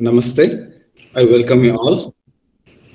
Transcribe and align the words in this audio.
Namaste. 0.00 0.72
I 1.16 1.24
welcome 1.24 1.64
you 1.64 1.74
all 1.74 2.14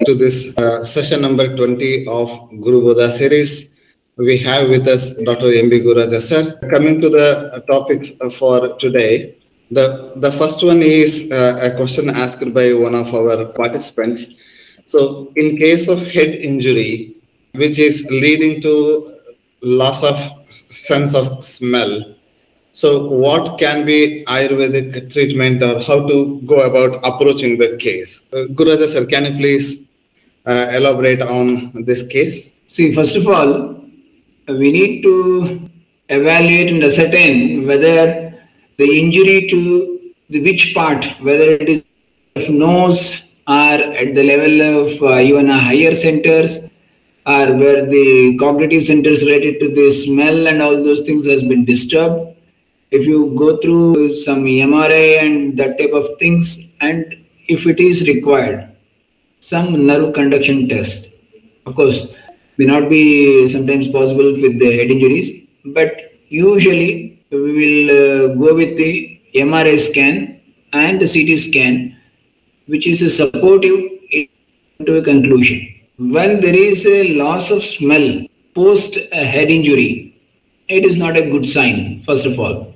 to 0.06 0.16
this 0.16 0.56
uh, 0.58 0.86
session 0.86 1.22
number 1.22 1.54
20 1.54 2.08
of 2.08 2.30
Guru 2.62 2.82
Bodha 2.82 3.12
series. 3.12 3.70
We 4.16 4.38
have 4.38 4.70
with 4.70 4.88
us 4.88 5.10
Dr. 5.26 5.52
M.B. 5.52 5.82
Gururaja 5.82 6.22
sir. 6.22 6.58
Coming 6.70 7.02
to 7.02 7.10
the 7.10 7.62
topics 7.70 8.12
for 8.38 8.78
today, 8.80 9.38
the, 9.70 10.14
the 10.16 10.32
first 10.32 10.64
one 10.64 10.82
is 10.82 11.30
uh, 11.30 11.60
a 11.62 11.76
question 11.76 12.10
asked 12.10 12.54
by 12.54 12.72
one 12.72 12.96
of 12.96 13.14
our 13.14 13.48
participants. 13.48 14.26
So, 14.86 15.34
in 15.36 15.58
case 15.58 15.90
of 15.90 16.08
head 16.08 16.30
injury, 16.30 17.18
which 17.56 17.80
is 17.80 18.06
leading 18.06 18.62
to 18.62 19.14
loss 19.62 20.04
of 20.04 20.18
sense 20.48 21.16
of 21.16 21.44
smell, 21.44 22.13
so, 22.76 23.06
what 23.06 23.60
can 23.60 23.86
be 23.86 24.26
Ayurvedic 24.28 25.14
treatment 25.14 25.62
or 25.62 25.80
how 25.80 26.08
to 26.08 26.42
go 26.48 26.62
about 26.62 27.00
approaching 27.06 27.60
the 27.60 27.78
case? 27.78 28.20
Uh, 28.34 28.48
Gururaja 28.58 28.90
sir, 28.90 29.06
can 29.06 29.26
you 29.26 29.38
please 29.38 29.84
uh, 30.48 30.72
elaborate 30.74 31.22
on 31.22 31.72
this 31.86 32.02
case? 32.08 32.48
See, 32.70 32.92
first 32.92 33.16
of 33.16 33.28
all, 33.28 33.80
we 34.48 34.72
need 34.72 35.04
to 35.04 35.70
evaluate 36.10 36.74
and 36.74 36.84
ascertain 36.84 37.68
whether 37.68 38.34
the 38.78 39.00
injury 39.00 39.48
to 39.50 40.12
the 40.32 40.42
which 40.42 40.74
part, 40.74 41.06
whether 41.22 41.52
it 41.52 41.70
is 41.70 41.86
of 42.36 42.50
nose 42.50 43.36
or 43.48 43.78
at 44.02 44.16
the 44.16 44.24
level 44.24 44.82
of 44.82 45.04
uh, 45.04 45.20
even 45.20 45.48
higher 45.48 45.94
centers 45.94 46.58
or 47.28 47.54
where 47.54 47.86
the 47.86 48.36
cognitive 48.40 48.84
centers 48.84 49.22
related 49.22 49.60
to 49.60 49.70
the 49.76 49.92
smell 49.92 50.48
and 50.48 50.60
all 50.60 50.84
those 50.84 51.02
things 51.02 51.28
has 51.28 51.44
been 51.44 51.66
disturbed 51.66 52.33
if 52.98 53.08
you 53.08 53.34
go 53.36 53.58
through 53.58 54.14
some 54.14 54.46
MRI 54.46 55.20
and 55.24 55.58
that 55.58 55.80
type 55.80 55.94
of 55.94 56.08
things, 56.20 56.68
and 56.80 57.16
if 57.48 57.66
it 57.66 57.80
is 57.80 58.08
required, 58.08 58.70
some 59.40 59.88
nerve 59.88 60.14
conduction 60.14 60.70
test. 60.70 61.10
Of 61.66 61.76
course, 61.76 62.06
may 62.58 62.66
not 62.66 62.90
be 62.90 63.48
sometimes 63.48 63.88
possible 63.88 64.32
with 64.44 64.60
the 64.60 64.72
head 64.78 64.92
injuries, 64.92 65.32
but 65.66 66.14
usually 66.30 67.20
we 67.32 67.52
will 67.62 67.90
uh, 67.90 68.28
go 68.36 68.54
with 68.54 68.78
the 68.78 69.20
MRI 69.34 69.80
scan 69.80 70.40
and 70.74 71.02
the 71.02 71.08
CT 71.14 71.40
scan, 71.40 71.98
which 72.68 72.86
is 72.86 73.02
a 73.02 73.10
supportive 73.10 73.90
to 74.86 74.98
a 74.98 75.02
conclusion. 75.02 75.68
When 75.98 76.42
there 76.42 76.56
is 76.56 76.86
a 76.86 77.16
loss 77.16 77.50
of 77.50 77.64
smell 77.64 78.28
post 78.54 78.98
a 79.12 79.26
head 79.26 79.50
injury, 79.50 80.22
it 80.68 80.86
is 80.86 80.96
not 80.96 81.18
a 81.18 81.28
good 81.30 81.46
sign, 81.46 82.00
first 82.02 82.28
of 82.28 82.40
all 82.40 82.73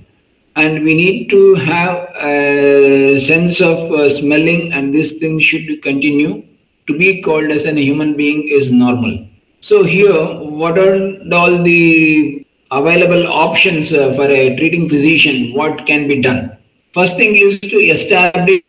and 0.57 0.83
we 0.83 0.93
need 0.95 1.29
to 1.29 1.53
have 1.55 1.97
a 2.19 3.19
sense 3.19 3.61
of 3.61 3.77
uh, 3.91 4.09
smelling 4.09 4.73
and 4.73 4.93
this 4.93 5.11
thing 5.19 5.39
should 5.39 5.81
continue. 5.83 6.43
To 6.87 6.97
be 6.97 7.21
called 7.21 7.51
as 7.51 7.65
a 7.65 7.73
human 7.73 8.15
being 8.15 8.47
is 8.47 8.71
normal. 8.71 9.27
So 9.59 9.83
here 9.83 10.25
what 10.61 10.79
are 10.79 10.95
all 11.33 11.61
the 11.61 12.45
available 12.71 13.27
options 13.27 13.91
uh, 13.93 14.13
for 14.13 14.27
a 14.27 14.55
treating 14.55 14.89
physician? 14.89 15.53
What 15.53 15.85
can 15.85 16.07
be 16.07 16.21
done? 16.21 16.57
First 16.93 17.17
thing 17.17 17.35
is 17.35 17.59
to 17.59 17.77
establish 17.77 18.61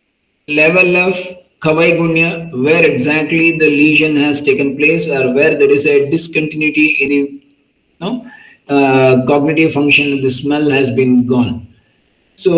level 0.47 0.97
of 0.97 1.15
khavaigunya 1.61 2.51
where 2.65 2.85
exactly 2.85 3.57
the 3.57 3.69
lesion 3.69 4.15
has 4.15 4.41
taken 4.41 4.77
place 4.77 5.07
or 5.07 5.33
where 5.33 5.57
there 5.57 5.71
is 5.71 5.85
a 5.85 6.09
discontinuity 6.09 6.87
in 7.03 7.41
the 8.01 8.31
uh, 8.69 9.25
cognitive 9.25 9.73
function 9.73 10.21
the 10.21 10.29
smell 10.29 10.69
has 10.69 10.89
been 10.89 11.25
gone 11.27 11.68
so 12.43 12.51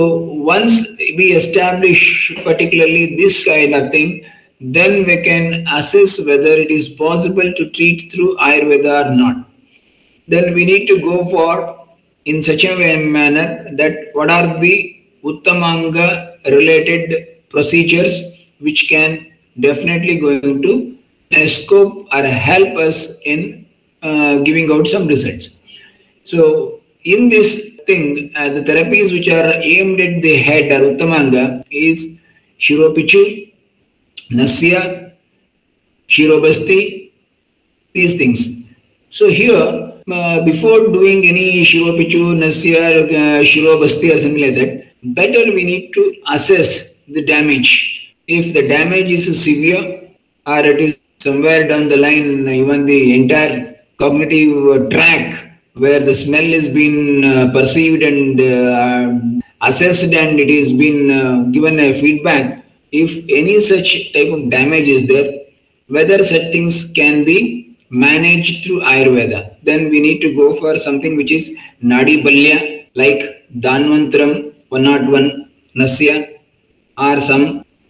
once 0.53 0.73
we 1.17 1.31
establish 1.33 2.01
particularly 2.43 3.15
this 3.15 3.43
kind 3.43 3.73
of 3.73 3.91
thing, 3.91 4.23
then 4.59 5.05
we 5.07 5.23
can 5.23 5.65
assess 5.73 6.19
whether 6.19 6.53
it 6.63 6.69
is 6.69 6.87
possible 6.87 7.51
to 7.51 7.69
treat 7.71 8.11
through 8.13 8.37
Ayurveda 8.37 9.07
or 9.07 9.15
not. 9.15 9.49
Then 10.27 10.53
we 10.53 10.65
need 10.65 10.85
to 10.85 10.99
go 11.01 11.23
for 11.23 11.87
in 12.25 12.43
such 12.43 12.63
a 12.63 12.77
way 12.77 13.03
manner 13.03 13.75
that 13.77 14.09
what 14.13 14.29
are 14.29 14.59
the 14.59 15.03
Uttamanga 15.23 16.37
related 16.45 17.49
procedures 17.49 18.21
which 18.59 18.87
can 18.87 19.31
definitely 19.59 20.19
going 20.19 20.61
to 20.61 21.47
scope 21.47 22.07
or 22.13 22.23
help 22.23 22.77
us 22.77 23.07
in 23.25 23.65
uh, 24.03 24.37
giving 24.39 24.71
out 24.71 24.85
some 24.85 25.07
results. 25.07 25.49
So 26.23 26.81
in 27.03 27.29
this 27.29 27.70
thing, 27.85 28.31
uh, 28.35 28.49
the 28.49 28.61
therapies 28.61 29.11
which 29.11 29.27
are 29.27 29.53
aimed 29.61 29.99
at 29.99 30.21
the 30.21 30.37
head 30.37 30.71
or 30.71 30.93
Uttamanga 30.93 31.63
is 31.71 32.19
Shiropichu, 32.59 33.53
Nasya, 34.31 35.13
Shirobasti, 36.07 37.11
these 37.93 38.15
things. 38.15 38.63
So 39.09 39.29
here, 39.29 39.93
uh, 40.11 40.41
before 40.45 40.87
doing 40.87 41.25
any 41.25 41.63
Shiropichu, 41.63 42.37
Nasya, 42.37 43.05
uh, 43.05 43.43
Shirobasti 43.43 44.13
or 44.15 44.19
something 44.19 44.41
like 44.41 44.55
that, 44.55 44.85
better 45.15 45.53
we 45.53 45.63
need 45.63 45.93
to 45.93 46.15
assess 46.29 46.97
the 47.07 47.23
damage. 47.23 48.15
If 48.27 48.53
the 48.53 48.67
damage 48.67 49.11
is 49.11 49.43
severe 49.43 50.09
or 50.45 50.59
it 50.59 50.79
is 50.79 50.97
somewhere 51.19 51.67
down 51.67 51.87
the 51.89 51.97
line, 51.97 52.47
even 52.47 52.85
the 52.85 53.15
entire 53.15 53.75
cognitive 53.97 54.89
track 54.89 55.50
where 55.73 55.99
the 55.99 56.13
smell 56.13 56.43
has 56.43 56.67
been 56.67 57.23
uh, 57.23 57.51
perceived 57.51 58.03
and 58.03 58.39
uh, 58.39 59.67
assessed 59.67 60.13
and 60.13 60.39
it 60.39 60.49
has 60.49 60.73
been 60.73 61.11
uh, 61.11 61.43
given 61.51 61.79
a 61.79 61.93
feedback. 61.93 62.65
If 62.91 63.23
any 63.29 63.59
such 63.61 64.11
type 64.13 64.31
of 64.33 64.49
damage 64.49 64.87
is 64.87 65.07
there 65.07 65.41
whether 65.95 66.23
such 66.23 66.45
things 66.53 66.75
can 66.99 67.23
be 67.29 67.37
managed 67.89 68.63
through 68.63 68.79
ayurveda 68.91 69.39
then 69.67 69.89
we 69.91 69.99
need 70.05 70.19
to 70.25 70.29
go 70.41 70.53
for 70.59 70.73
something 70.85 71.13
which 71.19 71.31
is 71.37 71.45
nadi 71.91 72.15
balya 72.25 72.57
like 73.01 73.21
dhanvantram 73.65 74.31
101 74.69 75.25
nasya 75.81 76.15
or 77.07 77.15
some 77.29 77.45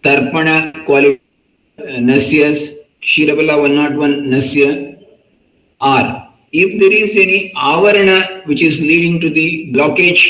tarpana 0.05 0.55
quality 0.87 1.21
uh, 1.79 1.99
nasyas 2.09 2.59
ksheerabala 3.05 3.55
101 3.67 4.17
nasya 4.33 4.71
or 5.93 6.03
if 6.53 6.79
there 6.79 6.93
is 6.93 7.15
any 7.15 7.53
avarana 7.55 8.45
which 8.45 8.61
is 8.61 8.79
leading 8.79 9.19
to 9.21 9.29
the 9.29 9.71
blockage, 9.73 10.23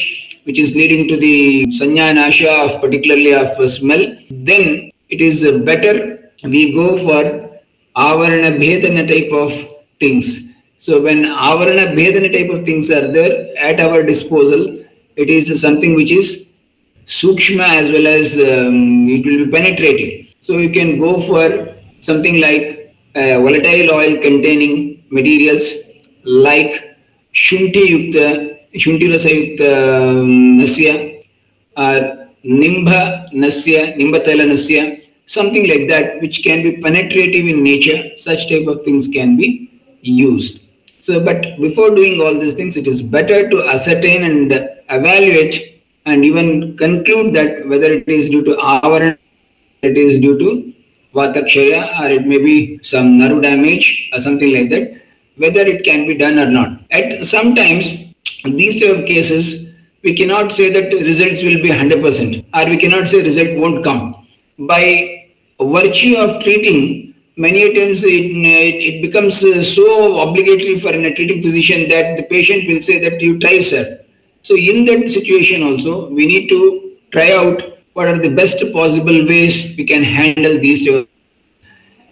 which 0.43 0.59
is 0.59 0.75
leading 0.75 1.07
to 1.07 1.17
the 1.17 1.65
sanya 1.79 2.13
nasha 2.13 2.51
of 2.65 2.79
particularly 2.81 3.33
of 3.33 3.69
smell, 3.69 4.03
then 4.29 4.91
it 5.09 5.21
is 5.21 5.41
better 5.63 6.31
we 6.43 6.73
go 6.73 6.97
for 6.97 7.59
avarana 7.95 8.57
bhedana 8.59 9.07
type 9.07 9.31
of 9.31 9.51
things. 9.99 10.49
So 10.79 11.01
when 11.01 11.23
avarana 11.23 11.95
bhedana 11.95 12.31
type 12.31 12.49
of 12.51 12.65
things 12.65 12.89
are 12.89 13.11
there 13.11 13.55
at 13.57 13.79
our 13.79 14.03
disposal, 14.03 14.83
it 15.15 15.29
is 15.29 15.59
something 15.59 15.95
which 15.95 16.11
is 16.11 16.49
sukshma 17.05 17.67
as 17.81 17.91
well 17.91 18.07
as 18.07 18.33
um, 18.35 19.07
it 19.09 19.25
will 19.25 19.45
be 19.45 19.51
penetrating. 19.51 20.27
So 20.39 20.57
you 20.57 20.69
can 20.69 20.99
go 20.99 21.19
for 21.19 21.75
something 22.01 22.41
like 22.41 22.95
uh, 23.15 23.39
volatile 23.41 23.91
oil 23.91 24.17
containing 24.21 25.03
materials 25.09 25.90
like 26.23 26.97
shunti 27.33 27.83
yukta, 27.93 28.59
shunti 28.75 29.11
rasa 29.11 29.29
yukta 29.29 30.19
um, 30.21 30.57
nasya 30.57 31.23
or 31.77 32.27
nimbha 32.43 33.31
nasya, 33.33 33.97
nimbatala 33.97 34.47
nasya, 34.47 35.01
something 35.25 35.67
like 35.67 35.87
that 35.87 36.21
which 36.21 36.43
can 36.43 36.61
be 36.63 36.77
penetrative 36.77 37.47
in 37.47 37.63
nature, 37.63 38.17
such 38.17 38.49
type 38.49 38.67
of 38.67 38.83
things 38.83 39.07
can 39.07 39.37
be 39.37 39.69
used. 40.01 40.61
So, 40.99 41.19
but 41.19 41.59
before 41.59 41.95
doing 41.95 42.21
all 42.21 42.37
these 42.39 42.53
things, 42.53 42.75
it 42.77 42.87
is 42.87 43.01
better 43.01 43.49
to 43.49 43.69
ascertain 43.69 44.23
and 44.23 44.51
evaluate 44.89 45.81
and 46.05 46.25
even 46.25 46.77
conclude 46.77 47.33
that 47.33 47.67
whether 47.67 47.91
it 47.91 48.07
is 48.07 48.29
due 48.29 48.43
to 48.43 48.59
our, 48.59 49.17
it 49.81 49.97
is 49.97 50.19
due 50.19 50.37
to 50.37 50.73
vatakshaya 51.15 51.99
or 51.99 52.09
it 52.09 52.25
may 52.25 52.37
be 52.37 52.79
some 52.83 53.17
nerve 53.17 53.41
damage 53.41 54.09
or 54.13 54.19
something 54.19 54.53
like 54.53 54.69
that 54.69 55.01
whether 55.37 55.61
it 55.61 55.83
can 55.83 56.07
be 56.07 56.15
done 56.15 56.37
or 56.39 56.49
not. 56.49 56.81
At 56.91 57.25
sometimes, 57.25 57.89
these 58.43 58.81
type 58.81 58.99
of 58.99 59.05
cases, 59.05 59.71
we 60.03 60.15
cannot 60.15 60.51
say 60.51 60.69
that 60.71 60.93
results 60.93 61.43
will 61.43 61.61
be 61.61 61.69
100% 61.69 62.45
or 62.53 62.69
we 62.69 62.77
cannot 62.77 63.07
say 63.07 63.21
result 63.21 63.57
won't 63.57 63.83
come. 63.83 64.27
By 64.57 65.29
virtue 65.59 66.15
of 66.17 66.43
treating, 66.43 67.13
many 67.37 67.73
times 67.73 68.03
it, 68.03 68.09
it 68.09 69.01
becomes 69.01 69.43
uh, 69.43 69.63
so 69.63 70.21
obligatory 70.21 70.77
for 70.77 70.89
a 70.89 71.15
treating 71.15 71.41
physician 71.41 71.87
that 71.89 72.17
the 72.17 72.23
patient 72.23 72.67
will 72.67 72.81
say 72.81 72.99
that 72.99 73.21
you 73.21 73.39
try 73.39 73.61
sir. 73.61 74.03
So 74.41 74.55
in 74.55 74.85
that 74.85 75.07
situation 75.09 75.61
also, 75.63 76.09
we 76.09 76.25
need 76.25 76.49
to 76.49 76.97
try 77.11 77.31
out 77.33 77.61
what 77.93 78.07
are 78.07 78.17
the 78.17 78.29
best 78.29 78.57
possible 78.73 79.25
ways 79.27 79.75
we 79.77 79.85
can 79.85 80.03
handle 80.03 80.57
these 80.57 80.87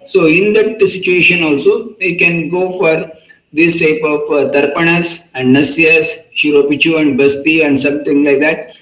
so 0.10 0.26
in 0.26 0.54
that 0.54 0.82
situation 0.82 1.44
also, 1.44 1.94
we 2.00 2.16
can 2.16 2.50
go 2.50 2.64
for 2.80 3.12
this 3.54 3.80
type 3.80 4.02
of 4.04 4.22
uh, 4.38 4.50
tarpanas 4.54 5.28
and 5.36 5.56
nasyas, 5.56 6.08
shiropichu 6.36 7.00
and 7.00 7.18
basti 7.18 7.62
and 7.62 7.80
something 7.80 8.24
like 8.24 8.40
that. 8.40 8.78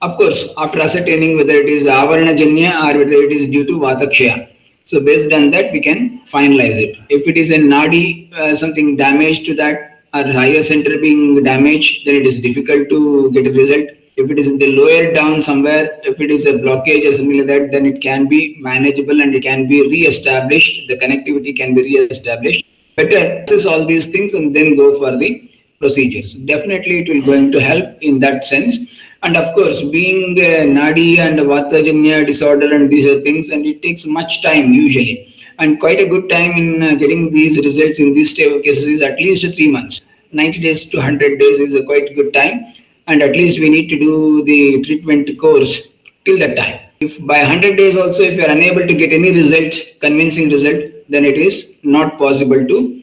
Of 0.00 0.16
course, 0.16 0.48
after 0.58 0.80
ascertaining 0.80 1.36
whether 1.36 1.52
it 1.52 1.68
is 1.68 1.84
Avarana 1.84 2.36
Janya 2.36 2.72
or 2.82 2.98
whether 2.98 3.18
it 3.26 3.30
is 3.30 3.48
due 3.48 3.64
to 3.64 3.78
Vatakshaya. 3.78 4.48
So 4.84 4.98
based 4.98 5.32
on 5.32 5.52
that, 5.52 5.70
we 5.70 5.80
can 5.80 6.22
finalize 6.26 6.76
it. 6.76 6.98
If 7.08 7.28
it 7.28 7.36
is 7.36 7.50
a 7.50 7.58
Nadi, 7.58 8.32
uh, 8.32 8.56
something 8.56 8.96
damaged 8.96 9.46
to 9.46 9.54
that 9.54 10.00
or 10.12 10.24
higher 10.24 10.64
center 10.64 10.98
being 10.98 11.44
damaged, 11.44 12.06
then 12.06 12.16
it 12.16 12.26
is 12.26 12.40
difficult 12.40 12.88
to 12.88 13.30
get 13.30 13.46
a 13.46 13.52
result. 13.52 13.88
If 14.22 14.30
it 14.30 14.38
is 14.38 14.46
in 14.46 14.58
the 14.58 14.70
lower 14.76 15.12
down 15.12 15.42
somewhere, 15.42 15.98
if 16.04 16.20
it 16.20 16.30
is 16.30 16.46
a 16.46 16.52
blockage 16.52 17.08
or 17.08 17.12
something 17.12 17.38
like 17.38 17.48
that, 17.48 17.72
then 17.72 17.86
it 17.86 18.00
can 18.00 18.28
be 18.28 18.56
manageable 18.60 19.20
and 19.20 19.34
it 19.34 19.42
can 19.42 19.66
be 19.66 19.80
re-established. 19.88 20.88
The 20.88 20.96
connectivity 20.96 21.56
can 21.56 21.74
be 21.74 21.82
re-established. 21.82 22.64
Better 22.96 23.42
assess 23.42 23.66
all 23.66 23.84
these 23.84 24.06
things 24.06 24.34
and 24.34 24.54
then 24.54 24.76
go 24.76 24.96
for 24.98 25.16
the 25.16 25.50
procedures. 25.80 26.34
Definitely, 26.34 27.00
it 27.00 27.08
will 27.08 27.26
going 27.26 27.50
to 27.52 27.60
help 27.60 28.00
in 28.00 28.20
that 28.20 28.44
sense. 28.44 28.78
And 29.24 29.36
of 29.36 29.52
course, 29.54 29.82
being 29.82 30.38
uh, 30.38 30.62
Nadi 30.78 31.18
and 31.18 31.38
Vatajanya 31.38 32.24
disorder 32.26 32.74
and 32.74 32.90
these 32.90 33.06
are 33.06 33.20
things, 33.22 33.50
and 33.50 33.66
it 33.66 33.82
takes 33.82 34.06
much 34.06 34.42
time 34.42 34.72
usually. 34.72 35.34
And 35.58 35.80
quite 35.80 36.00
a 36.00 36.08
good 36.08 36.28
time 36.28 36.52
in 36.52 36.82
uh, 36.82 36.94
getting 36.94 37.32
these 37.32 37.56
results 37.56 37.98
in 37.98 38.14
these 38.14 38.34
type 38.34 38.52
of 38.52 38.62
cases 38.62 38.86
is 38.86 39.02
at 39.02 39.18
least 39.18 39.54
three 39.54 39.70
months. 39.70 40.00
90 40.32 40.60
days 40.60 40.84
to 40.86 40.96
100 40.96 41.38
days 41.38 41.58
is 41.58 41.74
a 41.74 41.84
quite 41.84 42.14
good 42.14 42.32
time. 42.32 42.74
And 43.06 43.22
at 43.22 43.32
least 43.32 43.58
we 43.58 43.68
need 43.68 43.88
to 43.88 43.98
do 43.98 44.44
the 44.44 44.82
treatment 44.82 45.38
course 45.38 45.88
till 46.24 46.38
that 46.38 46.56
time. 46.56 46.80
If 47.00 47.24
by 47.26 47.38
100 47.38 47.76
days 47.76 47.96
also, 47.96 48.22
if 48.22 48.36
you 48.36 48.44
are 48.44 48.50
unable 48.50 48.86
to 48.86 48.94
get 48.94 49.12
any 49.12 49.32
result, 49.32 49.74
convincing 50.00 50.50
result, 50.50 50.84
then 51.08 51.24
it 51.24 51.36
is 51.36 51.74
not 51.82 52.16
possible 52.18 52.64
to 52.64 53.02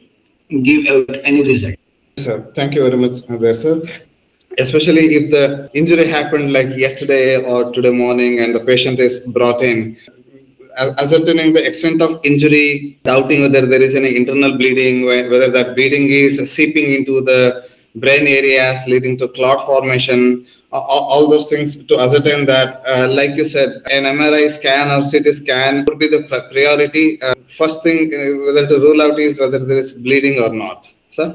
give 0.62 0.86
out 0.86 1.16
any 1.22 1.42
result. 1.42 1.74
Sir, 2.18 2.50
thank 2.54 2.74
you 2.74 2.82
very 2.82 2.96
much 2.96 3.18
uh, 3.28 3.36
there, 3.36 3.54
sir 3.54 3.82
especially 4.58 5.14
if 5.14 5.30
the 5.30 5.70
injury 5.74 6.06
happened 6.06 6.52
like 6.52 6.70
yesterday 6.76 7.42
or 7.42 7.72
today 7.72 7.90
morning 7.90 8.40
and 8.40 8.54
the 8.54 8.60
patient 8.60 8.98
is 8.98 9.20
brought 9.20 9.62
in 9.62 9.96
ascertaining 10.98 11.52
the 11.52 11.64
extent 11.64 12.00
of 12.02 12.20
injury 12.24 12.98
doubting 13.04 13.42
whether 13.42 13.64
there 13.66 13.82
is 13.82 13.94
any 13.94 14.16
internal 14.16 14.56
bleeding 14.56 15.04
whether 15.04 15.48
that 15.48 15.74
bleeding 15.74 16.08
is 16.08 16.38
seeping 16.50 16.92
into 16.92 17.20
the 17.20 17.68
brain 17.96 18.26
areas 18.26 18.80
leading 18.86 19.16
to 19.18 19.28
clot 19.28 19.66
formation 19.66 20.46
all, 20.72 21.28
those 21.28 21.48
things 21.50 21.84
to 21.84 21.98
ascertain 21.98 22.46
that 22.46 22.82
uh, 22.86 23.08
like 23.08 23.30
you 23.34 23.44
said 23.44 23.82
an 23.90 24.04
mri 24.16 24.50
scan 24.50 24.90
or 24.90 25.02
ct 25.02 25.34
scan 25.34 25.84
would 25.88 25.98
be 25.98 26.06
the 26.06 26.22
priority 26.52 27.20
uh, 27.22 27.34
first 27.48 27.82
thing 27.82 27.98
uh, 28.14 28.46
whether 28.46 28.66
to 28.68 28.78
rule 28.78 29.02
out 29.02 29.18
is 29.18 29.40
whether 29.40 29.58
there 29.58 29.78
is 29.78 29.90
bleeding 29.90 30.38
or 30.38 30.50
not 30.50 30.90
sir 31.08 31.28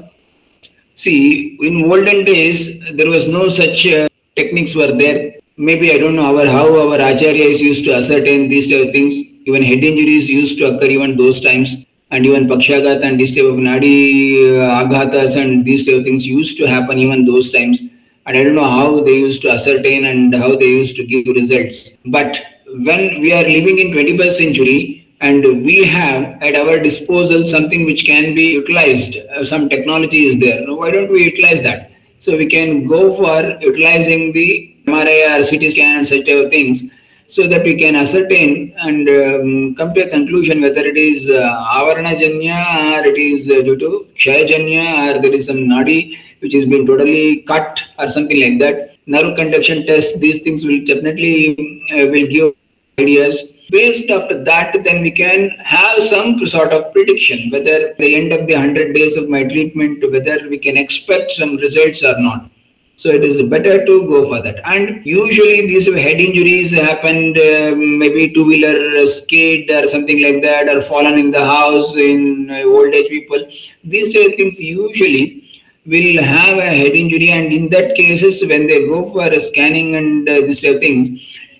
See, 0.96 1.58
in 1.60 1.84
olden 1.84 2.24
days, 2.24 2.80
there 2.94 3.10
was 3.10 3.28
no 3.28 3.50
such 3.50 3.86
uh, 3.86 4.08
techniques 4.34 4.74
were 4.74 4.92
there. 4.92 5.34
Maybe 5.58 5.92
I 5.92 5.98
don't 5.98 6.16
know 6.16 6.38
our, 6.38 6.46
how 6.46 6.68
our 6.88 6.96
acharyas 6.96 7.60
used 7.60 7.84
to 7.84 7.94
ascertain 7.94 8.48
these 8.48 8.70
type 8.70 8.88
of 8.88 8.92
things. 8.94 9.12
Even 9.44 9.62
head 9.62 9.84
injuries 9.84 10.26
used 10.28 10.56
to 10.58 10.74
occur 10.74 10.86
even 10.86 11.16
those 11.18 11.40
times. 11.40 11.84
And 12.10 12.24
even 12.24 12.46
pakshagat 12.46 13.02
and 13.02 13.18
these 13.20 13.34
type 13.34 13.44
of 13.44 13.56
nadi 13.56 14.58
uh, 14.58 14.84
aghatas 14.84 15.36
and 15.36 15.64
these 15.64 15.84
type 15.86 15.96
of 15.96 16.04
things 16.04 16.26
used 16.26 16.56
to 16.58 16.66
happen 16.66 16.98
even 16.98 17.24
those 17.26 17.50
times. 17.50 17.80
And 18.26 18.36
I 18.36 18.44
don't 18.44 18.54
know 18.54 18.70
how 18.70 19.00
they 19.00 19.16
used 19.18 19.42
to 19.42 19.50
ascertain 19.50 20.04
and 20.04 20.34
how 20.34 20.56
they 20.56 20.66
used 20.66 20.96
to 20.96 21.04
give 21.04 21.26
results. 21.34 21.90
But 22.06 22.38
when 22.66 23.20
we 23.20 23.32
are 23.32 23.42
living 23.42 23.78
in 23.78 23.92
21st 23.92 24.32
century, 24.32 25.06
and 25.20 25.64
we 25.64 25.84
have 25.84 26.42
at 26.42 26.54
our 26.56 26.78
disposal 26.78 27.46
something 27.46 27.86
which 27.86 28.04
can 28.04 28.34
be 28.34 28.52
utilized. 28.52 29.16
Uh, 29.16 29.44
some 29.44 29.68
technology 29.68 30.26
is 30.26 30.38
there. 30.38 30.62
Why 30.66 30.90
don't 30.90 31.10
we 31.10 31.24
utilize 31.24 31.62
that? 31.62 31.90
So 32.20 32.36
we 32.36 32.46
can 32.46 32.86
go 32.86 33.12
for 33.14 33.58
utilizing 33.60 34.32
the 34.32 34.76
MRI 34.86 35.40
or 35.40 35.44
CT 35.44 35.72
scan 35.72 35.98
and 35.98 36.06
such 36.06 36.26
type 36.26 36.44
of 36.44 36.50
things 36.50 36.84
so 37.28 37.46
that 37.46 37.64
we 37.64 37.74
can 37.74 37.96
ascertain 37.96 38.74
and 38.78 39.08
um, 39.08 39.74
come 39.74 39.92
to 39.94 40.02
a 40.06 40.10
conclusion 40.10 40.60
whether 40.60 40.84
it 40.92 40.96
is 40.96 41.28
uh, 41.28 41.78
avarana 41.78 42.12
janya 42.22 42.60
or 42.94 43.06
it 43.06 43.18
is 43.18 43.50
uh, 43.50 43.62
due 43.68 43.76
to 43.76 44.06
kshaya 44.18 44.46
janya 44.52 44.86
or 45.06 45.20
there 45.22 45.34
is 45.38 45.46
some 45.46 45.62
nadi 45.72 46.18
which 46.40 46.54
has 46.54 46.66
been 46.66 46.86
totally 46.86 47.42
cut 47.42 47.82
or 47.98 48.08
something 48.08 48.40
like 48.40 48.58
that. 48.58 48.96
Nerve 49.06 49.36
conduction 49.36 49.86
test, 49.86 50.20
these 50.20 50.40
things 50.42 50.64
will 50.64 50.84
definitely 50.84 51.56
uh, 51.92 52.06
will 52.12 52.26
give 52.26 52.54
ideas 52.98 53.44
based 53.70 54.10
after 54.10 54.42
that 54.44 54.72
then 54.84 55.02
we 55.02 55.10
can 55.10 55.50
have 55.58 56.02
some 56.02 56.46
sort 56.46 56.72
of 56.72 56.92
prediction 56.92 57.50
whether 57.50 57.94
the 57.98 58.14
end 58.14 58.32
of 58.32 58.46
the 58.46 58.54
100 58.54 58.94
days 58.94 59.16
of 59.16 59.28
my 59.28 59.42
treatment 59.42 60.08
whether 60.12 60.48
we 60.48 60.58
can 60.58 60.76
expect 60.76 61.32
some 61.32 61.56
results 61.56 62.02
or 62.04 62.18
not 62.20 62.48
so 62.96 63.10
it 63.10 63.24
is 63.24 63.42
better 63.42 63.84
to 63.84 64.02
go 64.08 64.24
for 64.24 64.42
that. 64.42 64.60
And 64.64 65.04
usually 65.04 65.66
these 65.66 65.86
head 65.86 66.20
injuries 66.20 66.72
happened 66.72 67.36
uh, 67.38 67.74
maybe 67.76 68.32
two 68.32 68.44
wheeler 68.46 69.06
skid 69.06 69.70
or 69.70 69.86
something 69.88 70.22
like 70.22 70.42
that 70.42 70.68
or 70.68 70.80
fallen 70.80 71.18
in 71.18 71.30
the 71.30 71.44
house 71.44 71.94
in 71.96 72.50
uh, 72.50 72.62
old 72.64 72.94
age 72.94 73.08
people. 73.08 73.46
These 73.84 74.12
things 74.12 74.60
usually 74.60 75.44
will 75.86 76.22
have 76.22 76.58
a 76.58 76.62
head 76.80 76.94
injury. 76.96 77.30
And 77.30 77.52
in 77.52 77.68
that 77.70 77.94
cases 77.94 78.40
when 78.46 78.66
they 78.66 78.86
go 78.86 79.04
for 79.12 79.28
scanning 79.40 79.96
and 79.96 80.28
uh, 80.28 80.40
these 80.46 80.60
type 80.60 80.76
of 80.76 80.80
things 80.80 81.10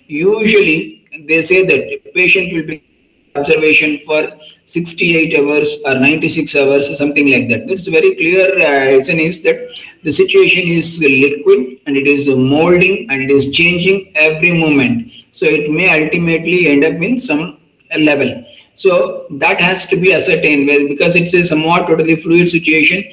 usually 0.07 1.05
they 1.27 1.41
say 1.41 1.65
that 1.65 2.01
the 2.03 2.11
patient 2.11 2.53
will 2.53 2.63
be 2.63 2.83
observation 3.35 3.99
for 3.99 4.27
68 4.67 5.39
hours 5.39 5.77
or 5.85 5.95
96 5.97 6.53
hours, 6.57 6.97
something 6.97 7.31
like 7.31 7.47
that. 7.49 7.69
It's 7.71 7.87
very 7.87 8.15
clear 8.15 8.47
uh, 8.59 8.97
reason 8.97 9.17
is 9.17 9.41
that 9.43 9.57
the 10.03 10.11
situation 10.11 10.63
is 10.67 10.99
liquid 10.99 11.79
and 11.85 11.95
it 11.95 12.05
is 12.05 12.27
molding 12.27 13.09
and 13.09 13.21
it 13.21 13.31
is 13.31 13.49
changing 13.51 14.11
every 14.15 14.51
moment. 14.51 15.09
So 15.31 15.45
it 15.45 15.71
may 15.71 16.03
ultimately 16.03 16.67
end 16.67 16.83
up 16.83 17.01
in 17.01 17.17
some 17.17 17.59
level. 17.97 18.43
So 18.75 19.25
that 19.31 19.61
has 19.61 19.85
to 19.85 19.95
be 19.95 20.13
ascertained 20.13 20.67
well, 20.67 20.85
because 20.85 21.15
it's 21.15 21.33
a 21.33 21.45
somewhat 21.45 21.87
totally 21.87 22.17
fluid 22.17 22.49
situation. 22.49 23.05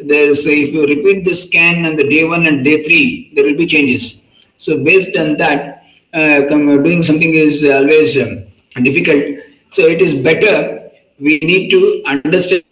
There's, 0.00 0.44
if 0.44 0.74
you 0.74 0.86
repeat 0.86 1.24
the 1.24 1.34
scan 1.34 1.86
on 1.86 1.94
the 1.94 2.08
day 2.08 2.24
one 2.24 2.46
and 2.46 2.64
day 2.64 2.82
three, 2.82 3.30
there 3.34 3.44
will 3.44 3.56
be 3.56 3.66
changes. 3.66 4.22
So 4.58 4.82
based 4.82 5.16
on 5.16 5.36
that, 5.36 5.84
uh, 6.12 6.40
doing 6.40 7.04
something 7.04 7.32
is 7.32 7.64
always 7.64 8.16
um, 8.16 8.44
difficult. 8.82 9.44
So 9.70 9.82
it 9.82 10.02
is 10.02 10.14
better 10.14 10.75
we 11.18 11.38
need 11.38 11.70
to 11.70 12.02
understand 12.06 12.62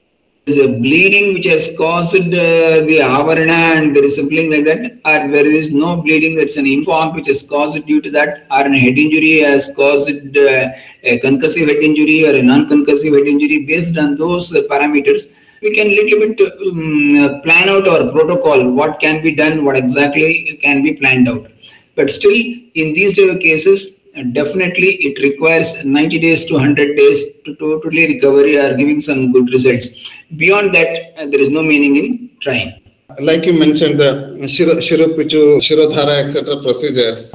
there 0.47 0.55
is 0.55 0.59
a 0.63 0.69
bleeding 0.69 1.33
which 1.33 1.47
has 1.47 1.75
caused 1.79 2.15
uh, 2.15 2.81
the 2.89 2.99
avarana 3.03 3.61
and 3.77 3.97
there 3.97 4.05
is 4.05 4.17
something 4.17 4.51
like 4.51 4.65
that 4.67 4.81
or 5.11 5.33
there 5.33 5.47
is 5.47 5.71
no 5.71 5.97
bleeding 5.97 6.39
it's 6.39 6.59
an 6.59 6.67
infarct 6.67 7.15
which 7.15 7.27
has 7.27 7.43
caused 7.43 7.87
due 7.87 8.01
to 8.03 8.11
that 8.11 8.47
or 8.51 8.67
a 8.67 8.79
head 8.79 8.99
injury 8.99 9.39
has 9.39 9.71
caused 9.75 10.37
uh, 10.37 10.69
a 11.05 11.19
concussive 11.21 11.69
head 11.69 11.83
injury 11.89 12.27
or 12.27 12.35
a 12.35 12.43
non-concussive 12.43 13.17
head 13.17 13.27
injury 13.27 13.65
based 13.65 13.97
on 13.97 14.17
those 14.17 14.55
uh, 14.55 14.61
parameters. 14.71 15.31
We 15.63 15.75
can 15.75 15.89
little 15.89 16.19
bit 16.21 16.39
um, 16.69 17.41
plan 17.41 17.71
out 17.71 17.89
our 17.89 18.13
protocol 18.13 18.71
what 18.71 19.01
can 19.01 19.23
be 19.23 19.35
done 19.35 19.65
what 19.65 19.77
exactly 19.77 20.59
can 20.63 20.83
be 20.83 20.93
planned 20.93 21.27
out. 21.27 21.51
But 21.95 22.11
still, 22.11 22.35
in 22.35 22.93
these 22.93 23.17
type 23.17 23.31
of 23.31 23.41
cases, 23.41 23.94
definitely 24.23 24.91
it 25.09 25.19
requires 25.23 25.85
90 25.85 26.19
days 26.21 26.45
to 26.45 26.55
100 26.55 26.97
days 26.97 27.39
to 27.45 27.55
totally 27.57 28.07
recovery 28.15 28.57
or 28.57 28.77
giving 28.77 29.01
some 29.01 29.33
good 29.33 29.51
results. 29.51 29.89
Beyond 30.37 30.75
that, 30.75 31.19
uh, 31.19 31.27
there 31.27 31.41
is 31.41 31.51
no 31.51 31.63
meaning 31.63 31.97
in 31.97 32.31
trying. 32.41 32.81
Like 33.21 33.45
you 33.47 33.53
mentioned, 33.53 34.01
the 34.01 34.47
Shiro, 34.49 34.77
Shiropichu, 34.77 35.59
Shirodhara, 35.61 36.25
etc. 36.25 36.63
procedures, 36.63 37.27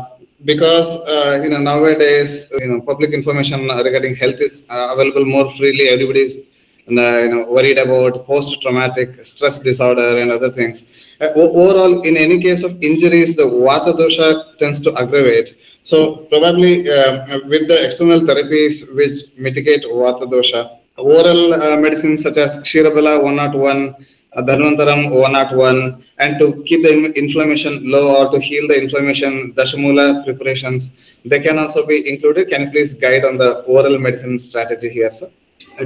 because 0.44 0.88
uh, 1.08 1.40
you 1.44 1.50
know 1.50 1.60
nowadays 1.60 2.52
you 2.60 2.68
know 2.68 2.82
public 2.82 3.12
information 3.12 3.68
regarding 3.68 4.16
health 4.16 4.42
is 4.42 4.66
uh, 4.70 4.90
available 4.94 5.26
more 5.26 5.50
freely. 5.52 5.88
Everybody 5.90 6.22
is 6.22 6.38
uh, 6.38 7.20
you 7.20 7.30
know 7.30 7.46
worried 7.50 7.78
about 7.78 8.26
post-traumatic 8.26 9.24
stress 9.24 9.60
disorder 9.60 10.18
and 10.18 10.32
other 10.32 10.52
things. 10.52 10.84
Uh, 11.22 11.28
overall, 11.36 12.02
in 12.02 12.18
any 12.18 12.42
case 12.42 12.64
of 12.64 12.82
injuries, 12.82 13.36
the 13.36 13.44
vata 13.44 13.94
dosha 13.94 14.58
tends 14.58 14.80
to 14.82 14.94
aggravate. 14.98 15.56
So 15.90 16.28
probably 16.32 16.88
uh, 16.88 17.40
with 17.52 17.68
the 17.68 17.78
external 17.84 18.20
therapies 18.20 18.76
which 18.98 19.16
mitigate 19.46 19.84
vata 19.86 20.26
dosha, 20.34 20.78
oral 20.98 21.56
uh, 21.56 21.78
medicines 21.78 22.22
such 22.22 22.38
as 22.38 22.58
Ksheerabala 22.58 23.24
101, 23.24 23.96
uh, 24.36 24.42
Dhanvantaram 24.44 25.10
101, 25.10 26.06
and 26.20 26.38
to 26.38 26.64
keep 26.68 26.84
the 26.84 27.12
inflammation 27.18 27.90
low 27.90 28.06
or 28.18 28.32
to 28.32 28.40
heal 28.40 28.68
the 28.68 28.80
inflammation, 28.80 29.52
Dashamula 29.58 30.24
preparations, 30.26 30.92
they 31.26 31.40
can 31.40 31.58
also 31.58 31.84
be 31.88 32.08
included. 32.08 32.52
Can 32.52 32.62
you 32.66 32.70
please 32.70 32.94
guide 32.94 33.26
on 33.26 33.40
the 33.40 33.62
oral 33.62 33.98
medicine 33.98 34.38
strategy 34.38 34.90
here, 34.90 35.10
sir? 35.10 35.32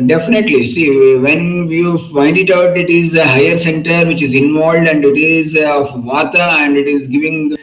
Definitely. 0.06 0.68
See, 0.68 1.18
when 1.18 1.70
you 1.70 1.98
find 2.12 2.38
it 2.38 2.52
out, 2.52 2.78
it 2.78 2.90
is 2.90 3.16
a 3.16 3.26
higher 3.26 3.56
center 3.56 4.06
which 4.06 4.22
is 4.22 4.34
involved 4.34 4.86
and 4.86 5.06
it 5.06 5.18
is 5.18 5.56
of 5.56 5.88
Vata 6.12 6.46
and 6.66 6.76
it 6.76 6.88
is 6.88 7.08
giving 7.08 7.56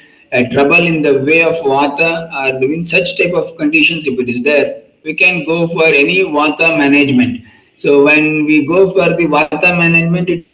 trouble 0.53 0.87
in 0.87 1.03
the 1.03 1.19
way 1.21 1.43
of 1.43 1.55
Vata 1.57 2.31
or 2.33 2.63
in 2.63 2.85
such 2.85 3.19
type 3.19 3.35
of 3.35 3.57
conditions, 3.57 4.07
if 4.07 4.19
it 4.19 4.29
is 4.29 4.43
there, 4.43 4.83
we 5.05 5.15
can 5.15 5.45
go 5.45 5.67
for 5.67 5.87
any 5.87 6.23
Vata 6.25 6.79
management. 6.79 7.43
So 7.77 8.05
when 8.05 8.45
we 8.45 8.67
go 8.67 8.89
for 8.91 9.17
the 9.17 9.27
Vata 9.27 9.77
management, 9.77 10.47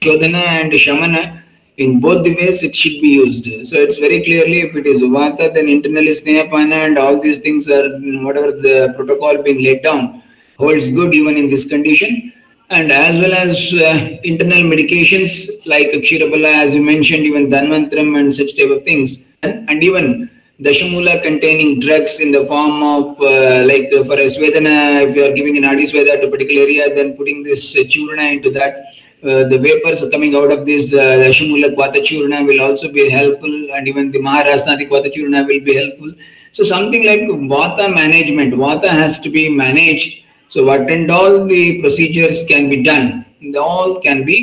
Shodhana 0.00 0.44
and 0.60 0.72
Shamana, 0.72 1.42
in 1.76 2.00
both 2.00 2.24
the 2.24 2.34
ways 2.34 2.62
it 2.62 2.74
should 2.74 3.00
be 3.02 3.08
used. 3.08 3.44
So 3.66 3.76
it's 3.76 3.98
very 3.98 4.22
clearly 4.22 4.60
if 4.60 4.74
it 4.74 4.86
is 4.86 5.02
Vata, 5.02 5.52
then 5.52 5.68
internally 5.68 6.12
Snehapana 6.12 6.86
and 6.86 6.98
all 6.98 7.20
these 7.20 7.38
things 7.38 7.68
are 7.68 7.88
whatever 8.24 8.52
the 8.52 8.94
protocol 8.96 9.42
being 9.42 9.62
laid 9.62 9.82
down 9.82 10.22
holds 10.58 10.90
good 10.90 11.14
even 11.14 11.36
in 11.36 11.48
this 11.48 11.64
condition. 11.68 12.32
And 12.70 12.92
as 12.92 13.16
well 13.16 13.32
as 13.32 13.72
uh, 13.74 14.18
internal 14.24 14.62
medications 14.72 15.48
like 15.64 15.88
Kshirabala, 15.88 16.64
as 16.64 16.74
you 16.74 16.82
mentioned, 16.82 17.24
even 17.24 17.48
Dhanvantram 17.48 18.18
and 18.18 18.34
such 18.34 18.56
type 18.58 18.70
of 18.70 18.84
things. 18.84 19.24
And, 19.42 19.68
and 19.70 19.82
even 19.82 20.30
Dashamula 20.60 21.22
containing 21.22 21.80
drugs 21.80 22.18
in 22.18 22.30
the 22.30 22.44
form 22.44 22.82
of 22.82 23.20
uh, 23.20 23.64
like 23.64 23.88
uh, 23.92 24.04
for 24.04 24.14
a 24.14 24.26
Svedana, 24.26 25.08
if 25.08 25.16
you 25.16 25.24
are 25.24 25.32
giving 25.32 25.56
an 25.56 25.64
Adi 25.64 25.86
to 25.86 25.98
a 25.98 26.30
particular 26.30 26.62
area, 26.62 26.94
then 26.94 27.16
putting 27.16 27.42
this 27.42 27.74
uh, 27.74 27.80
Churna 27.80 28.34
into 28.34 28.50
that 28.50 28.84
uh, 29.24 29.44
the 29.48 29.58
vapors 29.58 30.04
coming 30.12 30.36
out 30.36 30.52
of 30.52 30.64
this 30.64 30.92
uh, 30.92 30.96
Dashamula 30.96 31.74
Kwatachurna 31.74 32.46
will 32.46 32.60
also 32.60 32.90
be 32.92 33.10
helpful 33.10 33.48
and 33.72 33.88
even 33.88 34.12
the 34.12 34.18
Maharasnadi 34.20 34.88
Kwatachurna 34.88 35.46
will 35.46 35.60
be 35.60 35.74
helpful. 35.74 36.12
So 36.52 36.62
something 36.62 37.04
like 37.04 37.20
Vata 37.20 37.92
management, 37.92 38.54
Vata 38.54 38.88
has 38.88 39.18
to 39.20 39.30
be 39.30 39.48
managed. 39.48 40.24
So 40.48 40.64
what 40.64 40.90
and 40.90 41.10
all 41.10 41.44
the 41.46 41.80
procedures 41.80 42.44
can 42.44 42.68
be 42.68 42.82
done, 42.82 43.26
they 43.40 43.58
all 43.58 44.00
can 44.00 44.24
be 44.24 44.38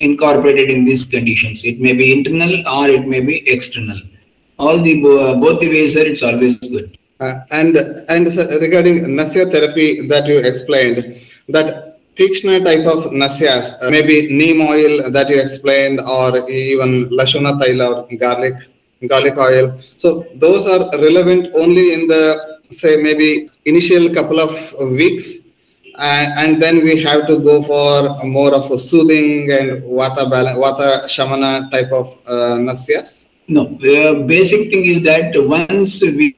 incorporated 0.00 0.68
in 0.70 0.84
these 0.84 1.04
conditions. 1.04 1.64
It 1.64 1.80
may 1.80 1.92
be 1.92 2.12
internal 2.12 2.66
or 2.68 2.88
it 2.88 3.06
may 3.06 3.20
be 3.20 3.48
external. 3.48 4.00
All 4.58 4.78
the 4.78 5.00
both 5.00 5.60
the 5.60 5.68
ways 5.68 5.96
are 5.96 6.06
it's 6.12 6.22
always 6.22 6.58
good. 6.58 6.98
Uh, 7.18 7.40
and 7.50 7.76
and 8.08 8.26
regarding 8.60 9.16
Nasya 9.16 9.50
therapy 9.50 10.06
that 10.08 10.26
you 10.26 10.38
explained, 10.38 11.20
that 11.48 11.96
Tikshna 12.16 12.64
type 12.64 12.86
of 12.86 13.12
nasyas, 13.12 13.74
uh, 13.82 13.90
maybe 13.90 14.28
neem 14.34 14.62
oil 14.62 15.10
that 15.10 15.28
you 15.28 15.38
explained, 15.38 16.00
or 16.00 16.48
even 16.48 17.10
Lashuna 17.10 17.60
Taila 17.60 18.10
or 18.10 18.16
garlic, 18.16 18.54
garlic 19.06 19.36
oil. 19.36 19.78
So 19.98 20.26
those 20.34 20.66
are 20.66 20.90
relevant 20.98 21.54
only 21.54 21.92
in 21.92 22.06
the, 22.06 22.55
say, 22.70 22.96
maybe 22.96 23.48
initial 23.64 24.12
couple 24.12 24.40
of 24.40 24.52
weeks. 24.90 25.38
And 25.98 26.62
then 26.62 26.82
we 26.82 27.02
have 27.02 27.26
to 27.26 27.38
go 27.38 27.62
for 27.62 28.22
more 28.24 28.54
of 28.54 28.70
a 28.70 28.78
soothing 28.78 29.50
and 29.50 29.82
vata 29.82 30.30
balance, 30.30 30.58
vata 30.58 31.04
shamana 31.04 31.70
type 31.70 31.90
of 31.90 32.18
uh, 32.26 32.58
nasyas. 32.58 33.24
No, 33.48 33.64
the 33.80 34.24
basic 34.26 34.70
thing 34.70 34.84
is 34.84 35.02
that 35.02 35.32
once 35.36 36.02
we 36.02 36.36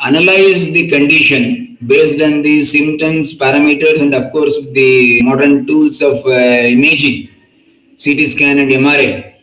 analyze 0.00 0.64
the 0.72 0.88
condition 0.88 1.78
based 1.86 2.20
on 2.22 2.42
the 2.42 2.62
symptoms, 2.62 3.34
parameters, 3.34 4.00
and 4.00 4.14
of 4.14 4.32
course 4.32 4.56
the 4.72 5.22
modern 5.22 5.66
tools 5.66 6.00
of 6.00 6.16
uh, 6.26 6.30
imaging, 6.30 7.28
CT 8.02 8.28
scan 8.28 8.58
and 8.58 8.70
MRI. 8.70 9.34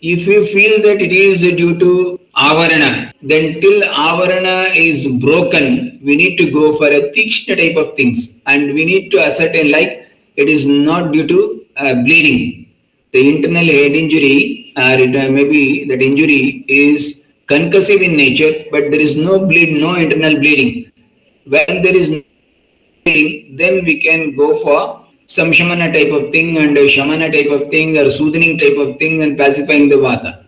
If 0.00 0.26
we 0.26 0.46
feel 0.46 0.80
that 0.82 1.02
it 1.02 1.12
is 1.12 1.40
due 1.40 1.78
to 1.78 2.20
avarana, 2.46 3.12
then 3.30 3.60
till 3.60 3.80
avarana 3.82 4.74
is 4.74 5.06
broken, 5.24 6.00
we 6.04 6.16
need 6.16 6.36
to 6.36 6.50
go 6.50 6.72
for 6.78 6.86
a 6.86 7.00
tikshna 7.14 7.56
type 7.56 7.76
of 7.76 7.96
things, 7.96 8.36
and 8.46 8.74
we 8.74 8.84
need 8.84 9.10
to 9.10 9.18
ascertain 9.18 9.72
like 9.72 10.08
it 10.36 10.48
is 10.48 10.64
not 10.66 11.12
due 11.12 11.26
to 11.26 11.66
uh, 11.76 11.94
bleeding. 11.94 12.66
The 13.12 13.28
internal 13.34 13.64
head 13.64 13.92
injury, 14.02 14.72
or 14.76 14.98
uh, 15.22 15.28
maybe 15.36 15.84
that 15.88 16.02
injury 16.02 16.64
is 16.68 17.22
concussive 17.48 18.02
in 18.02 18.16
nature, 18.16 18.64
but 18.70 18.90
there 18.90 19.00
is 19.00 19.16
no 19.16 19.44
bleed, 19.44 19.80
no 19.80 19.96
internal 19.96 20.34
bleeding. 20.38 20.92
When 21.46 21.82
there 21.82 21.96
is 21.96 22.10
no 22.10 22.22
bleeding, 23.04 23.56
then 23.56 23.84
we 23.84 23.98
can 24.00 24.36
go 24.36 24.56
for 24.62 25.06
some 25.26 25.50
shamana 25.50 25.92
type 25.92 26.12
of 26.12 26.30
thing 26.32 26.58
and 26.58 26.76
shamana 26.76 27.32
type 27.32 27.50
of 27.50 27.70
thing 27.70 27.98
or 27.98 28.10
soothing 28.10 28.58
type 28.58 28.78
of 28.78 28.98
thing 28.98 29.22
and 29.22 29.38
pacifying 29.38 29.88
the 29.88 29.96
vata. 29.96 30.44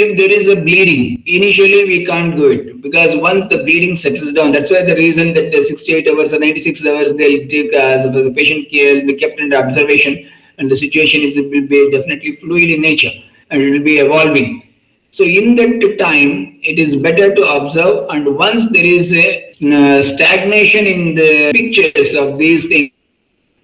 If 0.00 0.16
there 0.16 0.30
is 0.30 0.46
a 0.46 0.54
bleeding, 0.54 1.24
initially 1.26 1.84
we 1.84 2.06
can't 2.06 2.36
do 2.36 2.50
it 2.52 2.80
because 2.82 3.16
once 3.16 3.48
the 3.48 3.58
bleeding 3.64 3.96
settles 3.96 4.32
down, 4.32 4.52
that's 4.52 4.70
why 4.70 4.82
the 4.84 4.94
reason 4.94 5.34
that 5.34 5.50
the 5.50 5.64
68 5.64 6.06
hours 6.06 6.32
or 6.32 6.38
96 6.38 6.86
hours 6.86 7.14
they'll 7.14 7.48
take 7.48 7.72
as 7.74 8.06
uh, 8.06 8.10
the 8.10 8.30
patient 8.30 8.70
care 8.70 9.04
be 9.04 9.14
kept 9.14 9.40
under 9.40 9.56
observation 9.56 10.30
and 10.58 10.70
the 10.70 10.76
situation 10.76 11.22
is 11.22 11.36
will 11.36 11.66
be 11.66 11.90
definitely 11.90 12.30
fluid 12.30 12.70
in 12.70 12.80
nature 12.80 13.10
and 13.50 13.60
it 13.60 13.72
will 13.72 13.82
be 13.82 13.96
evolving. 13.98 14.62
So 15.10 15.24
in 15.24 15.56
that 15.56 15.96
time, 15.98 16.60
it 16.62 16.78
is 16.78 16.94
better 16.94 17.34
to 17.34 17.42
observe 17.56 18.06
and 18.10 18.36
once 18.36 18.70
there 18.70 18.84
is 18.84 19.12
a 19.12 19.50
uh, 19.50 20.00
stagnation 20.00 20.86
in 20.86 21.16
the 21.16 21.50
pictures 21.52 22.14
of 22.14 22.38
these 22.38 22.68
things, 22.68 22.92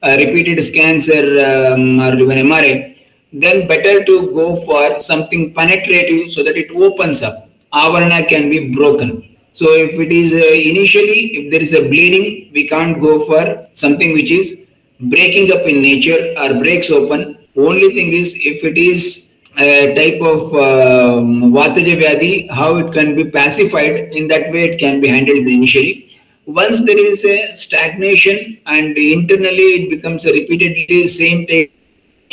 uh, 0.03 0.17
repeated 0.19 0.65
scans 0.65 1.09
or, 1.09 1.27
um, 1.49 2.01
or 2.01 2.13
even 2.19 2.39
MRI, 2.49 2.94
then 3.43 3.67
better 3.67 4.05
to 4.05 4.15
go 4.39 4.47
for 4.67 4.99
something 5.01 5.53
penetrative 5.55 6.33
so 6.33 6.43
that 6.43 6.57
it 6.57 6.71
opens 6.71 7.23
up. 7.23 7.49
Avarana 7.73 8.27
can 8.29 8.49
be 8.49 8.73
broken. 8.75 9.37
So 9.53 9.67
if 9.71 9.93
it 10.05 10.13
is 10.13 10.33
uh, 10.33 10.71
initially, 10.71 11.21
if 11.39 11.51
there 11.51 11.63
is 11.63 11.75
a 11.75 11.83
bleeding, 11.89 12.51
we 12.53 12.69
can't 12.69 13.01
go 13.01 13.25
for 13.25 13.69
something 13.75 14.13
which 14.13 14.31
is 14.31 14.61
breaking 15.01 15.53
up 15.53 15.63
in 15.63 15.83
nature 15.83 16.35
or 16.39 16.55
breaks 16.63 16.91
open. 16.91 17.39
Only 17.57 17.95
thing 17.95 18.13
is 18.13 18.35
if 18.37 18.65
it 18.65 18.79
is 18.79 19.31
a 19.59 19.95
type 19.95 20.21
of 20.21 20.41
um, 20.55 21.53
Vataja 21.53 21.95
Vyadhi, 22.01 22.51
how 22.51 22.77
it 22.77 22.93
can 22.93 23.15
be 23.15 23.25
pacified, 23.25 24.13
in 24.13 24.29
that 24.29 24.53
way 24.53 24.65
it 24.71 24.79
can 24.79 25.01
be 25.01 25.09
handled 25.09 25.47
initially. 25.47 26.19
Once 26.47 26.81
there 26.81 26.99
is 26.99 27.25
a 27.25 27.55
stagnation 27.55 28.59
and 28.67 28.97
internally 28.99 29.69
it 29.79 29.91
becomes 29.91 30.27
a 30.27 30.33
repeatedly 30.33 31.07
same 31.07 31.47
type 31.47 31.71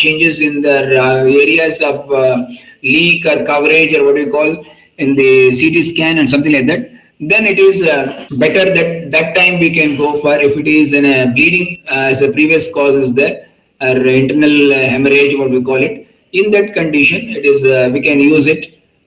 changes 0.03 0.39
in 0.41 0.61
the 0.61 0.77
uh, 1.05 1.23
areas 1.43 1.81
of 1.81 2.11
uh, 2.11 2.37
leak 2.83 3.25
or 3.25 3.43
coverage 3.45 3.93
or 3.97 4.05
what 4.05 4.15
we 4.15 4.25
call 4.37 4.51
in 4.97 5.15
the 5.15 5.31
CT 5.59 5.83
scan 5.91 6.17
and 6.19 6.29
something 6.29 6.51
like 6.53 6.67
that, 6.67 6.81
then 7.19 7.45
it 7.45 7.59
is 7.59 7.81
uh, 7.83 8.25
better 8.43 8.65
that 8.77 9.11
that 9.15 9.35
time 9.35 9.59
we 9.59 9.69
can 9.79 9.95
go 9.97 10.09
for 10.21 10.35
if 10.47 10.57
it 10.57 10.67
is 10.67 10.93
in 10.93 11.05
a 11.05 11.17
bleeding 11.35 11.67
uh, 11.89 12.09
as 12.13 12.21
a 12.21 12.31
previous 12.37 12.71
cause 12.73 12.95
is 13.05 13.13
there 13.21 13.35
or 13.81 13.95
internal 14.21 14.55
hemorrhage 14.93 15.35
what 15.39 15.51
we 15.51 15.61
call 15.69 15.81
it 15.89 16.07
in 16.33 16.51
that 16.51 16.73
condition, 16.73 17.21
it 17.29 17.45
is 17.45 17.63
uh, 17.65 17.89
we 17.93 18.01
can 18.01 18.19
use 18.19 18.47
it. 18.47 18.65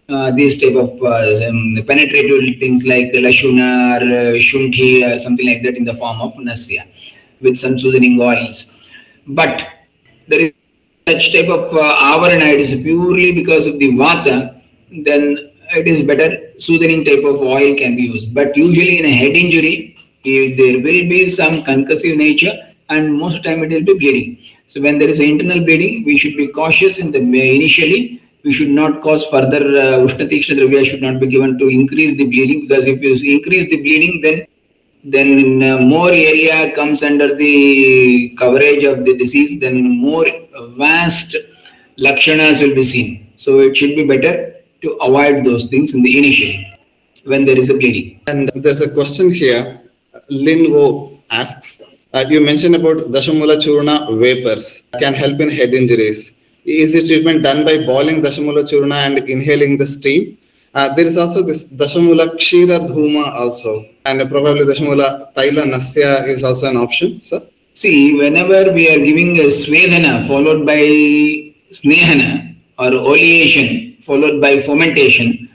Uh, 0.08 0.30
these 0.32 0.60
type 0.60 0.74
of 0.76 0.90
uh, 1.02 1.48
um, 1.48 1.76
penetrative 1.86 2.58
things 2.60 2.84
like 2.84 3.12
lashuna 3.26 3.68
or 3.96 4.02
uh, 4.02 4.32
shunthi 4.48 4.90
or 5.06 5.18
something 5.18 5.46
like 5.46 5.62
that 5.62 5.76
in 5.76 5.84
the 5.84 5.94
form 5.94 6.20
of 6.20 6.32
nasya 6.38 6.84
with 7.40 7.56
some 7.56 7.78
soothing 7.78 8.18
oils. 8.20 8.66
But 9.26 9.66
there 10.28 10.40
is 10.40 10.53
such 11.08 11.32
type 11.32 11.48
of 11.48 11.72
uh, 11.74 11.96
avarana, 12.12 12.52
it 12.54 12.60
is 12.60 12.74
purely 12.82 13.32
because 13.32 13.66
of 13.66 13.78
the 13.78 13.90
vata, 13.92 14.60
then 15.04 15.50
it 15.76 15.86
is 15.86 16.02
better 16.02 16.52
soothing 16.58 17.04
type 17.04 17.24
of 17.24 17.42
oil 17.42 17.74
can 17.76 17.96
be 17.96 18.04
used. 18.04 18.32
But 18.34 18.56
usually 18.56 18.98
in 18.98 19.04
a 19.04 19.12
head 19.12 19.36
injury, 19.36 19.96
if 20.24 20.56
there 20.56 20.76
will 20.76 21.08
be 21.08 21.28
some 21.28 21.62
concussive 21.62 22.16
nature 22.16 22.56
and 22.88 23.12
most 23.12 23.44
time 23.44 23.62
it 23.64 23.70
will 23.70 23.84
be 23.84 23.98
bleeding. 23.98 24.38
So 24.68 24.80
when 24.80 24.98
there 24.98 25.08
is 25.08 25.20
internal 25.20 25.60
bleeding, 25.64 26.04
we 26.04 26.16
should 26.16 26.36
be 26.36 26.48
cautious 26.48 26.98
in 26.98 27.12
the 27.12 27.18
initially. 27.18 28.22
We 28.42 28.52
should 28.52 28.70
not 28.70 29.02
cause 29.02 29.26
further 29.26 29.56
uh, 29.56 30.06
Ushnatikshna 30.06 30.56
Dravya 30.58 30.84
should 30.84 31.02
not 31.02 31.18
be 31.18 31.26
given 31.26 31.58
to 31.58 31.68
increase 31.68 32.16
the 32.16 32.24
bleeding 32.24 32.66
because 32.66 32.86
if 32.86 33.02
you 33.02 33.12
increase 33.36 33.70
the 33.70 33.80
bleeding, 33.80 34.20
then 34.20 34.46
then 35.04 35.62
uh, 35.62 35.78
more 35.78 36.08
area 36.08 36.74
comes 36.74 37.02
under 37.02 37.34
the 37.34 38.34
coverage 38.38 38.84
of 38.84 39.04
the 39.04 39.16
disease, 39.16 39.60
then 39.60 39.98
more 40.00 40.26
vast 40.76 41.36
lakshanas 41.98 42.60
will 42.60 42.74
be 42.74 42.82
seen. 42.82 43.32
So 43.36 43.60
it 43.60 43.76
should 43.76 43.94
be 43.96 44.04
better 44.04 44.56
to 44.82 44.90
avoid 45.02 45.44
those 45.44 45.64
things 45.64 45.94
in 45.94 46.02
the 46.02 46.18
initial 46.18 46.64
when 47.24 47.44
there 47.44 47.58
is 47.58 47.70
a 47.70 47.74
bleeding. 47.74 48.20
And 48.26 48.50
there's 48.54 48.80
a 48.80 48.90
question 48.90 49.32
here. 49.32 49.82
Lin 50.28 50.72
Wo 50.72 51.20
asks, 51.30 51.82
uh, 52.14 52.24
you 52.28 52.40
mentioned 52.40 52.76
about 52.76 52.96
Dashamula 53.10 53.56
Churna 53.58 54.18
vapors 54.18 54.82
can 54.98 55.12
help 55.12 55.40
in 55.40 55.50
head 55.50 55.74
injuries. 55.74 56.30
Is 56.64 56.92
the 56.92 57.06
treatment 57.06 57.42
done 57.42 57.64
by 57.64 57.78
boiling 57.84 58.22
Dashamula 58.22 58.64
Churna 58.64 59.06
and 59.06 59.18
inhaling 59.28 59.76
the 59.76 59.86
steam? 59.86 60.38
Uh, 60.74 60.92
there 60.94 61.06
is 61.06 61.16
also 61.16 61.40
this 61.40 61.62
Dashamula 61.64 62.34
Kshira 62.34 62.78
Dhuma 62.88 63.32
also, 63.32 63.86
and 64.06 64.28
probably 64.28 64.62
Dashamula 64.62 65.32
Taila 65.34 65.70
Nasya 65.70 66.24
is 66.26 66.42
also 66.42 66.68
an 66.68 66.76
option, 66.76 67.22
sir. 67.22 67.40
See, 67.74 68.18
whenever 68.18 68.72
we 68.72 68.88
are 68.90 68.98
giving 68.98 69.36
a 69.38 69.46
Svedana 69.60 70.26
followed 70.26 70.66
by 70.66 70.78
Snehana 71.72 72.56
or 72.78 72.90
oleation 72.90 74.02
followed 74.02 74.40
by 74.40 74.58
fomentation, 74.58 75.48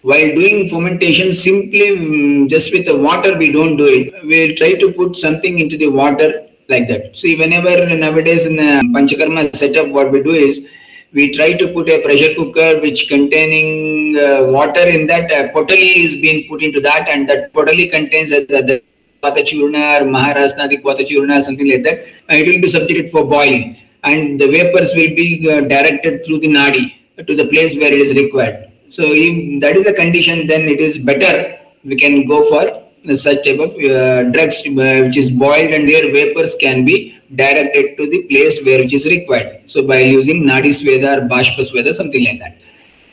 while 0.00 0.34
doing 0.40 0.68
fomentation 0.68 1.34
simply 1.34 1.90
um, 1.90 2.48
just 2.48 2.72
with 2.72 2.86
the 2.86 2.96
water 2.96 3.36
we 3.36 3.52
don't 3.52 3.76
do 3.76 3.86
it. 3.86 4.12
We'll 4.24 4.56
try 4.56 4.72
to 4.74 4.90
put 4.92 5.16
something 5.16 5.58
into 5.58 5.76
the 5.76 5.88
water 5.88 6.46
like 6.68 6.88
that. 6.88 7.16
See 7.16 7.36
whenever 7.36 7.94
nowadays 7.94 8.46
in 8.46 8.56
the 8.56 8.80
panchakarma 8.94 9.54
setup 9.54 9.88
what 9.88 10.10
we 10.10 10.22
do 10.22 10.32
is 10.32 10.64
we 11.12 11.32
try 11.36 11.52
to 11.52 11.68
put 11.72 11.88
a 11.88 12.00
pressure 12.02 12.34
cooker 12.34 12.80
which 12.80 13.08
containing 13.08 14.16
uh, 14.18 14.44
water 14.56 14.86
in 14.94 15.06
that 15.06 15.30
uh, 15.30 15.48
potali 15.54 15.90
is 16.04 16.12
being 16.20 16.48
put 16.48 16.62
into 16.62 16.80
that 16.80 17.08
and 17.08 17.28
that 17.28 17.52
potali 17.52 17.90
contains 17.90 18.32
uh, 18.32 18.44
the, 18.48 18.82
Patachurna 19.22 20.00
or 20.00 20.04
Maharasnadi 20.14 20.82
Patachurna 20.82 21.40
something 21.42 21.68
like 21.70 21.84
that 21.84 21.98
and 22.28 22.40
it 22.40 22.46
will 22.48 22.60
be 22.60 22.68
subjected 22.68 23.08
for 23.08 23.24
boiling 23.24 23.76
and 24.02 24.40
the 24.40 24.48
vapors 24.48 24.90
will 24.96 25.14
be 25.14 25.48
uh, 25.48 25.60
directed 25.60 26.26
through 26.26 26.40
the 26.40 26.48
nadi 26.48 26.92
to 27.28 27.36
the 27.36 27.46
place 27.46 27.76
where 27.76 27.92
it 27.92 28.00
is 28.00 28.14
required. 28.20 28.72
So 28.90 29.04
if 29.06 29.60
that 29.60 29.76
is 29.76 29.84
the 29.84 29.92
condition, 29.92 30.48
then 30.48 30.62
it 30.62 30.80
is 30.80 30.98
better 30.98 31.56
we 31.84 31.96
can 31.96 32.26
go 32.26 32.42
for 32.50 32.82
such 33.14 33.44
type 33.44 33.58
of 33.58 33.72
uh, 33.74 34.24
drugs 34.30 34.60
uh, 34.66 35.06
which 35.06 35.16
is 35.16 35.30
boiled 35.30 35.70
and 35.72 35.88
their 35.88 36.12
vapors 36.12 36.54
can 36.60 36.84
be 36.84 37.20
directed 37.34 37.96
to 37.96 38.08
the 38.08 38.22
place 38.24 38.62
where 38.64 38.78
which 38.78 38.94
is 38.94 39.06
required. 39.06 39.62
So 39.66 39.86
by 39.86 40.00
using 40.00 40.42
Nadi 40.42 40.72
Sweda 40.78 41.18
or 41.18 41.28
Bashpa 41.28 41.60
Sweda, 41.60 41.94
something 41.94 42.24
like 42.24 42.38
that. 42.40 42.58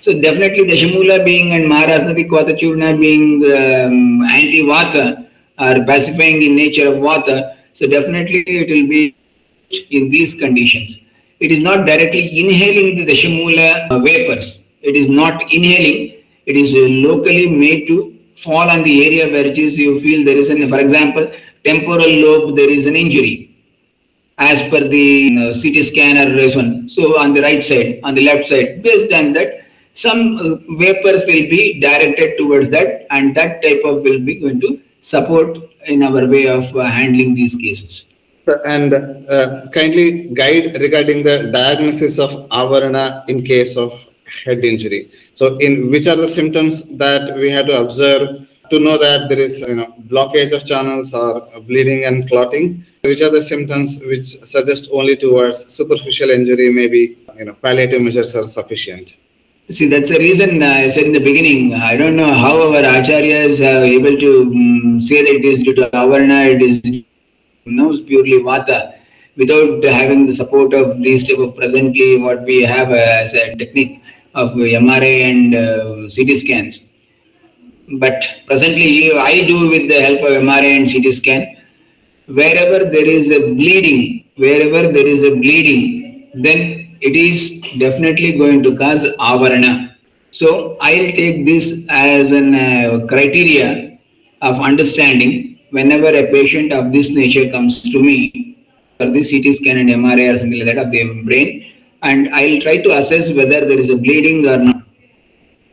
So 0.02 0.20
definitely 0.20 0.66
Dashamula 0.66 1.26
being 1.26 1.54
and 1.54 1.66
Maharasnadi 1.66 2.30
Vata 2.30 2.58
Churna 2.58 3.00
being 3.00 3.44
um, 3.46 4.22
anti-Vata 4.24 5.28
or 5.58 5.86
pacifying 5.86 6.42
in 6.42 6.56
nature 6.56 6.88
of 6.88 6.96
Vata. 6.96 7.58
So 7.74 7.88
definitely 7.88 8.44
it 8.48 8.70
will 8.70 8.88
be 8.88 9.16
in 9.90 10.10
these 10.10 10.36
conditions. 10.36 11.00
It 11.40 11.52
is 11.52 11.60
not 11.60 11.86
directly 11.86 12.40
inhaling 12.40 12.98
the 12.98 13.06
Dashamula 13.06 14.04
vapors. 14.04 14.64
It 14.82 14.96
is 14.96 15.10
not 15.10 15.42
inhaling. 15.44 16.24
It 16.46 16.56
is 16.56 16.74
locally 16.74 17.50
made 17.50 17.88
to 17.88 18.18
fall 18.36 18.70
on 18.70 18.84
the 18.84 19.06
area 19.06 19.32
where 19.32 19.46
it 19.46 19.58
is 19.58 19.78
you 19.78 20.00
feel 20.00 20.26
there 20.26 20.38
is 20.38 20.50
an, 20.50 20.68
for 20.68 20.80
example, 20.80 21.30
temporal 21.66 22.10
lobe, 22.10 22.56
there 22.56 22.70
is 22.70 22.86
an 22.86 22.96
injury 22.96 23.49
as 24.40 24.62
per 24.70 24.88
the 24.88 25.38
uh, 25.38 25.62
CT 25.62 25.84
scanner 25.84 26.28
one. 26.56 26.90
So 26.90 27.20
on 27.20 27.34
the 27.34 27.42
right 27.42 27.62
side, 27.62 28.00
on 28.04 28.16
the 28.16 28.24
left 28.24 28.48
side, 28.48 28.82
based 28.82 29.14
on 29.14 29.34
that, 29.34 29.66
some 29.94 30.38
uh, 30.38 30.56
vapors 30.78 31.26
will 31.28 31.48
be 31.56 31.80
directed 31.80 32.38
towards 32.38 32.70
that 32.70 33.06
and 33.12 33.36
that 33.36 33.62
type 33.62 33.82
of 33.84 34.02
will 34.02 34.20
be 34.20 34.36
going 34.36 34.62
to 34.62 34.80
support 35.02 35.58
in 35.88 36.04
our 36.04 36.26
way 36.26 36.48
of 36.48 36.64
uh, 36.76 36.84
handling 36.84 37.36
these 37.36 37.56
cases. 37.56 38.06
And 38.66 38.94
uh, 39.30 39.68
kindly 39.74 40.30
guide 40.34 40.82
regarding 40.82 41.24
the 41.24 41.52
diagnosis 41.52 42.18
of 42.18 42.32
avarana 42.50 43.28
in 43.30 43.44
case 43.44 43.78
of 43.78 43.92
head 44.46 44.64
injury. 44.64 45.12
So, 45.36 45.58
in 45.58 45.92
which 45.92 46.08
are 46.08 46.16
the 46.16 46.28
symptoms 46.28 46.84
that 46.98 47.36
we 47.36 47.52
have 47.52 47.68
to 47.68 47.80
observe 47.80 48.48
to 48.72 48.80
know 48.80 48.98
that 48.98 49.30
there 49.30 49.40
is 49.40 49.60
you 49.60 49.76
know 49.76 49.94
blockage 50.08 50.52
of 50.52 50.66
channels 50.66 51.14
or 51.14 51.48
bleeding 51.62 52.06
and 52.06 52.28
clotting? 52.28 52.86
Which 53.02 53.22
are 53.22 53.30
the 53.30 53.42
symptoms 53.42 53.98
which 54.00 54.38
suggest 54.44 54.90
only 54.92 55.16
towards 55.16 55.74
superficial 55.74 56.30
injury? 56.32 56.70
Maybe 56.70 57.18
you 57.38 57.46
know 57.46 57.54
palliative 57.54 58.02
measures 58.02 58.36
are 58.36 58.48
sufficient. 58.48 59.16
See, 59.70 59.88
that's 59.88 60.10
the 60.10 60.18
reason 60.18 60.62
I 60.64 60.90
said 60.90 61.04
in 61.04 61.14
the 61.14 61.20
beginning. 61.20 61.76
I 61.76 61.96
don't 61.96 62.16
know 62.16 62.34
how 62.34 62.74
our 62.74 62.82
acharyas 62.82 63.62
are 63.62 63.86
able 63.86 64.18
to 64.18 64.42
um, 64.42 65.00
say 65.00 65.22
that 65.22 65.36
it 65.36 65.46
is 65.46 65.62
due 65.62 65.76
to 65.76 65.90
avarana, 65.92 66.56
it 66.56 66.62
is 66.62 66.84
you 66.84 67.06
know, 67.66 67.96
purely 68.02 68.40
vata, 68.40 68.96
without 69.38 69.84
having 69.84 70.26
the 70.26 70.34
support 70.34 70.74
of 70.74 71.02
these 71.02 71.28
type 71.28 71.38
of 71.38 71.56
presently 71.56 72.18
what 72.18 72.42
we 72.44 72.64
have 72.64 72.92
as 72.92 73.36
a 73.36 73.56
technique 73.56 74.02
of 74.34 74.50
MRI 74.56 75.22
and 75.30 75.56
uh, 75.56 76.10
CT 76.14 76.40
scans. 76.40 76.82
But 78.00 78.26
presently, 78.48 79.12
I 79.14 79.46
do 79.46 79.70
with 79.70 79.88
the 79.88 80.02
help 80.02 80.20
of 80.22 80.30
MRI 80.44 80.78
and 80.78 80.92
CT 80.92 81.14
scan. 81.14 81.56
Wherever 82.30 82.86
there 82.86 83.08
is 83.08 83.32
a 83.32 83.40
bleeding, 83.40 84.26
wherever 84.36 84.92
there 84.92 85.08
is 85.08 85.24
a 85.24 85.32
bleeding, 85.32 86.30
then 86.36 86.98
it 87.02 87.16
is 87.16 87.60
definitely 87.80 88.38
going 88.38 88.62
to 88.64 88.78
cause 88.78 89.04
avarana. 89.18 89.96
So 90.32 90.78
I'll 90.80 91.12
take 91.22 91.46
this 91.46 91.86
as 91.90 92.32
an 92.32 92.54
uh, 92.54 93.08
criteria 93.08 93.98
of 94.44 94.60
understanding 94.60 95.60
whenever 95.72 96.08
a 96.08 96.32
patient 96.32 96.72
of 96.72 96.94
this 96.94 97.10
nature 97.10 97.50
comes 97.50 97.82
to 97.82 98.04
me 98.04 98.58
for 99.00 99.08
the 99.10 99.24
CT 99.24 99.56
scan 99.56 99.78
and 99.78 99.90
MRI 99.90 100.36
or 100.36 100.38
something 100.38 100.60
like 100.60 100.76
that 100.76 100.86
of 100.86 100.92
the 100.92 101.24
brain, 101.24 101.74
and 102.04 102.30
I'll 102.30 102.62
try 102.62 102.78
to 102.78 102.98
assess 102.98 103.32
whether 103.32 103.66
there 103.66 103.80
is 103.80 103.90
a 103.90 103.96
bleeding 103.98 104.48
or 104.48 104.58
not, 104.58 104.84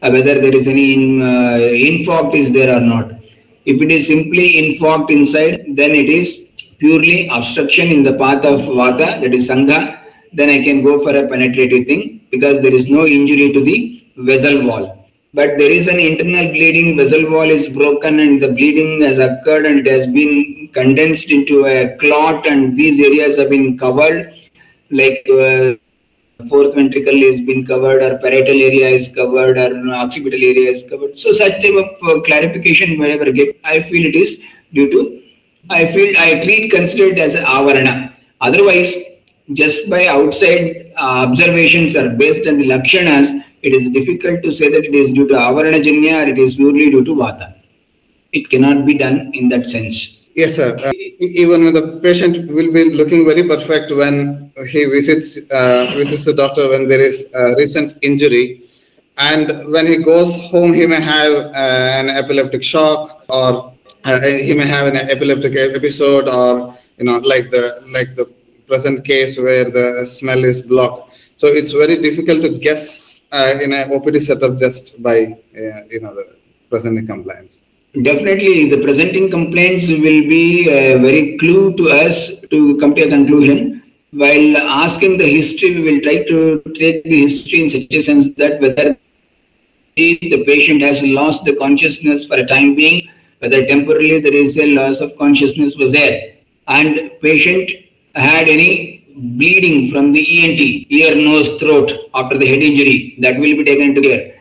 uh, 0.02 0.10
whether 0.10 0.40
there 0.40 0.54
is 0.54 0.68
any 0.68 0.94
in, 0.94 1.22
uh, 1.22 1.58
infarct 1.58 2.34
is 2.34 2.50
there 2.52 2.75
or 2.75 2.80
not. 2.80 3.12
If 3.66 3.82
it 3.82 3.90
is 3.90 4.06
simply 4.06 4.54
infarct 4.54 5.10
inside, 5.10 5.64
then 5.75 5.90
it 5.90 6.08
is 6.08 6.45
purely 6.78 7.28
obstruction 7.28 7.88
in 7.88 8.02
the 8.02 8.14
path 8.14 8.45
of 8.45 8.61
vata, 8.61 9.21
that 9.21 9.35
is 9.35 9.49
sangha, 9.49 10.00
then 10.32 10.50
I 10.50 10.62
can 10.62 10.82
go 10.82 10.99
for 11.02 11.17
a 11.17 11.26
penetrative 11.26 11.86
thing 11.86 12.26
because 12.30 12.60
there 12.60 12.75
is 12.75 12.89
no 12.89 13.06
injury 13.06 13.52
to 13.52 13.60
the 13.62 14.04
vessel 14.17 14.67
wall. 14.67 15.08
But 15.34 15.58
there 15.58 15.71
is 15.71 15.89
an 15.89 16.00
internal 16.00 16.50
bleeding, 16.50 16.97
vessel 16.97 17.30
wall 17.30 17.50
is 17.50 17.69
broken 17.69 18.21
and 18.21 18.41
the 18.41 18.49
bleeding 18.49 19.02
has 19.02 19.19
occurred 19.19 19.67
and 19.67 19.80
it 19.80 19.86
has 19.86 20.06
been 20.06 20.71
condensed 20.73 21.30
into 21.30 21.67
a 21.67 21.97
clot 21.99 22.47
and 22.47 22.76
these 22.76 23.00
areas 23.00 23.36
have 23.36 23.50
been 23.50 23.76
covered 23.76 24.32
like 24.91 25.26
uh, 25.30 25.75
fourth 26.49 26.75
ventricle 26.75 27.15
is 27.15 27.41
been 27.41 27.65
covered 27.65 28.02
or 28.02 28.19
parietal 28.19 28.60
area 28.60 28.89
is 28.89 29.08
covered 29.08 29.58
or 29.58 29.71
occipital 29.95 30.43
area 30.43 30.71
is 30.71 30.84
covered. 30.89 31.19
So 31.19 31.32
such 31.32 31.62
type 31.62 31.75
of 31.75 31.91
uh, 32.08 32.21
clarification 32.23 32.99
whenever 32.99 33.25
I 33.25 33.30
get, 33.30 33.58
I 33.65 33.80
feel 33.80 34.06
it 34.06 34.15
is 34.15 34.41
due 34.73 34.91
to, 34.91 35.23
I 35.70 35.86
feel 35.86 36.14
I 36.18 36.40
treat 36.44 36.70
consider 36.70 37.04
it 37.04 37.18
as 37.18 37.34
a 37.34 37.42
avarana. 37.42 38.14
Otherwise, 38.40 38.94
just 39.52 39.88
by 39.88 40.06
outside 40.06 40.92
uh, 40.96 41.26
observations 41.28 41.96
are 41.96 42.10
based 42.10 42.46
on 42.46 42.58
the 42.58 42.68
lakshanas, 42.68 43.42
it 43.62 43.72
is 43.74 43.88
difficult 43.88 44.42
to 44.42 44.54
say 44.54 44.68
that 44.70 44.84
it 44.84 44.94
is 44.94 45.12
due 45.12 45.26
to 45.28 45.34
avarana 45.34 45.82
janya 45.82 46.24
or 46.24 46.28
it 46.28 46.38
is 46.38 46.56
purely 46.56 46.90
due 46.90 47.04
to 47.04 47.14
vata. 47.14 47.54
It 48.32 48.50
cannot 48.50 48.86
be 48.86 48.94
done 48.94 49.30
in 49.34 49.48
that 49.48 49.66
sense. 49.66 50.22
Yes, 50.34 50.56
sir. 50.56 50.76
Uh, 50.84 50.92
even 51.20 51.64
when 51.64 51.72
the 51.72 51.98
patient 52.02 52.52
will 52.52 52.70
be 52.70 52.92
looking 52.92 53.24
very 53.24 53.48
perfect 53.48 53.90
when 53.90 54.52
he 54.68 54.84
visits 54.84 55.38
uh, 55.50 55.90
visits 55.94 56.24
the 56.26 56.34
doctor 56.34 56.68
when 56.68 56.86
there 56.88 57.00
is 57.00 57.26
a 57.34 57.54
recent 57.56 57.96
injury, 58.02 58.62
and 59.16 59.72
when 59.72 59.86
he 59.86 59.96
goes 59.96 60.38
home, 60.50 60.74
he 60.74 60.86
may 60.86 61.00
have 61.00 61.32
uh, 61.32 62.00
an 62.00 62.10
epileptic 62.10 62.62
shock, 62.62 63.24
or 63.30 63.72
uh, 64.06 64.21
he 64.21 64.54
may 64.54 64.66
have 64.66 64.86
an 64.86 64.97
epileptic 64.97 65.56
episode, 65.56 66.28
or 66.28 66.76
you 66.99 67.04
know, 67.04 67.19
like 67.19 67.50
the 67.50 67.64
like 67.97 68.14
the 68.16 68.26
present 68.66 69.04
case 69.04 69.38
where 69.38 69.71
the 69.71 70.06
smell 70.06 70.45
is 70.45 70.62
blocked. 70.62 71.02
So 71.36 71.49
it's 71.49 71.73
very 71.73 71.97
difficult 72.00 72.42
to 72.42 72.50
guess 72.66 73.23
uh, 73.32 73.54
in 73.62 73.73
an 73.73 73.90
OPD 73.90 74.23
setup 74.23 74.56
just 74.58 75.00
by 75.02 75.19
uh, 75.62 75.80
you 75.90 76.00
know 76.00 76.14
the 76.14 76.26
present 76.71 77.06
compliance. 77.06 77.62
Definitely, 78.02 78.69
the 78.71 78.82
presenting 78.82 79.30
complaints 79.30 79.88
will 79.88 80.23
be 80.36 80.69
a 80.69 80.99
very 80.99 81.36
clue 81.38 81.75
to 81.76 81.88
us 81.88 82.40
to 82.50 82.76
come 82.78 82.95
to 82.95 83.02
a 83.02 83.08
conclusion. 83.08 83.82
While 84.12 84.56
asking 84.58 85.19
the 85.19 85.26
history, 85.26 85.75
we 85.76 85.82
will 85.92 86.00
try 86.00 86.23
to 86.25 86.62
take 86.75 87.04
the 87.04 87.23
history 87.23 87.62
in 87.62 87.69
such 87.69 87.92
a 87.92 88.02
sense 88.02 88.34
that 88.34 88.60
whether 88.60 88.97
the 89.97 90.45
patient 90.47 90.82
has 90.82 91.02
lost 91.02 91.45
the 91.45 91.56
consciousness 91.56 92.26
for 92.26 92.36
a 92.36 92.47
time 92.47 92.75
being, 92.75 93.05
whether 93.40 93.64
temporarily 93.66 94.20
there 94.20 94.34
is 94.34 94.56
a 94.58 94.75
loss 94.75 95.00
of 95.00 95.16
consciousness 95.18 95.76
was 95.76 95.92
there, 95.92 96.34
and 96.68 97.10
patient 97.20 97.70
had 98.14 98.49
any 98.49 99.04
bleeding 99.16 99.90
from 99.90 100.12
the 100.12 100.20
ENT, 100.20 100.86
ear, 100.90 101.14
nose, 101.14 101.58
throat 101.58 101.92
after 102.14 102.36
the 102.36 102.46
head 102.46 102.62
injury, 102.62 103.16
that 103.20 103.34
will 103.36 103.56
be 103.56 103.64
taken 103.64 103.90
into 103.90 104.02
care 104.02 104.36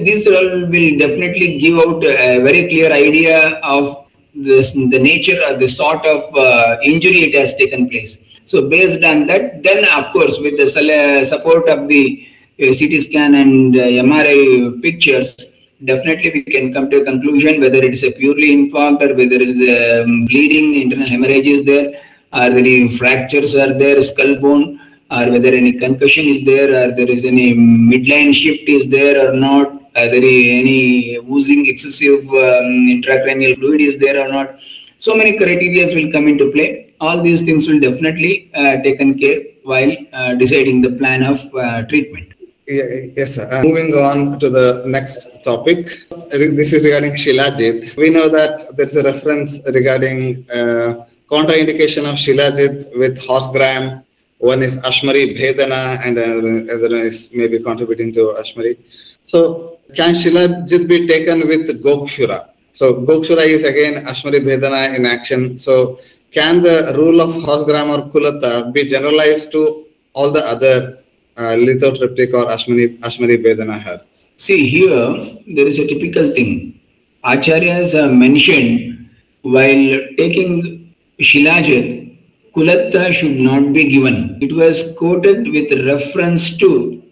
this 0.00 0.26
will 0.26 0.70
definitely 0.98 1.58
give 1.58 1.78
out 1.78 2.02
a 2.04 2.38
very 2.40 2.68
clear 2.68 2.90
idea 2.90 3.60
of 3.62 4.06
this, 4.34 4.72
the 4.72 4.98
nature 4.98 5.38
or 5.48 5.56
the 5.56 5.68
sort 5.68 6.04
of 6.06 6.34
uh, 6.34 6.78
injury 6.82 7.28
it 7.28 7.34
has 7.38 7.54
taken 7.56 7.88
place. 7.88 8.18
So 8.46 8.68
based 8.68 9.04
on 9.04 9.26
that, 9.26 9.62
then 9.62 9.84
of 9.92 10.10
course 10.12 10.38
with 10.40 10.56
the 10.56 11.24
support 11.24 11.68
of 11.68 11.88
the 11.88 12.26
uh, 12.60 12.66
CT 12.66 13.02
scan 13.02 13.34
and 13.34 13.76
uh, 13.76 13.80
MRI 13.80 14.80
pictures, 14.80 15.36
definitely 15.84 16.30
we 16.34 16.42
can 16.42 16.72
come 16.72 16.90
to 16.90 17.00
a 17.00 17.04
conclusion 17.04 17.60
whether 17.60 17.78
it 17.78 17.92
is 17.94 18.04
a 18.04 18.12
purely 18.12 18.48
infarct 18.56 19.02
or 19.02 19.14
whether 19.14 19.36
it 19.36 19.48
is 19.52 19.58
um, 19.76 20.24
bleeding, 20.24 20.80
internal 20.82 21.08
hemorrhage 21.08 21.46
is 21.46 21.64
there, 21.64 22.00
are 22.32 22.50
there 22.50 22.58
any 22.58 22.88
fractures 22.88 23.54
are 23.54 23.72
there, 23.74 24.02
skull 24.02 24.36
bone, 24.36 24.80
or 25.10 25.30
whether 25.30 25.48
any 25.48 25.72
concussion 25.72 26.24
is 26.24 26.42
there, 26.44 26.68
or 26.68 26.94
there 26.96 27.10
is 27.10 27.24
any 27.24 27.54
midline 27.54 28.32
shift 28.34 28.68
is 28.68 28.88
there 28.88 29.28
or 29.28 29.34
not, 29.34 29.82
either 29.96 30.16
any 30.16 31.16
oozing 31.30 31.66
excessive 31.66 32.24
um, 32.30 32.68
intracranial 32.94 33.54
fluid 33.56 33.80
is 33.80 33.98
there 33.98 34.26
or 34.26 34.28
not. 34.32 34.58
So 34.98 35.14
many 35.14 35.36
criteria 35.36 35.94
will 35.94 36.10
come 36.12 36.28
into 36.28 36.50
play. 36.52 36.94
All 37.00 37.20
these 37.20 37.42
things 37.42 37.66
will 37.66 37.80
definitely 37.80 38.50
uh, 38.54 38.76
taken 38.82 39.18
care 39.18 39.40
while 39.64 39.94
uh, 40.12 40.34
deciding 40.36 40.80
the 40.80 40.92
plan 40.92 41.22
of 41.22 41.54
uh, 41.54 41.82
treatment. 41.82 42.31
Yes, 42.66 43.34
sir. 43.34 43.48
Uh, 43.50 43.62
moving 43.64 43.92
on 43.94 44.38
to 44.38 44.48
the 44.48 44.84
next 44.86 45.26
topic. 45.42 46.06
This 46.30 46.72
is 46.72 46.84
regarding 46.84 47.14
Shilajit. 47.14 47.96
We 47.96 48.10
know 48.10 48.28
that 48.28 48.76
there's 48.76 48.94
a 48.94 49.02
reference 49.02 49.58
regarding 49.66 50.48
uh, 50.50 51.04
contraindication 51.28 52.04
of 52.08 52.14
Shilajit 52.16 52.96
with 52.96 53.18
Horsgram. 53.18 54.04
One 54.38 54.62
is 54.62 54.76
Ashmari 54.78 55.36
Bhedana 55.36 56.06
and 56.06 56.18
another 56.18 56.96
is 56.96 57.30
maybe 57.32 57.58
contributing 57.58 58.12
to 58.12 58.36
Ashmari. 58.38 58.78
So 59.26 59.78
can 59.96 60.14
Shilajit 60.14 60.86
be 60.86 61.08
taken 61.08 61.46
with 61.48 61.82
Gokshura? 61.82 62.50
So 62.74 62.94
Gokshura 62.94 63.44
is 63.44 63.64
again 63.64 64.06
Ashmari 64.06 64.40
Bhedana 64.40 64.94
in 64.96 65.04
action. 65.04 65.58
So 65.58 65.98
can 66.30 66.62
the 66.62 66.94
rule 66.96 67.20
of 67.20 67.30
Horsgram 67.42 67.90
or 67.90 68.08
Kulata 68.10 68.72
be 68.72 68.84
generalized 68.84 69.50
to 69.52 69.86
all 70.12 70.30
the 70.30 70.46
other 70.46 71.01
uh, 71.36 71.54
lithotriptic 71.66 72.32
or 72.34 72.46
Ashmani, 72.46 72.98
Ashmani 73.00 73.42
Vedana 73.44 73.82
here? 73.82 74.00
See, 74.36 74.66
here 74.66 75.14
there 75.46 75.66
is 75.66 75.78
a 75.78 75.86
typical 75.86 76.30
thing. 76.32 76.80
Acharyas 77.24 77.92
have 77.92 78.12
mentioned 78.12 79.10
while 79.42 80.00
taking 80.18 80.94
Shilajit, 81.20 82.18
Kulatta 82.54 83.12
should 83.12 83.38
not 83.38 83.72
be 83.72 83.88
given. 83.88 84.38
It 84.40 84.52
was 84.52 84.94
quoted 84.98 85.48
with 85.48 85.72
reference 85.86 86.56
to 86.58 87.02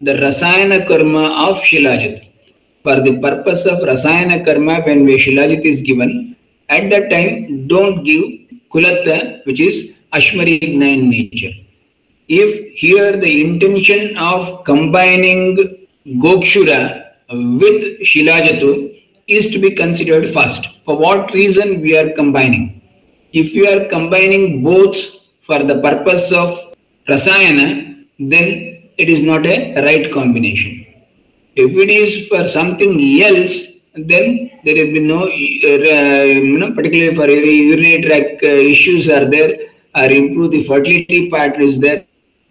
the 0.00 0.14
Rasayana 0.14 0.86
karma 0.86 1.48
of 1.48 1.58
Shilajit. 1.58 2.26
For 2.82 3.00
the 3.00 3.18
purpose 3.20 3.66
of 3.66 3.78
Rasayana 3.80 4.44
karma, 4.44 4.80
when 4.80 5.06
Shilajit 5.06 5.64
is 5.64 5.82
given, 5.82 6.36
at 6.68 6.90
that 6.90 7.10
time, 7.10 7.66
don't 7.66 8.04
give 8.04 8.24
Kulatta, 8.70 9.44
which 9.46 9.60
is 9.60 9.94
Ashmarigna 10.12 10.94
in 10.94 11.10
nature. 11.10 11.52
If 12.28 12.74
here 12.74 13.16
the 13.16 13.42
intention 13.42 14.16
of 14.18 14.64
combining 14.64 15.86
Gokshura 16.06 17.12
with 17.30 18.00
Shilajatu 18.02 19.02
is 19.26 19.50
to 19.50 19.58
be 19.58 19.70
considered 19.70 20.28
first. 20.28 20.68
For 20.84 20.96
what 20.96 21.32
reason 21.32 21.80
we 21.80 21.96
are 21.96 22.10
combining? 22.12 22.82
If 23.32 23.54
you 23.54 23.66
are 23.66 23.86
combining 23.88 24.62
both 24.62 24.96
for 25.40 25.62
the 25.62 25.80
purpose 25.80 26.30
of 26.32 26.74
Rasayana, 27.08 28.04
then 28.18 28.90
it 28.98 29.08
is 29.08 29.22
not 29.22 29.46
a 29.46 29.74
right 29.82 30.12
combination. 30.12 30.84
If 31.54 31.72
it 31.76 31.90
is 31.90 32.28
for 32.28 32.44
something 32.44 33.22
else, 33.22 33.62
then 33.94 34.50
there 34.64 34.74
will 34.74 34.92
be 34.92 35.00
no, 35.00 35.24
uh, 35.24 36.24
you 36.24 36.58
know, 36.58 36.72
particularly 36.72 37.14
for 37.14 37.26
urinary 37.26 38.02
tract 38.02 38.42
uh, 38.42 38.46
issues 38.46 39.08
are 39.08 39.24
there, 39.24 39.58
or 39.94 40.04
improve 40.04 40.50
the 40.52 40.62
fertility 40.62 41.30
pattern 41.30 41.62
is 41.62 41.78
there. 41.78 42.04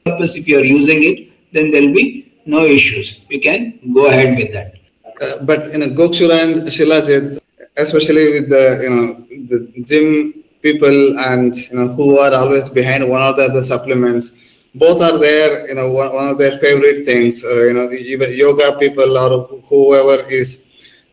Purpose 0.07 0.35
if 0.35 0.47
you 0.47 0.57
are 0.59 0.63
using 0.79 1.03
it, 1.03 1.17
then 1.53 1.71
there 1.71 1.81
will 1.81 1.93
be 1.93 2.31
no 2.45 2.65
issues. 2.65 3.19
You 3.29 3.41
can 3.41 3.79
go 3.93 4.07
ahead 4.07 4.37
with 4.37 4.51
that. 4.53 4.73
Uh, 5.21 5.43
but 5.43 5.67
in 5.69 5.83
a 5.83 5.87
Gokshura 5.87 6.37
and 6.43 6.55
Shilajit, 6.67 7.39
especially 7.77 8.25
with 8.33 8.49
the 8.49 8.65
you 8.83 8.89
know 8.95 9.07
the 9.51 9.59
gym 9.89 10.43
people 10.61 11.19
and 11.19 11.55
you 11.55 11.75
know 11.77 11.87
who 11.89 12.19
are 12.19 12.33
always 12.33 12.69
behind 12.69 13.07
one 13.07 13.21
of 13.21 13.37
the 13.37 13.45
other 13.45 13.63
supplements, 13.63 14.31
both 14.75 15.01
are 15.01 15.17
there. 15.17 15.67
You 15.67 15.75
know 15.75 15.91
one, 15.91 16.13
one 16.13 16.27
of 16.29 16.37
their 16.37 16.57
favorite 16.59 17.05
things. 17.05 17.43
Uh, 17.43 17.63
you 17.69 17.73
know 17.73 17.91
even 17.91 18.33
yoga 18.33 18.77
people 18.77 19.17
or 19.17 19.47
whoever 19.69 20.17
is 20.29 20.59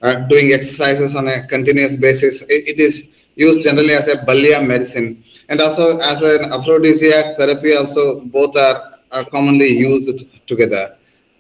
uh, 0.05 0.17
doing 0.33 0.53
exercises 0.53 1.15
on 1.17 1.29
a 1.29 1.47
continuous 1.47 1.97
basis, 1.97 2.43
it, 2.43 2.63
it 2.73 2.79
is 2.79 3.09
used 3.37 3.63
generally 3.63 3.95
as 3.95 4.09
a 4.09 4.17
balya 4.25 4.61
medicine 4.61 5.23
and 5.49 5.61
also 5.61 5.99
as 5.99 6.23
an 6.23 6.53
aphrodisiac 6.53 7.37
therapy. 7.37 7.75
Also 7.75 8.21
both 8.21 8.57
are, 8.57 9.01
are 9.13 9.25
commonly 9.25 9.69
used 9.69 10.27
together. 10.47 10.97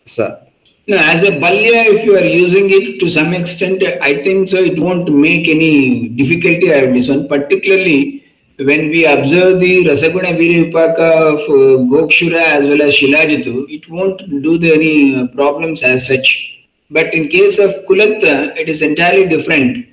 Sir. 0.06 0.40
No, 0.86 0.98
as 0.98 1.26
a 1.26 1.40
balya, 1.40 1.84
if 1.94 2.04
you 2.04 2.14
are 2.14 2.24
using 2.24 2.66
it 2.68 3.00
to 3.00 3.08
some 3.08 3.32
extent, 3.32 3.82
I 4.02 4.22
think 4.22 4.48
so 4.48 4.58
it 4.58 4.78
won't 4.78 5.08
make 5.08 5.48
any 5.48 6.08
difficulty 6.10 6.74
I 6.74 6.86
this 6.92 7.08
one, 7.08 7.26
particularly 7.26 8.24
when 8.58 8.90
we 8.90 9.06
observe 9.06 9.60
the 9.60 9.84
Rasaguna 9.86 10.36
Viripaka 10.36 11.32
of 11.32 11.40
uh, 11.40 11.82
Gokshura 11.90 12.40
as 12.40 12.68
well 12.68 12.82
as 12.82 12.94
Shilajitu, 12.94 13.66
it 13.68 13.88
won't 13.88 14.18
do 14.42 14.58
the, 14.58 14.74
any 14.74 15.26
problems 15.28 15.82
as 15.82 16.06
such. 16.06 16.50
But 16.90 17.14
in 17.14 17.28
case 17.28 17.58
of 17.58 17.70
Kulatta, 17.86 18.56
it 18.56 18.68
is 18.68 18.82
entirely 18.82 19.26
different 19.26 19.86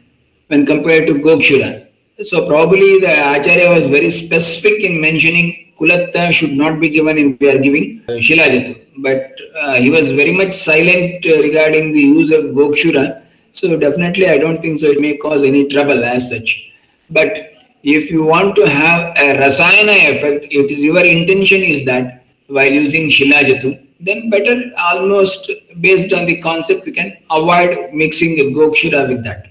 when 0.48 0.66
compared 0.66 1.08
to 1.08 1.16
Gokshura. 1.16 1.88
So 2.24 2.46
probably 2.48 3.00
the 3.00 3.12
Acharya 3.12 3.70
was 3.70 3.86
very 3.86 4.12
specific 4.12 4.82
in 4.82 5.02
mentioning 5.02 5.74
Kulatta 5.80 6.32
should 6.32 6.54
not 6.54 6.80
be 6.80 6.90
given 6.90 7.18
if 7.18 7.40
we 7.40 7.50
are 7.50 7.58
giving 7.58 8.04
uh, 8.08 8.14
Shilajitu 8.14 8.82
but 8.98 9.32
uh, 9.60 9.76
he 9.76 9.90
was 9.90 10.12
very 10.12 10.32
much 10.32 10.54
silent 10.54 11.26
uh, 11.26 11.42
regarding 11.42 11.94
the 11.94 12.02
use 12.02 12.32
of 12.32 12.46
Gokshura. 12.46 13.24
So 13.54 13.78
definitely 13.78 14.30
I 14.30 14.38
don't 14.38 14.62
think 14.62 14.80
so 14.80 14.88
it 14.88 15.02
may 15.02 15.18
cause 15.18 15.44
any 15.44 15.68
trouble 15.68 16.04
as 16.04 16.30
such. 16.30 16.72
But 17.10 17.54
if 17.84 18.12
you 18.12 18.24
want 18.24 18.56
to 18.56 18.70
have 18.70 19.16
a 19.18 19.38
Rasayana 19.40 19.96
effect, 20.12 20.46
it 20.52 20.72
is 20.72 20.84
your 20.84 21.04
intention 21.04 21.62
is 21.62 21.84
that 21.86 22.24
while 22.48 22.72
using 22.72 23.10
Shilajatu, 23.10 23.88
then 24.00 24.30
better 24.30 24.64
almost 24.78 25.52
based 25.80 26.14
on 26.14 26.26
the 26.26 26.42
concept 26.42 26.86
we 26.86 26.92
can 26.92 27.18
avoid 27.30 27.94
mixing 27.94 28.38
Gokshura 28.54 29.08
with 29.08 29.24
that. 29.24 29.51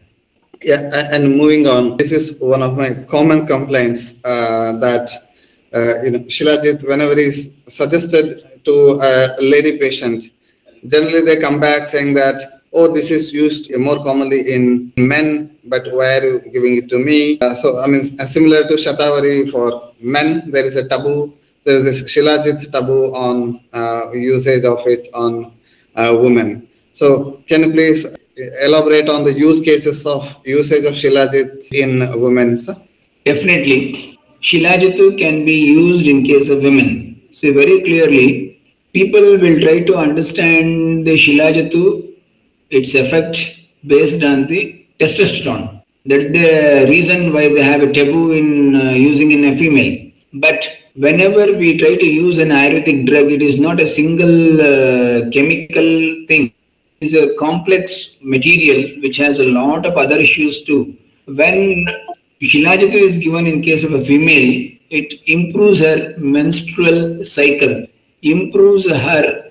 Yeah, 0.62 0.90
and 1.11 1.37
moving 1.38 1.66
on, 1.66 1.96
this 1.96 2.12
is 2.12 2.38
one 2.38 2.62
of 2.62 2.77
my 2.77 2.92
common 3.09 3.46
complaints 3.46 4.23
uh, 4.27 4.73
that 4.81 5.11
uh, 5.73 6.03
you 6.03 6.11
know 6.11 6.18
Shilajit, 6.20 6.87
whenever 6.87 7.18
is 7.18 7.51
suggested 7.66 8.61
to 8.66 9.01
a 9.01 9.37
lady 9.40 9.79
patient, 9.79 10.29
generally 10.87 11.23
they 11.23 11.38
come 11.38 11.61
back 11.61 11.87
saying 11.87 12.12
that, 12.14 12.61
oh, 12.75 12.92
this 12.92 13.11
is 13.11 13.33
used 13.33 13.75
more 13.79 14.05
commonly 14.05 14.53
in 14.53 14.92
men, 14.99 15.57
but 15.64 15.90
why 15.94 16.18
are 16.18 16.25
you 16.27 16.38
giving 16.53 16.77
it 16.77 16.90
to 16.90 16.99
me? 16.99 17.38
Uh, 17.40 17.55
so, 17.55 17.81
I 17.81 17.87
mean, 17.87 18.05
similar 18.27 18.68
to 18.68 18.75
Shatavari 18.75 19.51
for 19.51 19.94
men, 19.99 20.51
there 20.51 20.66
is 20.66 20.77
a 20.77 20.87
taboo. 20.87 21.33
There 21.64 21.77
is 21.77 21.85
this 21.85 22.03
Shilajit 22.03 22.70
taboo 22.70 23.14
on 23.14 23.64
uh, 23.73 24.12
usage 24.12 24.64
of 24.64 24.87
it 24.87 25.09
on 25.14 25.55
uh, 25.96 26.14
women. 26.20 26.68
So, 26.92 27.42
can 27.46 27.62
you 27.64 27.73
please 27.73 28.07
elaborate 28.62 29.09
on 29.09 29.24
the 29.24 29.33
use 29.33 29.61
cases 29.61 30.07
of 30.07 30.37
usage 30.44 30.85
of 30.85 30.94
Shilajit 30.94 31.68
in 31.72 32.20
women, 32.20 32.59
sir? 32.59 32.76
Definitely. 33.24 34.18
Shilajitu 34.42 35.18
can 35.18 35.44
be 35.44 35.59
used 35.83 36.07
in 36.07 36.24
case 36.24 36.48
of 36.48 36.62
women. 36.62 37.20
So 37.33 37.53
very 37.53 37.83
clearly, 37.83 38.61
people 38.92 39.38
will 39.38 39.61
try 39.61 39.81
to 39.81 39.96
understand 39.96 41.07
the 41.07 41.16
Shilajatu, 41.16 42.14
its 42.70 42.94
effect 42.94 43.37
based 43.87 44.24
on 44.24 44.46
the 44.46 44.87
testosterone. 44.98 45.83
That's 46.07 46.24
the 46.24 46.87
reason 46.88 47.33
why 47.35 47.48
they 47.48 47.62
have 47.62 47.83
a 47.83 47.92
taboo 47.92 48.33
in 48.33 48.74
uh, 48.74 48.90
using 48.92 49.33
in 49.33 49.44
a 49.44 49.57
female. 49.57 50.11
But 50.33 50.66
whenever 50.94 51.53
we 51.53 51.76
try 51.76 51.96
to 51.96 52.07
use 52.07 52.38
an 52.38 52.48
Ayurvedic 52.48 53.07
drug, 53.07 53.31
it 53.31 53.42
is 53.42 53.59
not 53.59 53.81
a 53.81 53.87
single 53.87 54.61
uh, 54.61 55.31
chemical 55.31 55.88
thing. 56.26 56.55
Is 57.01 57.15
a 57.15 57.35
complex 57.37 58.17
material 58.21 59.01
which 59.01 59.17
has 59.17 59.39
a 59.39 59.45
lot 59.45 59.87
of 59.87 59.97
other 59.97 60.17
issues 60.17 60.63
too. 60.63 60.97
When 61.25 61.87
Shilajatu 62.43 62.93
is 62.95 63.17
given 63.17 63.47
in 63.47 63.63
case 63.63 63.85
of 63.85 63.95
a 63.95 64.01
female, 64.03 64.71
it 64.91 65.15
improves 65.27 65.81
her 65.81 66.15
menstrual 66.19 67.25
cycle 67.25 67.87
improves 68.23 68.87
her 68.87 69.51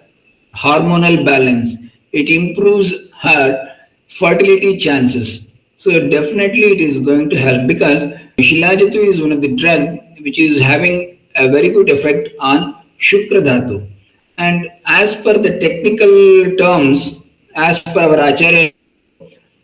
hormonal 0.56 1.26
balance, 1.26 1.76
it 2.12 2.30
improves 2.30 2.94
her 3.22 3.76
fertility 4.08 4.78
chances. 4.78 5.52
So 5.78 6.08
definitely 6.10 6.74
it 6.74 6.82
is 6.82 7.00
going 7.00 7.30
to 7.30 7.38
help 7.38 7.68
because 7.68 8.04
Shilajatu 8.38 8.96
is 8.96 9.22
one 9.22 9.32
of 9.32 9.42
the 9.42 9.56
drug 9.56 9.98
which 10.22 10.40
is 10.40 10.60
having 10.60 11.20
a 11.36 11.48
very 11.50 11.70
good 11.70 11.90
effect 11.90 12.30
on 12.40 12.84
Shukra 13.00 13.42
Dhatu. 13.42 13.90
And 14.38 14.68
as 14.86 15.16
per 15.16 15.34
the 15.34 15.60
technical 15.60 16.56
terms, 16.58 17.19
as 17.68 17.80
per 17.80 18.00
our 18.00 18.20
Acharya, 18.30 18.72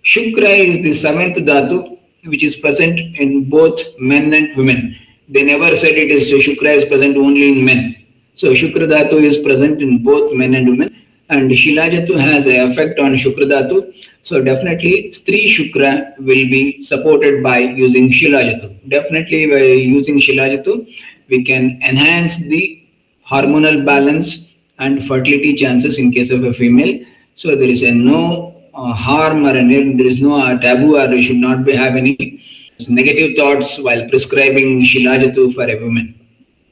Shukra 0.04 0.52
is 0.70 0.84
the 0.84 0.94
seventh 0.94 1.38
Dhatu 1.38 1.98
which 2.26 2.44
is 2.44 2.56
present 2.56 3.00
in 3.00 3.50
both 3.50 3.80
men 4.00 4.34
and 4.34 4.56
women. 4.58 4.96
They 5.30 5.44
never 5.44 5.76
said 5.76 5.94
it 6.04 6.10
is 6.10 6.30
Shukra 6.32 6.76
is 6.76 6.86
present 6.86 7.18
only 7.18 7.50
in 7.50 7.66
men. 7.66 7.96
So 8.36 8.50
Shukra 8.50 8.86
Dhatu 8.94 9.22
is 9.30 9.38
present 9.38 9.82
in 9.82 10.04
both 10.04 10.34
men 10.34 10.56
and 10.56 10.68
women 10.68 10.90
and 11.30 11.50
Shilajatu 11.50 12.20
has 12.20 12.46
an 12.46 12.70
effect 12.70 13.00
on 13.00 13.14
Shukra 13.14 13.46
Dhatu. 13.54 13.78
So 14.24 14.44
definitely 14.44 15.12
Stri 15.12 15.42
Shukra 15.56 16.18
will 16.18 16.46
be 16.56 16.82
supported 16.82 17.42
by 17.42 17.60
using 17.60 18.10
Shilajatu. 18.10 18.90
Definitely 18.90 19.48
by 19.48 19.64
using 19.98 20.20
Shilajatu 20.20 20.88
we 21.30 21.44
can 21.44 21.80
enhance 21.82 22.38
the 22.38 22.84
hormonal 23.28 23.84
balance 23.86 24.54
and 24.80 25.04
fertility 25.04 25.56
chances 25.56 25.98
in 25.98 26.12
case 26.12 26.30
of 26.30 26.44
a 26.44 26.54
female. 26.54 27.04
So 27.36 27.56
there 27.56 27.70
is 27.70 27.84
a 27.84 27.92
no 27.92 28.56
uh, 28.74 28.94
harm 28.94 29.46
or 29.46 29.54
there 29.54 30.08
is 30.14 30.22
no 30.22 30.40
uh, 30.40 30.58
taboo 30.58 30.98
or 30.98 31.08
we 31.10 31.22
should 31.22 31.38
not 31.48 31.66
be 31.66 31.74
have 31.74 31.96
any 31.96 32.42
negative 32.90 33.38
thoughts 33.38 33.80
while 33.80 34.08
prescribing 34.10 34.82
Shilajatu 34.82 35.54
for 35.54 35.64
a 35.64 35.76
woman 35.84 36.16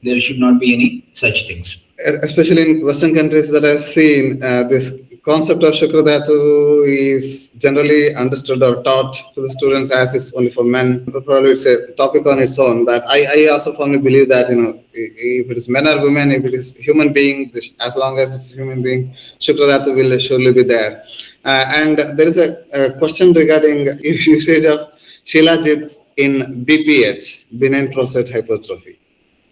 there 0.04 0.20
should 0.20 0.38
not 0.38 0.60
be 0.60 0.74
any 0.74 0.88
such 1.14 1.46
things. 1.48 1.78
Especially 2.22 2.62
in 2.62 2.84
Western 2.84 3.14
countries 3.14 3.50
that 3.50 3.64
I've 3.64 3.80
seen, 3.80 4.42
uh, 4.42 4.64
this 4.64 4.92
concept 5.24 5.62
of 5.62 5.72
Shukradhatu 5.72 6.86
is 6.86 7.50
generally 7.52 8.14
understood 8.14 8.62
or 8.62 8.82
taught 8.82 9.14
to 9.34 9.40
the 9.40 9.50
students 9.50 9.90
as 9.90 10.14
it's 10.14 10.32
only 10.34 10.50
for 10.50 10.64
men. 10.64 11.06
Probably 11.10 11.52
it's 11.52 11.64
a 11.64 11.92
topic 11.92 12.26
on 12.26 12.40
its 12.40 12.58
own. 12.58 12.84
That 12.84 13.04
I, 13.08 13.44
I 13.44 13.46
also 13.48 13.74
firmly 13.74 13.98
believe 13.98 14.28
that 14.28 14.50
you 14.50 14.56
know 14.56 14.80
if 14.92 15.50
it 15.50 15.56
is 15.56 15.68
men 15.68 15.88
or 15.88 16.02
women, 16.02 16.30
if 16.30 16.44
it 16.44 16.52
is 16.52 16.72
human 16.72 17.12
being, 17.12 17.52
as 17.80 17.96
long 17.96 18.18
as 18.18 18.34
it's 18.34 18.50
human 18.52 18.82
being, 18.82 19.14
Shukradhatu 19.40 19.94
will 19.94 20.18
surely 20.18 20.52
be 20.52 20.62
there. 20.62 21.04
Uh, 21.44 21.64
and 21.68 21.98
there 21.98 22.28
is 22.28 22.36
a, 22.36 22.64
a, 22.72 22.92
question 22.98 23.32
regarding 23.32 23.86
usage 24.02 24.64
of 24.64 24.90
Shilajit 25.24 25.98
in 26.18 26.64
BPH, 26.64 27.58
benign 27.58 27.92
prostate 27.92 28.30
hypertrophy. 28.30 28.98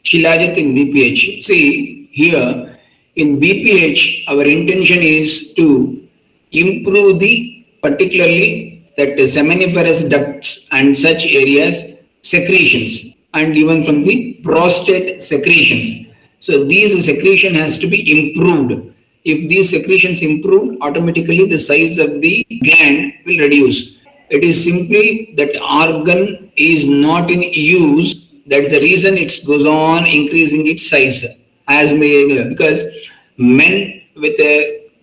Shilajit 0.05 0.57
in 0.57 0.75
BPH. 0.75 1.45
See, 1.45 2.09
here 2.13 2.79
in 3.17 3.39
BPH, 3.39 4.25
our 4.29 4.43
intention 4.43 5.03
is 5.03 5.53
to 5.55 6.09
improve 6.53 7.19
the 7.19 7.67
particularly 7.83 8.91
that 8.97 9.17
seminiferous 9.19 10.09
ducts 10.09 10.67
and 10.71 10.97
such 10.97 11.27
areas 11.27 11.85
secretions 12.23 13.15
and 13.35 13.57
even 13.57 13.85
from 13.85 14.05
the 14.05 14.35
prostate 14.43 15.23
secretions. 15.23 16.07
So 16.41 16.65
these 16.65 17.05
secretion 17.05 17.55
has 17.55 17.79
to 17.79 17.87
be 17.87 18.01
improved. 18.11 18.95
If 19.25 19.49
these 19.49 19.71
secretions 19.71 20.23
improve, 20.23 20.81
automatically 20.81 21.47
the 21.47 21.59
size 21.59 21.99
of 21.99 22.21
the 22.21 22.47
gland 22.65 23.15
will 23.25 23.39
reduce. 23.39 23.97
It 24.31 24.43
is 24.43 24.65
simply 24.65 25.35
that 25.37 25.61
organ 25.61 26.51
is 26.57 26.87
not 26.87 27.31
in 27.31 27.43
use. 27.43 28.27
That's 28.47 28.69
the 28.69 28.81
reason 28.81 29.17
it 29.19 29.33
goes 29.47 29.67
on 29.67 30.07
increasing 30.07 30.67
its 30.67 30.89
size 30.89 31.25
as 31.81 31.91
the 31.91 32.45
because 32.53 32.85
men 33.39 34.03
with 34.17 34.39
a 34.41 34.55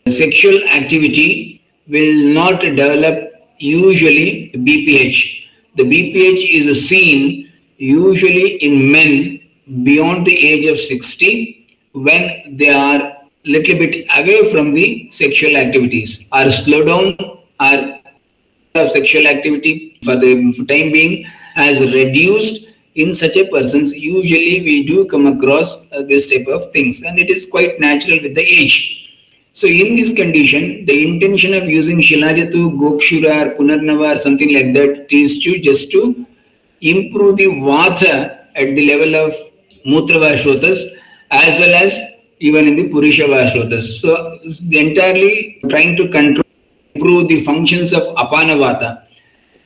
sexual 0.07 0.57
activity 0.79 1.61
will 1.87 2.15
not 2.39 2.61
develop 2.61 3.15
usually 3.57 4.51
BPH. 4.55 5.19
The 5.77 5.83
BPH 5.83 6.43
is 6.59 6.87
seen 6.87 7.51
usually 7.77 8.55
in 8.67 8.91
men 8.91 9.39
beyond 9.83 10.25
the 10.25 10.37
age 10.51 10.65
of 10.65 10.77
60 10.77 11.67
when 11.93 12.57
they 12.57 12.69
are 12.69 13.17
little 13.45 13.77
bit 13.77 14.07
away 14.17 14.51
from 14.51 14.73
the 14.73 15.09
sexual 15.11 15.55
activities 15.55 16.25
or 16.31 16.51
slow 16.51 16.83
down 16.85 17.15
or 17.59 18.89
sexual 18.89 19.27
activity 19.27 19.97
for 20.03 20.15
the 20.15 20.33
time 20.69 20.91
being 20.91 21.23
has 21.55 21.79
reduced 21.79 22.68
in 23.03 23.13
such 23.19 23.35
a 23.41 23.45
persons 23.53 23.93
usually 23.95 24.61
we 24.67 24.75
do 24.85 25.05
come 25.05 25.25
across 25.27 25.69
uh, 25.91 26.01
this 26.11 26.29
type 26.31 26.47
of 26.47 26.71
things 26.71 27.01
and 27.01 27.19
it 27.19 27.29
is 27.29 27.45
quite 27.45 27.79
natural 27.79 28.19
with 28.21 28.35
the 28.35 28.41
age. 28.41 28.77
So 29.53 29.67
in 29.67 29.95
this 29.95 30.13
condition 30.13 30.85
the 30.85 30.97
intention 31.07 31.53
of 31.53 31.69
using 31.69 31.99
shilajatu 31.99 32.61
gokshura 32.81 33.33
or 33.41 33.55
punarnava 33.57 34.15
or 34.15 34.17
something 34.17 34.53
like 34.53 34.73
that 34.73 35.07
is 35.21 35.39
to 35.43 35.59
just 35.59 35.91
to 35.91 36.25
improve 36.81 37.37
the 37.37 37.47
vata 37.69 38.13
at 38.55 38.75
the 38.75 38.85
level 38.91 39.15
of 39.15 39.33
mutravashrotas 39.85 40.79
as 41.31 41.59
well 41.61 41.75
as 41.85 41.99
even 42.39 42.67
in 42.67 42.75
the 42.75 42.87
purusha 42.89 43.23
vashrotas. 43.23 43.99
So 44.01 44.39
entirely 44.71 45.59
trying 45.69 45.97
to 45.97 46.07
control 46.07 46.45
improve 46.95 47.27
the 47.29 47.39
functions 47.41 47.93
of 47.93 48.03
apanavata 48.23 49.03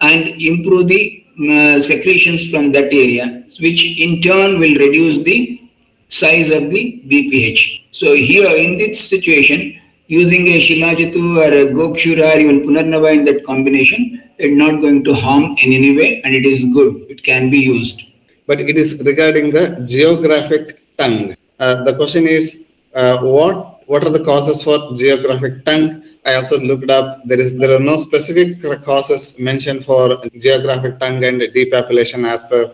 and 0.02 0.28
improve 0.52 0.88
the 0.88 1.23
uh, 1.50 1.80
secretions 1.80 2.50
from 2.50 2.72
that 2.72 2.93
area, 2.93 3.43
which 3.60 4.00
in 4.00 4.22
turn 4.22 4.60
will 4.60 4.76
reduce 4.76 5.19
the 5.24 5.62
size 6.10 6.50
of 6.50 6.69
the 6.69 7.02
BPH. 7.08 7.86
So 7.91 8.13
here 8.13 8.50
in 8.56 8.78
this 8.78 9.00
situation, 9.10 9.80
using 10.08 10.48
a 10.48 10.60
Shilajatu 10.60 11.38
or 11.43 11.52
a 11.62 11.65
Gokshura 11.74 12.36
or 12.36 12.39
even 12.39 12.62
Punarnava 12.62 13.13
in 13.13 13.26
that 13.26 13.43
combination, 13.46 14.22
it's 14.38 14.56
not 14.56 14.82
going 14.82 15.04
to 15.06 15.13
harm 15.13 15.56
in 15.63 15.74
any 15.74 15.96
way 15.98 16.22
and 16.24 16.34
it 16.34 16.46
is 16.46 16.65
good. 16.65 17.06
It 17.10 17.24
can 17.24 17.50
be 17.50 17.60
used. 17.60 18.02
But 18.46 18.62
it 18.62 18.78
is 18.78 19.02
regarding 19.04 19.52
the 19.52 19.84
geographic 19.88 20.82
tongue. 20.98 21.36
Uh, 21.60 21.84
the 21.84 21.96
question 21.96 22.28
is, 22.28 22.62
uh, 22.93 23.17
what 23.19 23.88
what 23.88 24.04
are 24.06 24.10
the 24.10 24.24
causes 24.24 24.62
for 24.63 24.93
geographic 24.96 25.65
tongue 25.65 26.04
I 26.26 26.36
also 26.36 26.60
looked 26.60 26.90
up. 26.90 27.22
There 27.26 27.40
is 27.40 27.54
there 27.54 27.76
are 27.76 27.80
no 27.80 27.98
specific 27.98 28.62
causes 28.84 29.38
mentioned 29.40 29.86
for 29.86 30.18
geographic 30.40 31.00
tongue 31.00 31.24
and 31.24 31.42
depapillation 31.42 32.28
as 32.28 32.44
per 32.44 32.74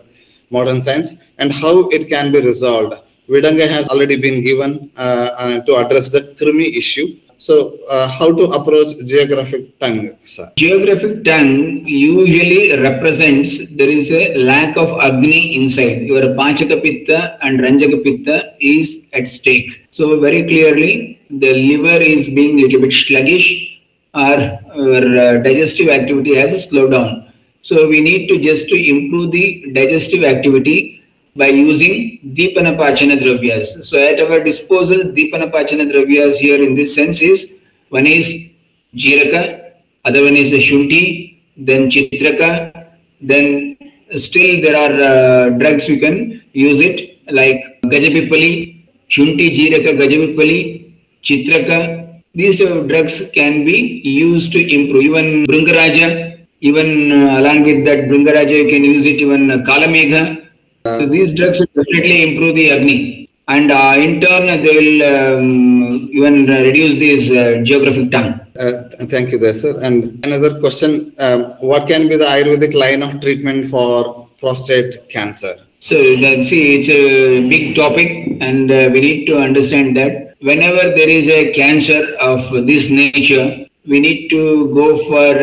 modern 0.50 0.80
science, 0.82 1.14
and 1.38 1.52
how 1.52 1.88
it 1.88 2.08
can 2.08 2.32
be 2.32 2.40
resolved. 2.40 2.94
Vidanga 3.28 3.68
has 3.68 3.88
already 3.88 4.16
been 4.16 4.42
given 4.42 4.90
uh, 4.96 5.00
uh, 5.00 5.60
to 5.60 5.76
address 5.76 6.08
the 6.08 6.22
Krimi 6.38 6.76
issue. 6.76 7.16
So, 7.38 7.78
uh, 7.88 8.06
how 8.06 8.30
to 8.32 8.44
approach 8.52 8.92
geographic 9.06 9.78
tongue, 9.78 10.16
sir? 10.24 10.52
Geographic 10.56 11.24
tongue 11.24 11.86
usually 11.86 12.78
represents 12.78 13.70
there 13.76 13.88
is 13.88 14.10
a 14.10 14.34
lack 14.36 14.76
of 14.76 14.90
Agni 15.00 15.56
inside. 15.56 16.02
Your 16.02 16.22
Pachaka 16.40 16.82
Pitta 16.82 17.38
and 17.42 17.60
Ranjaka 17.60 18.04
Pitta 18.04 18.54
is 18.60 18.98
at 19.14 19.26
stake. 19.26 19.86
So, 19.90 20.20
very 20.20 20.42
clearly, 20.42 21.19
the 21.30 21.52
liver 21.54 22.02
is 22.02 22.26
being 22.26 22.58
a 22.58 22.62
little 22.62 22.80
bit 22.80 22.92
sluggish 22.92 23.80
or, 24.14 24.36
or 24.74 25.02
uh, 25.18 25.38
digestive 25.42 25.88
activity 25.88 26.34
has 26.34 26.64
slowed 26.64 26.90
down. 26.90 27.32
So, 27.62 27.88
we 27.88 28.00
need 28.00 28.28
to 28.28 28.38
just 28.38 28.68
to 28.68 28.74
improve 28.74 29.32
the 29.32 29.72
digestive 29.72 30.24
activity 30.24 31.00
by 31.36 31.46
using 31.46 32.18
Deepanapachana 32.34 33.18
Dravyas. 33.18 33.84
So 33.84 33.98
at 33.98 34.20
our 34.20 34.40
disposal, 34.42 34.98
Deepanapachana 34.98 35.90
Dravyas 35.90 36.36
here 36.36 36.62
in 36.62 36.74
this 36.74 36.94
sense 36.94 37.22
is 37.22 37.52
one 37.88 38.06
is 38.06 38.50
Jiraka, 38.94 39.72
other 40.04 40.24
one 40.24 40.36
is 40.36 40.50
the 40.50 40.58
Shunti, 40.58 41.40
then 41.56 41.90
Chitraka, 41.90 42.86
then 43.20 43.76
still 44.16 44.60
there 44.60 44.76
are 44.76 44.94
uh, 45.10 45.50
drugs 45.50 45.88
we 45.88 46.00
can 46.00 46.42
use 46.52 46.80
it 46.80 47.18
like 47.30 47.80
Gajapipali, 47.82 48.86
Shunti, 49.08 49.56
Jiraka, 49.56 49.96
Gajapipali, 50.00 50.89
Chitraka. 51.22 52.22
These 52.34 52.60
uh, 52.60 52.82
drugs 52.82 53.22
can 53.34 53.64
be 53.64 54.00
used 54.04 54.52
to 54.52 54.60
improve. 54.60 55.02
Even 55.04 55.44
Bringaraja, 55.46 56.46
even 56.60 57.12
uh, 57.12 57.40
along 57.40 57.64
with 57.64 57.84
that 57.86 58.08
Bringaraja, 58.08 58.50
you 58.50 58.68
can 58.68 58.84
use 58.84 59.04
it 59.04 59.20
even 59.20 59.50
uh, 59.50 59.58
Kalamegha 59.58 60.40
so 60.84 61.06
these 61.06 61.34
drugs 61.34 61.58
will 61.58 61.84
definitely 61.84 62.32
improve 62.32 62.54
the 62.54 62.70
Agni 62.70 63.28
and 63.48 63.70
uh, 63.70 63.94
in 63.98 64.18
turn 64.18 64.46
they 64.62 64.74
will 64.80 65.02
um, 65.14 66.08
even 66.10 66.46
reduce 66.46 66.94
this 66.98 67.30
uh, 67.30 67.60
geographic 67.62 68.10
tongue. 68.10 68.40
Uh, 68.58 68.88
thank 69.06 69.30
you 69.30 69.38
there 69.38 69.52
sir. 69.52 69.78
And 69.82 70.24
another 70.24 70.58
question, 70.58 71.14
um, 71.18 71.52
what 71.60 71.86
can 71.86 72.08
be 72.08 72.16
the 72.16 72.24
Ayurvedic 72.24 72.72
line 72.72 73.02
of 73.02 73.20
treatment 73.20 73.68
for 73.68 74.26
prostate 74.38 75.06
cancer? 75.10 75.56
So 75.80 75.96
see, 76.42 76.80
it's 76.80 76.88
a 76.88 77.46
big 77.48 77.76
topic 77.76 78.38
and 78.40 78.70
uh, 78.70 78.88
we 78.90 79.00
need 79.00 79.26
to 79.26 79.38
understand 79.38 79.98
that 79.98 80.29
whenever 80.40 80.94
there 80.96 81.08
is 81.08 81.28
a 81.28 81.52
cancer 81.52 82.16
of 82.20 82.40
this 82.66 82.90
nature, 82.90 83.66
we 83.86 84.00
need 84.00 84.28
to 84.28 84.72
go 84.74 84.96
for 85.08 85.34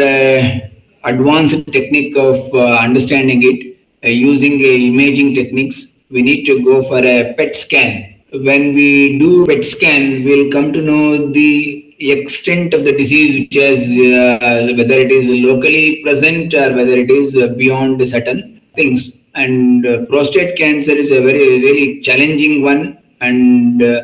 advanced 1.04 1.66
technique 1.72 2.16
of 2.18 2.36
uh, 2.54 2.78
understanding 2.88 3.42
it 3.44 3.78
uh, 4.06 4.10
using 4.10 4.60
imaging 4.62 5.34
techniques, 5.34 5.88
we 6.10 6.22
need 6.22 6.46
to 6.46 6.64
go 6.64 6.82
for 6.82 7.00
a 7.00 7.34
PET 7.34 7.56
scan. 7.56 8.16
When 8.32 8.74
we 8.74 9.18
do 9.18 9.46
PET 9.48 9.64
scan, 9.66 10.24
we'll 10.24 10.52
come 10.52 10.72
to 10.74 10.82
know 10.82 11.32
the 11.32 11.84
extent 12.00 12.74
of 12.74 12.86
the 12.86 12.96
disease, 12.96 13.40
which 13.40 13.56
is 13.56 13.82
uh, 14.14 14.74
whether 14.78 14.94
it 14.94 15.12
is 15.12 15.28
locally 15.44 16.04
present 16.04 16.54
or 16.54 16.76
whether 16.76 16.94
it 16.94 17.10
is 17.10 17.36
beyond 17.56 18.08
certain 18.08 18.62
things. 18.76 19.14
And 19.34 19.86
uh, 19.86 20.06
prostate 20.06 20.58
cancer 20.58 20.92
is 20.92 21.12
a 21.12 21.22
very, 21.22 21.62
very 21.62 22.02
challenging 22.02 22.62
one. 22.62 23.00
And 23.22 23.82
uh, 23.82 24.02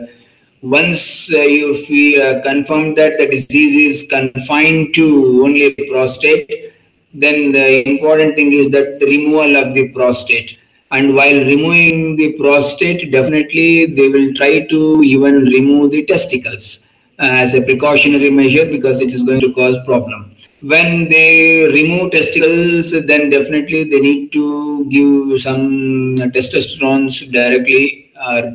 once 0.63 1.29
uh, 1.29 1.35
if 1.37 1.89
we 1.89 2.15
confirm 2.41 2.95
that 2.95 3.17
the 3.17 3.27
disease 3.27 3.75
is 3.91 4.09
confined 4.09 4.93
to 4.93 5.43
only 5.43 5.73
prostate, 5.89 6.73
then 7.13 7.51
the 7.51 7.87
important 7.87 8.35
thing 8.35 8.53
is 8.53 8.69
that 8.69 8.97
removal 9.01 9.57
of 9.57 9.73
the 9.75 9.89
prostate. 9.89 10.57
And 10.91 11.15
while 11.15 11.45
removing 11.45 12.15
the 12.15 12.33
prostate 12.33 13.11
definitely 13.11 13.87
they 13.87 14.07
will 14.07 14.33
try 14.35 14.61
to 14.61 15.01
even 15.03 15.43
remove 15.45 15.91
the 15.91 16.05
testicles 16.05 16.87
uh, 17.19 17.27
as 17.43 17.53
a 17.55 17.61
precautionary 17.61 18.29
measure 18.29 18.65
because 18.65 19.01
it 19.01 19.11
is 19.11 19.23
going 19.23 19.41
to 19.41 19.53
cause 19.53 19.77
problem. 19.85 20.33
When 20.61 21.09
they 21.09 21.67
remove 21.73 22.11
testicles 22.11 22.91
then 22.91 23.29
definitely 23.29 23.83
they 23.83 23.99
need 23.99 24.31
to 24.31 24.85
give 24.85 25.41
some 25.41 26.15
testosterone 26.15 27.09
directly 27.31 28.02
uh, 28.02 28.02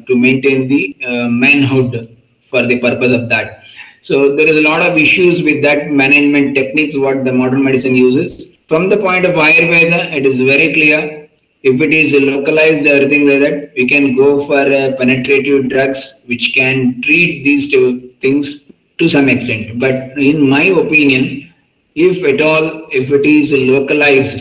to 0.07 0.17
maintain 0.17 0.69
the 0.69 0.97
uh, 1.07 1.29
manhood 1.29 2.17
for 2.41 2.63
the 2.67 2.79
purpose 2.79 3.13
of 3.13 3.29
that 3.29 3.65
so 4.09 4.35
there 4.35 4.49
is 4.49 4.57
a 4.57 4.63
lot 4.63 4.81
of 4.81 4.97
issues 4.97 5.43
with 5.43 5.63
that 5.63 5.91
management 5.91 6.55
techniques 6.55 6.97
what 6.97 7.27
the 7.27 7.33
modern 7.33 7.63
medicine 7.63 7.95
uses. 7.95 8.47
From 8.67 8.89
the 8.89 8.97
point 8.97 9.27
of 9.27 9.35
Ayurveda, 9.35 10.15
it 10.15 10.25
is 10.25 10.41
very 10.41 10.73
clear. 10.73 11.29
If 11.63 11.81
it 11.83 11.93
is 11.93 12.13
localized 12.23 12.87
or 12.87 12.95
anything 13.03 13.29
like 13.29 13.41
that, 13.41 13.73
we 13.77 13.87
can 13.87 14.17
go 14.17 14.47
for 14.47 14.61
uh, 14.61 14.97
penetrative 14.97 15.69
drugs 15.69 16.23
which 16.25 16.55
can 16.55 17.03
treat 17.03 17.45
these 17.45 17.71
two 17.71 18.15
things 18.23 18.65
to 18.99 19.11
some 19.11 19.29
extent. 19.29 19.79
But 19.79 20.17
in 20.17 20.49
my 20.49 20.63
opinion, 20.63 21.53
if 21.95 22.25
at 22.25 22.41
all, 22.41 22.87
if 22.91 23.11
it 23.11 23.27
is 23.27 23.53
localized, 23.53 24.41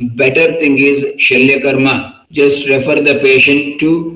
better 0.00 0.58
thing 0.58 0.78
is 0.78 1.02
Shalya 1.16 1.62
Karma. 1.62 2.26
Just 2.30 2.68
refer 2.68 2.96
the 2.96 3.20
patient 3.20 3.80
to 3.80 4.11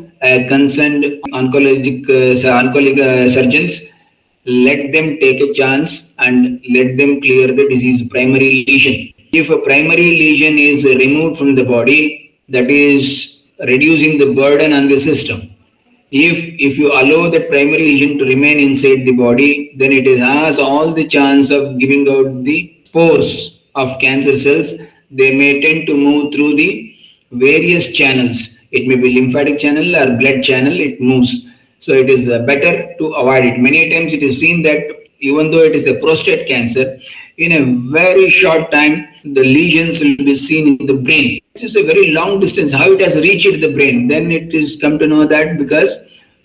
concerned 0.48 1.04
oncologic, 1.32 2.08
uh, 2.08 2.62
oncologic 2.62 2.98
uh, 3.00 3.28
surgeons 3.28 3.80
let 4.46 4.92
them 4.92 5.18
take 5.18 5.40
a 5.40 5.52
chance 5.52 6.12
and 6.18 6.62
let 6.70 6.96
them 6.96 7.20
clear 7.20 7.48
the 7.48 7.68
disease 7.68 8.06
primary 8.08 8.64
lesion. 8.68 9.12
If 9.32 9.50
a 9.50 9.58
primary 9.58 10.10
lesion 10.22 10.56
is 10.56 10.84
removed 10.84 11.36
from 11.36 11.56
the 11.56 11.64
body, 11.64 12.26
that 12.48 12.70
is 12.70 13.42
reducing 13.58 14.18
the 14.18 14.32
burden 14.34 14.72
on 14.72 14.88
the 14.88 14.98
system. 14.98 15.52
if 16.10 16.38
if 16.66 16.78
you 16.78 16.88
allow 16.98 17.28
the 17.28 17.40
primary 17.48 17.78
lesion 17.78 18.18
to 18.18 18.24
remain 18.24 18.58
inside 18.64 19.00
the 19.06 19.12
body, 19.12 19.74
then 19.76 19.92
it 19.92 20.06
has 20.18 20.58
all 20.58 20.92
the 20.92 21.06
chance 21.14 21.50
of 21.50 21.78
giving 21.80 22.08
out 22.08 22.44
the 22.44 22.58
spores 22.84 23.58
of 23.74 23.98
cancer 23.98 24.36
cells. 24.36 24.74
They 25.10 25.36
may 25.36 25.60
tend 25.60 25.88
to 25.88 25.96
move 25.96 26.32
through 26.32 26.54
the 26.56 26.94
various 27.32 27.92
channels. 27.92 28.55
It 28.72 28.86
may 28.86 28.96
be 28.96 29.20
lymphatic 29.20 29.58
channel 29.58 29.96
or 29.96 30.16
blood 30.16 30.42
channel. 30.42 30.78
It 30.78 31.00
moves. 31.00 31.46
So 31.80 31.92
it 31.92 32.10
is 32.10 32.28
uh, 32.28 32.40
better 32.40 32.94
to 32.98 33.06
avoid 33.12 33.44
it. 33.44 33.58
Many 33.58 33.90
times 33.90 34.12
it 34.12 34.22
is 34.22 34.38
seen 34.38 34.62
that 34.62 34.84
even 35.20 35.50
though 35.50 35.62
it 35.62 35.74
is 35.74 35.86
a 35.86 35.98
prostate 36.00 36.46
cancer, 36.48 36.98
in 37.38 37.52
a 37.52 37.90
very 37.90 38.28
short 38.30 38.70
time, 38.70 39.08
the 39.24 39.42
lesions 39.42 40.00
will 40.00 40.16
be 40.16 40.34
seen 40.34 40.80
in 40.80 40.86
the 40.86 40.94
brain. 40.94 41.40
This 41.54 41.64
is 41.64 41.76
a 41.76 41.82
very 41.82 42.12
long 42.12 42.40
distance. 42.40 42.72
How 42.72 42.92
it 42.92 43.00
has 43.00 43.16
reached 43.16 43.60
the 43.60 43.72
brain? 43.72 44.08
Then 44.08 44.30
it 44.32 44.54
is 44.54 44.76
come 44.76 44.98
to 44.98 45.06
know 45.06 45.26
that 45.26 45.58
because 45.58 45.96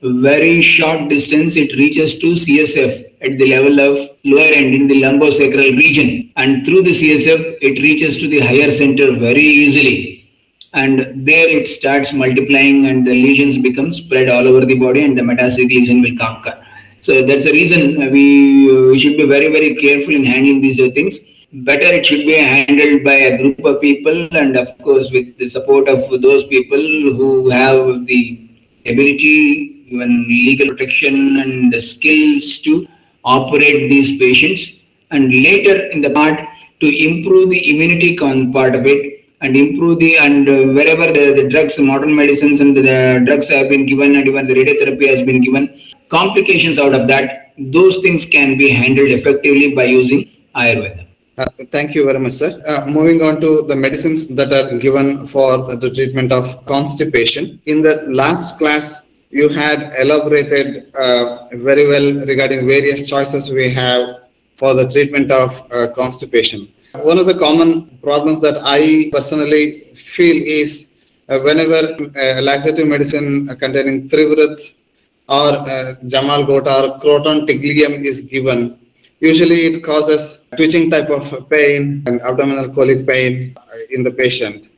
very 0.02 0.62
short 0.62 1.10
distance 1.10 1.56
it 1.56 1.76
reaches 1.76 2.18
to 2.20 2.34
CSF 2.34 3.04
at 3.22 3.38
the 3.38 3.48
level 3.48 3.80
of 3.80 4.10
lower 4.24 4.50
end 4.54 4.74
in 4.74 4.88
the 4.88 5.00
lumbosacral 5.00 5.78
region 5.78 6.32
and 6.38 6.66
through 6.66 6.82
the 6.82 6.90
CSF 6.90 7.58
it 7.62 7.80
reaches 7.82 8.18
to 8.18 8.28
the 8.28 8.40
higher 8.40 8.72
center 8.72 9.16
very 9.16 9.42
easily 9.42 10.21
and 10.74 11.28
there 11.28 11.50
it 11.50 11.68
starts 11.68 12.14
multiplying 12.14 12.86
and 12.86 13.06
the 13.06 13.12
lesions 13.12 13.58
become 13.58 13.92
spread 13.92 14.30
all 14.30 14.48
over 14.48 14.66
the 14.66 14.78
body 14.80 15.04
and 15.04 15.18
the 15.18 15.22
metastatic 15.22 15.70
lesion 15.70 16.02
will 16.02 16.16
conquer. 16.18 16.66
So 17.02 17.22
that's 17.24 17.44
the 17.46 17.52
reason 17.52 18.12
we, 18.12 18.70
uh, 18.72 18.92
we 18.92 19.00
should 19.00 19.18
be 19.18 19.26
very, 19.26 19.52
very 19.52 19.76
careful 19.76 20.14
in 20.14 20.24
handling 20.24 20.62
these 20.62 20.78
things. 20.78 21.20
Better 21.52 21.94
it 21.96 22.06
should 22.06 22.26
be 22.26 22.36
handled 22.36 23.04
by 23.04 23.14
a 23.14 23.38
group 23.38 23.66
of 23.66 23.82
people 23.82 24.30
and 24.32 24.56
of 24.56 24.70
course 24.78 25.12
with 25.12 25.38
the 25.38 25.50
support 25.50 25.90
of 25.90 26.00
those 26.22 26.46
people 26.46 26.80
who 26.80 27.50
have 27.50 28.06
the 28.06 28.50
ability, 28.86 29.88
even 29.90 30.24
legal 30.28 30.70
protection 30.70 31.38
and 31.38 31.74
the 31.74 31.82
skills 31.82 32.60
to 32.60 32.88
operate 33.26 33.90
these 33.90 34.18
patients. 34.18 34.80
And 35.10 35.26
later 35.30 35.88
in 35.88 36.00
the 36.00 36.12
part 36.12 36.40
to 36.80 36.88
improve 36.88 37.50
the 37.50 37.70
immunity 37.70 38.16
part 38.16 38.76
of 38.76 38.86
it, 38.86 39.21
and 39.42 39.58
improve 39.58 40.00
the 40.00 40.18
and 40.18 40.48
uh, 40.48 40.64
wherever 40.78 41.08
the, 41.18 41.26
the 41.40 41.46
drugs 41.50 41.78
modern 41.80 42.16
medicines 42.16 42.60
and 42.62 42.76
the, 42.78 43.22
drugs 43.26 43.48
have 43.50 43.70
been 43.70 43.86
given 43.86 44.16
and 44.16 44.28
even 44.28 44.48
the 44.48 44.54
radiotherapy 44.54 45.08
has 45.08 45.22
been 45.22 45.42
given 45.42 45.64
complications 46.10 46.78
out 46.78 46.94
of 46.94 47.08
that 47.08 47.54
those 47.78 47.98
things 47.98 48.26
can 48.26 48.58
be 48.58 48.70
handled 48.70 49.10
effectively 49.20 49.74
by 49.80 49.84
using 49.84 50.22
ayurveda 50.56 51.06
uh, 51.38 51.46
thank 51.72 51.96
you 51.96 52.06
very 52.06 52.20
much, 52.20 52.34
sir. 52.34 52.62
Uh, 52.68 52.86
moving 52.86 53.22
on 53.24 53.40
to 53.40 53.62
the 53.64 53.76
medicines 53.76 54.28
that 54.28 54.52
are 54.52 54.78
given 54.78 55.26
for 55.26 55.76
the 55.76 55.90
treatment 55.90 56.32
of 56.32 56.66
constipation. 56.66 57.60
In 57.66 57.82
the 57.82 58.04
last 58.08 58.58
class, 58.58 59.02
you 59.30 59.48
had 59.48 59.94
elaborated 59.98 60.94
uh, 60.94 61.48
very 61.54 61.88
well 61.88 62.26
regarding 62.26 62.68
various 62.68 63.08
choices 63.10 63.50
we 63.50 63.74
have 63.74 64.28
for 64.58 64.74
the 64.74 64.88
treatment 64.88 65.32
of 65.32 65.50
uh, 65.72 65.88
constipation. 65.96 66.72
One 66.94 67.18
of 67.18 67.26
the 67.26 67.38
common 67.38 67.98
problems 68.04 68.42
that 68.42 68.58
I 68.64 69.10
personally 69.14 69.92
feel 69.96 70.44
is 70.44 70.88
uh, 71.30 71.40
whenever 71.40 71.96
uh, 72.20 72.42
laxative 72.42 72.86
medicine 72.86 73.48
containing 73.58 74.10
Trivrit 74.10 74.74
or 75.30 75.54
uh, 75.54 75.94
Jamal 76.08 76.44
Gota 76.44 76.84
or 76.84 77.00
Croton 77.00 77.48
Tiglium 77.48 78.04
is 78.04 78.22
given, 78.22 78.78
usually 79.22 79.68
it 79.68 79.84
causes 79.84 80.40
twitching 80.58 80.92
type 80.92 81.10
of 81.10 81.50
pain 81.50 82.04
and 82.08 82.22
abdominal 82.24 82.68
colic 82.68 83.08
pain 83.08 83.56
in 83.92 84.04
the 84.04 84.12
patient. 84.12 84.72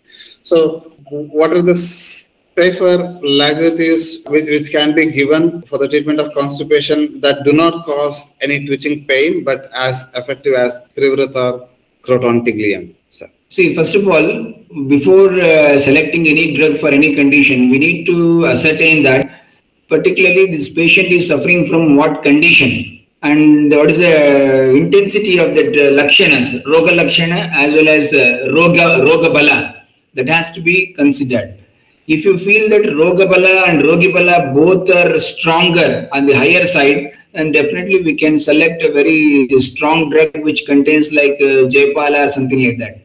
So, 0.43 0.93
what 1.09 1.51
are 1.51 1.63
the 1.63 1.75
safer 1.75 3.19
laxatives 3.23 4.19
which, 4.27 4.45
which 4.45 4.71
can 4.71 4.93
be 4.93 5.07
given 5.07 5.63
for 5.63 5.79
the 5.79 5.87
treatment 5.87 6.19
of 6.19 6.31
constipation 6.33 7.19
that 7.21 7.43
do 7.43 7.53
not 7.53 7.85
cause 7.85 8.27
any 8.41 8.67
twitching 8.67 9.05
pain 9.05 9.43
but 9.43 9.71
as 9.73 10.07
effective 10.13 10.53
as 10.53 10.81
Trivrit 10.95 11.35
or 11.35 11.69
Croton 12.03 12.43
Tiglium? 12.45 12.93
Sir. 13.09 13.29
See, 13.47 13.73
first 13.75 13.95
of 13.95 14.07
all, 14.07 14.53
before 14.87 15.29
uh, 15.31 15.79
selecting 15.79 16.27
any 16.27 16.55
drug 16.55 16.77
for 16.77 16.89
any 16.89 17.15
condition, 17.15 17.69
we 17.69 17.79
need 17.79 18.05
to 18.05 18.47
ascertain 18.47 19.03
that 19.03 19.41
particularly 19.87 20.45
this 20.55 20.69
patient 20.69 21.07
is 21.07 21.27
suffering 21.27 21.67
from 21.67 21.95
what 21.95 22.23
condition 22.23 23.05
and 23.21 23.71
what 23.71 23.89
is 23.91 23.99
the 23.99 24.71
intensity 24.71 25.37
of 25.37 25.55
the 25.55 25.63
uh, 25.63 26.01
lakshanas, 26.01 26.63
roga 26.63 26.93
lakshana 26.99 27.49
as 27.53 27.73
well 27.73 27.87
as 27.87 28.11
uh, 28.13 28.49
roga, 28.51 29.05
roga 29.07 29.33
bala 29.33 29.83
that 30.13 30.27
has 30.27 30.51
to 30.51 30.61
be 30.61 30.93
considered. 30.93 31.62
If 32.05 32.25
you 32.25 32.37
feel 32.37 32.69
that 32.69 32.81
roga 32.81 33.29
bala 33.29 33.63
and 33.67 33.81
rogi 33.81 34.13
bala 34.13 34.51
both 34.53 34.89
are 34.93 35.17
stronger 35.19 36.09
on 36.11 36.25
the 36.25 36.33
higher 36.33 36.65
side, 36.65 37.13
then 37.31 37.51
definitely 37.53 38.01
we 38.01 38.15
can 38.15 38.37
select 38.37 38.83
a 38.83 38.91
very 38.91 39.47
strong 39.59 40.09
drug 40.09 40.31
which 40.43 40.65
contains 40.65 41.13
like 41.13 41.37
uh, 41.41 41.69
Jaypala 41.73 42.25
or 42.25 42.29
something 42.29 42.61
like 42.61 42.77
that. 42.79 42.99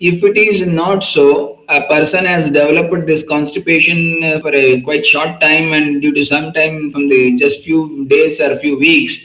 If 0.00 0.24
it 0.24 0.38
is 0.38 0.66
not 0.66 1.04
so, 1.04 1.60
a 1.68 1.82
person 1.82 2.24
has 2.24 2.46
developed 2.46 3.06
this 3.06 3.28
constipation 3.28 4.24
uh, 4.24 4.40
for 4.40 4.54
a 4.54 4.80
quite 4.80 5.04
short 5.04 5.38
time 5.40 5.74
and 5.74 6.00
due 6.00 6.14
to 6.14 6.24
some 6.24 6.54
time 6.54 6.90
from 6.90 7.08
the 7.08 7.36
just 7.36 7.62
few 7.62 8.06
days 8.06 8.40
or 8.40 8.56
few 8.56 8.78
weeks, 8.78 9.18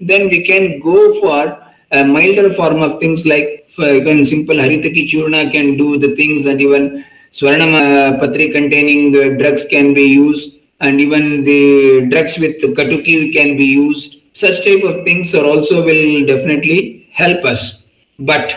then 0.00 0.28
we 0.30 0.42
can 0.42 0.80
go 0.80 1.20
for 1.20 1.62
a 1.92 2.02
milder 2.02 2.50
form 2.50 2.80
of 2.80 2.98
things 2.98 3.26
like 3.26 3.68
for 3.68 3.86
even 3.86 4.24
simple 4.24 4.56
Haritaki 4.56 5.06
Churna 5.06 5.52
can 5.52 5.76
do 5.76 5.98
the 5.98 6.16
things 6.16 6.46
and 6.46 6.60
even 6.62 7.04
Swarnama 7.36 8.20
Patri 8.20 8.50
containing 8.50 9.10
drugs 9.38 9.64
can 9.64 9.92
be 9.92 10.02
used 10.02 10.54
and 10.80 11.00
even 11.00 11.42
the 11.42 12.06
drugs 12.12 12.38
with 12.38 12.60
katuki 12.76 13.32
can 13.32 13.56
be 13.56 13.64
used. 13.64 14.20
Such 14.34 14.64
type 14.64 14.84
of 14.84 15.04
things 15.04 15.34
are 15.34 15.44
also 15.44 15.84
will 15.84 16.24
definitely 16.26 17.08
help 17.12 17.44
us. 17.44 17.82
But 18.20 18.54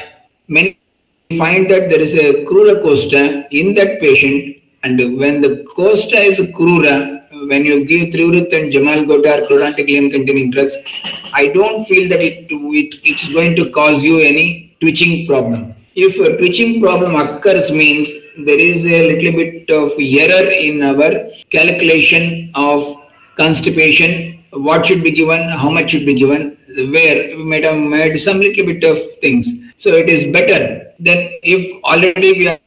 many 0.47 0.77
find 1.39 1.67
that 1.71 1.89
there 1.89 1.99
is 1.99 2.13
a 2.13 2.45
krura 2.45 2.75
koshta 2.83 3.47
in 3.49 3.73
that 3.73 3.99
patient 3.99 4.57
and 4.83 4.99
when 5.17 5.41
the 5.41 5.65
koshta 5.75 6.19
is 6.31 6.39
krura, 6.57 7.23
when 7.49 7.65
you 7.65 7.83
give 7.83 8.13
Trivrit 8.13 8.53
and 8.53 8.71
Jamal 8.71 9.05
Gota 9.05 9.41
or 9.49 9.73
containing 9.73 10.51
drugs, 10.51 10.75
I 11.33 11.47
don't 11.47 11.83
feel 11.85 12.07
that 12.09 12.21
it, 12.21 12.45
it 12.51 12.99
it's 13.03 13.33
going 13.33 13.55
to 13.55 13.71
cause 13.71 14.03
you 14.03 14.19
any 14.19 14.77
twitching 14.79 15.25
problem. 15.25 15.73
If 15.99 16.19
a 16.19 16.37
twitching 16.37 16.79
problem 16.79 17.15
occurs 17.15 17.71
means 17.71 18.13
there 18.45 18.59
is 18.59 18.85
a 18.85 19.15
little 19.15 19.31
bit 19.31 19.67
of 19.71 19.93
error 19.97 20.47
in 20.51 20.83
our 20.83 21.09
calculation 21.49 22.51
of 22.53 22.83
constipation, 23.35 24.43
what 24.51 24.85
should 24.85 25.03
be 25.03 25.09
given, 25.09 25.49
how 25.49 25.71
much 25.71 25.89
should 25.89 26.05
be 26.05 26.13
given, 26.13 26.55
where 26.93 27.35
we 27.35 27.43
might 27.43 27.63
have 27.63 27.79
made 27.79 28.15
some 28.19 28.37
little 28.37 28.63
bit 28.67 28.83
of 28.83 28.99
things. 29.21 29.47
So 29.77 29.89
it 29.89 30.07
is 30.07 30.31
better 30.31 30.93
than 30.99 31.29
if 31.41 31.83
already 31.83 32.33
we 32.33 32.47
are 32.47 32.59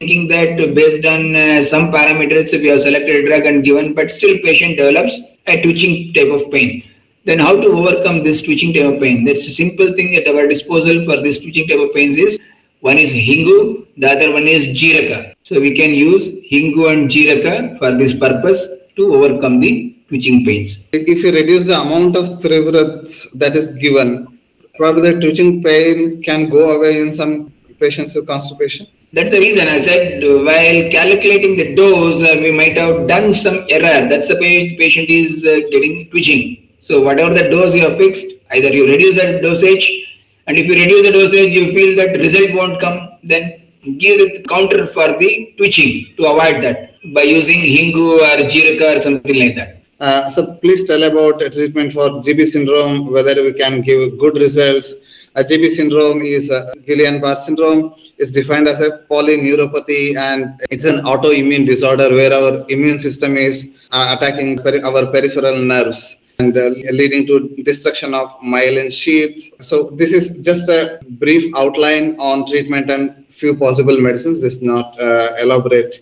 thinking 0.00 0.26
that 0.34 0.74
based 0.74 1.06
on 1.06 1.36
uh, 1.36 1.64
some 1.64 1.92
parameters 1.92 2.50
we 2.50 2.66
have 2.66 2.80
selected 2.80 3.14
a 3.14 3.28
drug 3.28 3.46
and 3.46 3.62
given, 3.62 3.94
but 3.94 4.10
still 4.10 4.36
patient 4.42 4.76
develops 4.76 5.20
a 5.46 5.62
twitching 5.62 6.12
type 6.14 6.32
of 6.32 6.50
pain. 6.50 6.82
Then 7.24 7.38
how 7.38 7.54
to 7.60 7.68
overcome 7.68 8.24
this 8.24 8.42
twitching 8.42 8.74
type 8.74 8.92
of 8.92 9.00
pain? 9.00 9.24
That's 9.24 9.46
a 9.46 9.54
simple 9.54 9.92
thing 9.92 10.16
at 10.16 10.26
our 10.26 10.48
disposal 10.48 11.04
for 11.04 11.22
this 11.22 11.38
twitching 11.38 11.68
type 11.68 11.78
of 11.78 11.94
pains 11.94 12.16
is 12.16 12.40
one 12.82 12.98
is 12.98 13.12
Hingu, 13.12 13.86
the 13.96 14.08
other 14.10 14.32
one 14.32 14.46
is 14.48 14.66
Jiraka. 14.78 15.34
So 15.44 15.60
we 15.60 15.72
can 15.74 15.94
use 15.94 16.26
Hingu 16.52 16.92
and 16.92 17.08
Jiraka 17.08 17.78
for 17.78 17.92
this 17.96 18.12
purpose 18.12 18.60
to 18.96 19.14
overcome 19.14 19.60
the 19.60 19.96
twitching 20.08 20.44
pains. 20.44 20.84
If 20.92 21.22
you 21.22 21.30
reduce 21.32 21.64
the 21.64 21.80
amount 21.80 22.16
of 22.16 22.40
Trivrats 22.42 23.30
that 23.38 23.54
is 23.54 23.68
given, 23.84 24.38
probably 24.76 25.12
the 25.12 25.20
twitching 25.20 25.62
pain 25.62 26.22
can 26.22 26.50
go 26.50 26.76
away 26.76 27.00
in 27.00 27.12
some 27.12 27.52
patients 27.78 28.16
with 28.16 28.26
constipation. 28.26 28.88
That's 29.12 29.30
the 29.30 29.38
reason 29.38 29.68
I 29.68 29.80
said 29.80 30.22
while 30.24 30.90
calculating 30.90 31.56
the 31.56 31.76
dose, 31.76 32.20
uh, 32.20 32.36
we 32.40 32.50
might 32.50 32.76
have 32.76 33.06
done 33.06 33.32
some 33.32 33.64
error. 33.68 34.08
That's 34.08 34.26
the 34.26 34.36
patient 34.36 35.08
is 35.08 35.44
uh, 35.44 35.60
getting 35.70 36.10
twitching. 36.10 36.68
So 36.80 37.00
whatever 37.00 37.32
the 37.32 37.48
dose 37.48 37.74
you 37.74 37.82
have 37.82 37.96
fixed, 37.96 38.26
either 38.50 38.68
you 38.68 38.88
reduce 38.88 39.22
the 39.22 39.40
dosage 39.40 40.11
and 40.46 40.56
if 40.56 40.66
you 40.66 40.74
reduce 40.74 41.06
the 41.06 41.12
dosage, 41.12 41.54
you 41.54 41.72
feel 41.72 41.96
that 41.96 42.18
result 42.18 42.54
won't 42.54 42.80
come, 42.80 43.10
then 43.22 43.62
give 43.98 44.18
the 44.18 44.42
counter 44.48 44.86
for 44.86 45.08
the 45.18 45.54
twitching 45.56 46.14
to 46.16 46.24
avoid 46.26 46.62
that 46.64 46.94
by 47.14 47.22
using 47.22 47.60
Hingu 47.60 48.18
or 48.20 48.36
Jiraka 48.52 48.96
or 48.96 49.00
something 49.00 49.38
like 49.38 49.56
that. 49.56 49.82
Uh, 50.00 50.28
so 50.28 50.54
please 50.54 50.84
tell 50.84 51.02
about 51.04 51.40
a 51.42 51.48
treatment 51.48 51.92
for 51.92 52.08
GB 52.24 52.46
syndrome, 52.46 53.12
whether 53.12 53.42
we 53.42 53.52
can 53.52 53.80
give 53.80 54.18
good 54.18 54.36
results. 54.36 54.94
GB 55.36 55.70
syndrome 55.70 56.20
is 56.22 56.50
a 56.50 56.72
Guillain-Barre 56.86 57.38
syndrome. 57.38 57.94
is 58.18 58.30
defined 58.30 58.68
as 58.68 58.80
a 58.80 58.90
polyneuropathy 59.10 60.16
and 60.16 60.60
it's 60.70 60.84
an 60.84 60.98
autoimmune 61.12 61.66
disorder 61.66 62.10
where 62.10 62.32
our 62.32 62.64
immune 62.68 62.98
system 62.98 63.36
is 63.36 63.70
uh, 63.92 64.14
attacking 64.16 64.58
peri- 64.58 64.82
our 64.82 65.06
peripheral 65.06 65.56
nerves 65.56 66.16
and 66.42 66.56
uh, 66.56 66.70
leading 67.00 67.26
to 67.30 67.34
destruction 67.70 68.14
of 68.20 68.28
myelin 68.54 68.90
sheath. 69.00 69.36
So 69.60 69.76
this 70.00 70.12
is 70.12 70.30
just 70.48 70.68
a 70.68 71.00
brief 71.24 71.44
outline 71.62 72.16
on 72.30 72.46
treatment 72.46 72.90
and 72.90 73.24
few 73.40 73.56
possible 73.56 73.98
medicines. 74.08 74.40
This 74.40 74.54
is 74.56 74.62
not 74.62 75.00
uh, 75.00 75.34
elaborate 75.44 75.94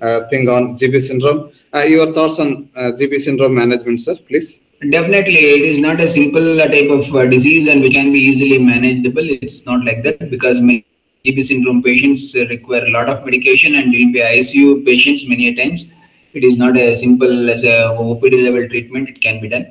uh, 0.00 0.28
thing 0.30 0.48
on 0.48 0.76
GB 0.78 1.00
syndrome. 1.08 1.52
Uh, 1.74 1.84
your 1.94 2.12
thoughts 2.14 2.38
on 2.38 2.70
uh, 2.76 2.92
GB 2.98 3.20
syndrome 3.20 3.54
management, 3.54 4.00
sir, 4.00 4.16
please? 4.28 4.60
Definitely, 4.90 5.42
it 5.56 5.64
is 5.72 5.80
not 5.80 6.00
a 6.00 6.08
simple 6.08 6.56
type 6.56 6.90
of 6.98 7.14
uh, 7.14 7.26
disease 7.26 7.66
and 7.66 7.82
which 7.82 7.94
can 7.94 8.12
be 8.12 8.20
easily 8.20 8.58
manageable. 8.58 9.28
It's 9.28 9.66
not 9.66 9.84
like 9.84 10.04
that 10.04 10.30
because 10.30 10.60
many 10.60 10.86
GB 11.24 11.44
syndrome 11.44 11.82
patients 11.82 12.34
uh, 12.34 12.46
require 12.48 12.84
a 12.84 12.90
lot 12.90 13.08
of 13.08 13.24
medication 13.24 13.74
and 13.74 13.86
will 13.86 14.12
be 14.12 14.20
ICU 14.20 14.86
patients 14.86 15.26
many 15.26 15.48
a 15.48 15.54
times. 15.54 15.86
It 16.32 16.44
is 16.44 16.56
not 16.56 16.76
as 16.76 17.00
simple 17.00 17.50
as 17.50 17.64
a 17.64 17.76
OPD 18.04 18.44
level 18.44 18.68
treatment. 18.68 19.08
It 19.08 19.20
can 19.20 19.40
be 19.40 19.48
done. 19.48 19.66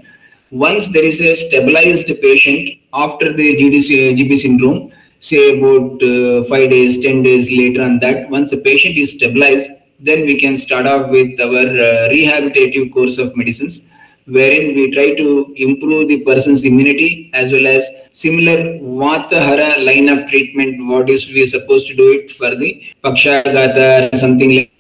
Once 0.52 0.88
there 0.88 1.04
is 1.04 1.20
a 1.20 1.36
stabilized 1.36 2.08
patient 2.22 2.70
after 2.94 3.34
the 3.34 3.58
GDC, 3.58 4.18
GB 4.18 4.38
syndrome, 4.38 4.92
say 5.20 5.58
about 5.58 6.02
uh, 6.02 6.44
five 6.46 6.70
days, 6.70 7.02
10 7.02 7.24
days 7.24 7.52
later 7.52 7.82
on 7.82 8.00
that, 8.00 8.30
once 8.30 8.52
the 8.52 8.58
patient 8.58 8.96
is 8.98 9.12
stabilized, 9.12 9.70
then 10.00 10.22
we 10.26 10.40
can 10.40 10.56
start 10.56 10.88
off 10.88 11.10
with 11.10 11.40
our 11.42 11.48
uh, 11.48 12.10
rehabilitative 12.10 12.94
course 12.94 13.18
of 13.18 13.36
medicines 13.36 13.82
wherein 14.28 14.76
we 14.76 14.92
try 14.92 15.16
to 15.16 15.54
improve 15.58 16.08
the 16.10 16.22
person's 16.24 16.64
immunity 16.66 17.30
as 17.34 17.52
well 17.52 17.66
as 17.66 17.88
similar 18.12 18.58
Vatahara 18.80 19.86
line 19.86 20.10
of 20.10 20.30
treatment, 20.30 20.86
what 20.86 21.10
is 21.10 21.28
we 21.28 21.46
supposed 21.46 21.88
to 21.88 21.96
do 21.96 22.12
it 22.12 22.30
for 22.32 22.54
the 22.56 22.84
Pakshagata, 23.04 24.18
something 24.18 24.56
like 24.56 24.72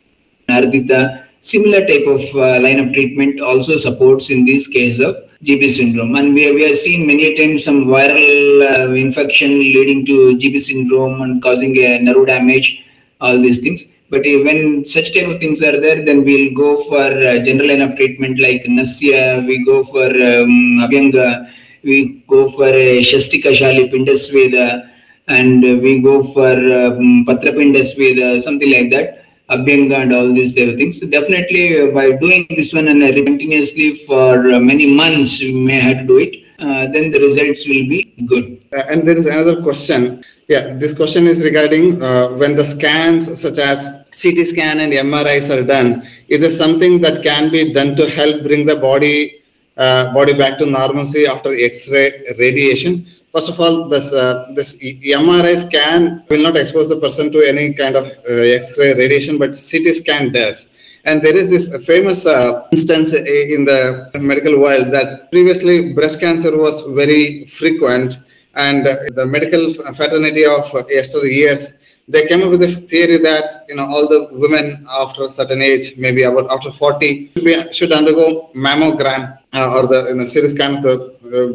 Ardita, 0.49 1.25
similar 1.41 1.85
type 1.85 2.05
of 2.07 2.21
uh, 2.35 2.59
line 2.61 2.79
of 2.79 2.93
treatment 2.93 3.39
also 3.39 3.77
supports 3.77 4.29
in 4.29 4.45
this 4.45 4.67
case 4.67 4.99
of 4.99 5.15
GB 5.43 5.71
syndrome. 5.71 6.15
And 6.15 6.33
we, 6.33 6.51
we 6.51 6.63
have 6.63 6.77
seen 6.77 7.05
many 7.05 7.35
times 7.35 7.63
some 7.63 7.85
viral 7.85 8.89
uh, 8.89 8.91
infection 8.93 9.49
leading 9.59 10.05
to 10.05 10.37
GB 10.37 10.61
syndrome 10.61 11.21
and 11.21 11.41
causing 11.41 11.77
a 11.77 11.99
nerve 11.99 12.27
damage, 12.27 12.83
all 13.21 13.37
these 13.37 13.59
things. 13.59 13.85
But 14.09 14.23
when 14.23 14.85
such 14.85 15.13
type 15.13 15.27
of 15.27 15.39
things 15.39 15.61
are 15.61 15.79
there, 15.79 16.03
then 16.03 16.23
we'll 16.23 16.53
go 16.53 16.81
for 16.83 17.03
uh, 17.03 17.39
general 17.39 17.69
enough 17.69 17.95
treatment 17.97 18.39
like 18.39 18.63
Nasya, 18.65 19.45
we 19.45 19.65
go 19.65 19.83
for 19.83 20.05
um, 20.05 20.79
Abhyanga, 20.85 21.51
we 21.83 22.23
go 22.27 22.49
for 22.49 22.69
uh, 22.69 23.01
Shastika 23.03 23.51
Shali 23.51 23.91
Pindasveda, 23.91 24.89
and 25.27 25.61
we 25.61 25.99
go 25.99 26.23
for 26.23 26.51
um, 26.51 27.25
Patrapindasveda, 27.25 28.41
something 28.41 28.71
like 28.71 28.91
that. 28.91 29.16
Abhyanga 29.49 30.01
and 30.03 30.13
all 30.13 30.33
these 30.33 30.55
type 30.55 30.69
of 30.69 30.75
things. 30.77 30.99
So 30.99 31.07
definitely 31.07 31.81
uh, 31.81 31.91
by 31.91 32.11
doing 32.11 32.45
this 32.49 32.73
one 32.73 32.87
and 32.87 33.01
uh, 33.01 33.13
continuously 33.13 33.93
for 34.05 34.51
uh, 34.51 34.59
many 34.59 34.93
months, 34.93 35.39
we 35.39 35.53
may 35.53 35.79
have 35.79 35.99
to 35.99 36.03
do 36.03 36.17
it. 36.19 36.43
Uh, 36.59 36.87
then 36.87 37.11
the 37.11 37.19
results 37.19 37.67
will 37.67 37.87
be 37.87 38.13
good. 38.25 38.61
Uh, 38.75 38.83
and 38.89 39.07
there 39.07 39.17
is 39.17 39.25
another 39.25 39.61
question. 39.61 40.23
Yeah, 40.49 40.73
this 40.75 40.93
question 40.93 41.27
is 41.27 41.43
regarding 41.43 42.01
uh, 42.01 42.29
when 42.29 42.55
the 42.55 42.65
scans 42.65 43.39
such 43.39 43.57
as 43.57 43.89
CT 44.19 44.47
scan 44.47 44.79
and 44.79 44.91
MRIs 44.91 45.49
are 45.55 45.63
done. 45.63 46.07
Is 46.27 46.43
it 46.43 46.51
something 46.51 46.99
that 47.01 47.23
can 47.23 47.51
be 47.51 47.73
done 47.73 47.95
to 47.95 48.09
help 48.09 48.43
bring 48.43 48.65
the 48.65 48.75
body 48.75 49.43
body 49.77 50.33
back 50.33 50.57
to 50.57 50.65
normalcy 50.65 51.27
after 51.27 51.53
X-ray 51.53 52.33
radiation? 52.39 53.05
First 53.37 53.49
of 53.49 53.59
all, 53.59 53.87
this 53.87 54.13
uh, 54.13 54.47
this 54.55 54.77
MRI 54.77 55.55
scan 55.63 56.23
will 56.27 56.41
not 56.41 56.57
expose 56.57 56.89
the 56.89 56.97
person 56.97 57.31
to 57.33 57.39
any 57.47 57.71
kind 57.71 57.95
of 57.95 58.05
uh, 58.07 58.57
X-ray 58.61 58.95
radiation, 58.95 59.37
but 59.37 59.49
CT 59.51 59.93
scan 59.97 60.31
does. 60.31 60.65
And 61.05 61.21
there 61.21 61.37
is 61.37 61.47
this 61.51 61.65
famous 61.85 62.25
uh, 62.25 62.67
instance 62.71 63.13
in 63.13 63.61
the 63.71 64.09
medical 64.19 64.57
world 64.59 64.91
that 64.91 65.29
previously 65.29 65.93
breast 65.93 66.19
cancer 66.19 66.57
was 66.57 66.81
very 67.01 67.45
frequent, 67.45 68.17
and 68.55 68.87
the 69.17 69.25
medical 69.27 69.71
fraternity 69.93 70.43
of 70.43 70.65
yesteryears 70.99 71.73
they 72.07 72.25
came 72.25 72.41
up 72.41 72.49
with 72.49 72.63
a 72.63 72.71
theory 72.91 73.17
that 73.17 73.65
you 73.69 73.75
know 73.75 73.85
all 73.85 74.07
the 74.07 74.29
women 74.31 74.83
after 74.89 75.25
a 75.25 75.29
certain 75.29 75.61
age, 75.61 75.93
maybe 75.95 76.23
about 76.23 76.51
after 76.51 76.71
40, 76.71 77.33
should, 77.35 77.45
be, 77.45 77.71
should 77.71 77.91
undergo 77.91 78.49
mammogram 78.55 79.37
uh, 79.53 79.75
or 79.75 79.85
the 79.85 80.07
you 80.07 80.15
know, 80.15 80.25
scan 80.25 80.77
of 80.77 80.81
the 80.81 80.95
uh, 80.95 81.53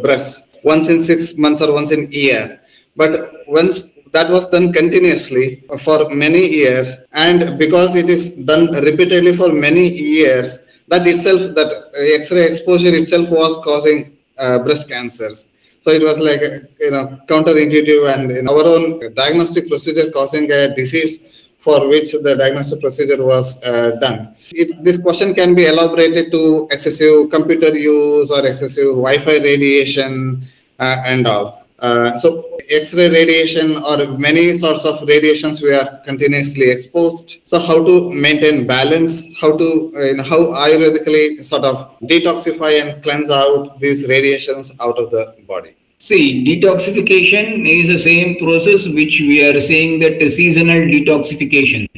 once 0.63 0.89
in 0.89 1.01
six 1.01 1.37
months 1.37 1.61
or 1.61 1.73
once 1.73 1.91
in 1.91 2.07
a 2.07 2.09
year. 2.09 2.61
But 2.97 3.33
once 3.47 3.93
that 4.13 4.31
was 4.31 4.49
done 4.49 4.73
continuously 4.73 5.65
for 5.79 6.09
many 6.11 6.47
years, 6.47 6.97
and 7.13 7.59
because 7.59 7.95
it 7.95 8.11
is 8.11 8.31
done 8.31 8.71
repeatedly 8.73 9.35
for 9.35 9.51
many 9.51 9.89
years, 9.89 10.59
that 10.89 11.07
itself, 11.07 11.55
that 11.55 11.91
X-ray 11.95 12.47
exposure 12.47 12.95
itself 12.95 13.29
was 13.31 13.57
causing 13.65 14.17
uh, 14.39 14.59
breast 14.59 14.89
cancers. 14.89 15.49
So 15.81 15.91
it 15.91 16.03
was 16.03 16.21
like 16.21 16.43
you 16.81 16.91
know 16.91 17.19
counterintuitive, 17.27 18.15
and 18.15 18.31
in 18.31 18.49
our 18.49 18.65
own 18.65 19.01
diagnostic 19.15 19.69
procedure 19.69 20.11
causing 20.11 20.51
a 20.53 20.75
disease 20.75 21.25
for 21.59 21.89
which 21.89 22.13
the 22.13 22.35
diagnostic 22.37 22.81
procedure 22.81 23.23
was 23.25 23.63
uh, 23.63 23.93
done. 24.01 24.35
It, 24.51 24.83
this 24.83 24.99
question 24.99 25.33
can 25.33 25.55
be 25.55 25.67
elaborated 25.67 26.31
to 26.33 26.69
excessive 26.71 27.31
computer 27.31 27.77
use 27.77 28.31
or 28.31 28.45
excessive 28.45 28.95
Wi-Fi 29.07 29.39
radiation 29.39 30.47
and 30.79 31.27
all. 31.27 31.63
Uh, 31.83 32.15
so 32.15 32.59
X-ray 32.71 33.11
radiation 33.11 33.77
or 33.77 34.07
many 34.17 34.57
sorts 34.57 34.85
of 34.85 35.03
radiations 35.03 35.61
we 35.61 35.75
are 35.75 36.01
continuously 36.05 36.71
exposed. 36.71 37.41
So 37.45 37.59
how 37.59 37.85
to 37.85 38.09
maintain 38.13 38.69
balance, 38.69 39.27
how 39.41 39.57
to, 39.57 39.93
uh, 39.97 40.01
you 40.01 40.15
know, 40.15 40.23
how 40.23 40.39
Ayurvedically 40.65 41.45
sort 41.45 41.65
of 41.65 41.99
detoxify 42.03 42.81
and 42.81 43.03
cleanse 43.03 43.31
out 43.31 43.81
these 43.81 44.07
radiations 44.07 44.73
out 44.81 44.97
of 44.97 45.11
the 45.11 45.35
body. 45.49 45.75
See, 45.99 46.45
detoxification 46.45 47.67
is 47.67 47.89
the 47.89 47.99
same 47.99 48.37
process 48.39 48.87
which 48.89 49.21
we 49.21 49.45
are 49.45 49.61
saying 49.61 50.01
that 50.01 50.21
seasonal 50.31 50.83
detoxification. 50.83 51.89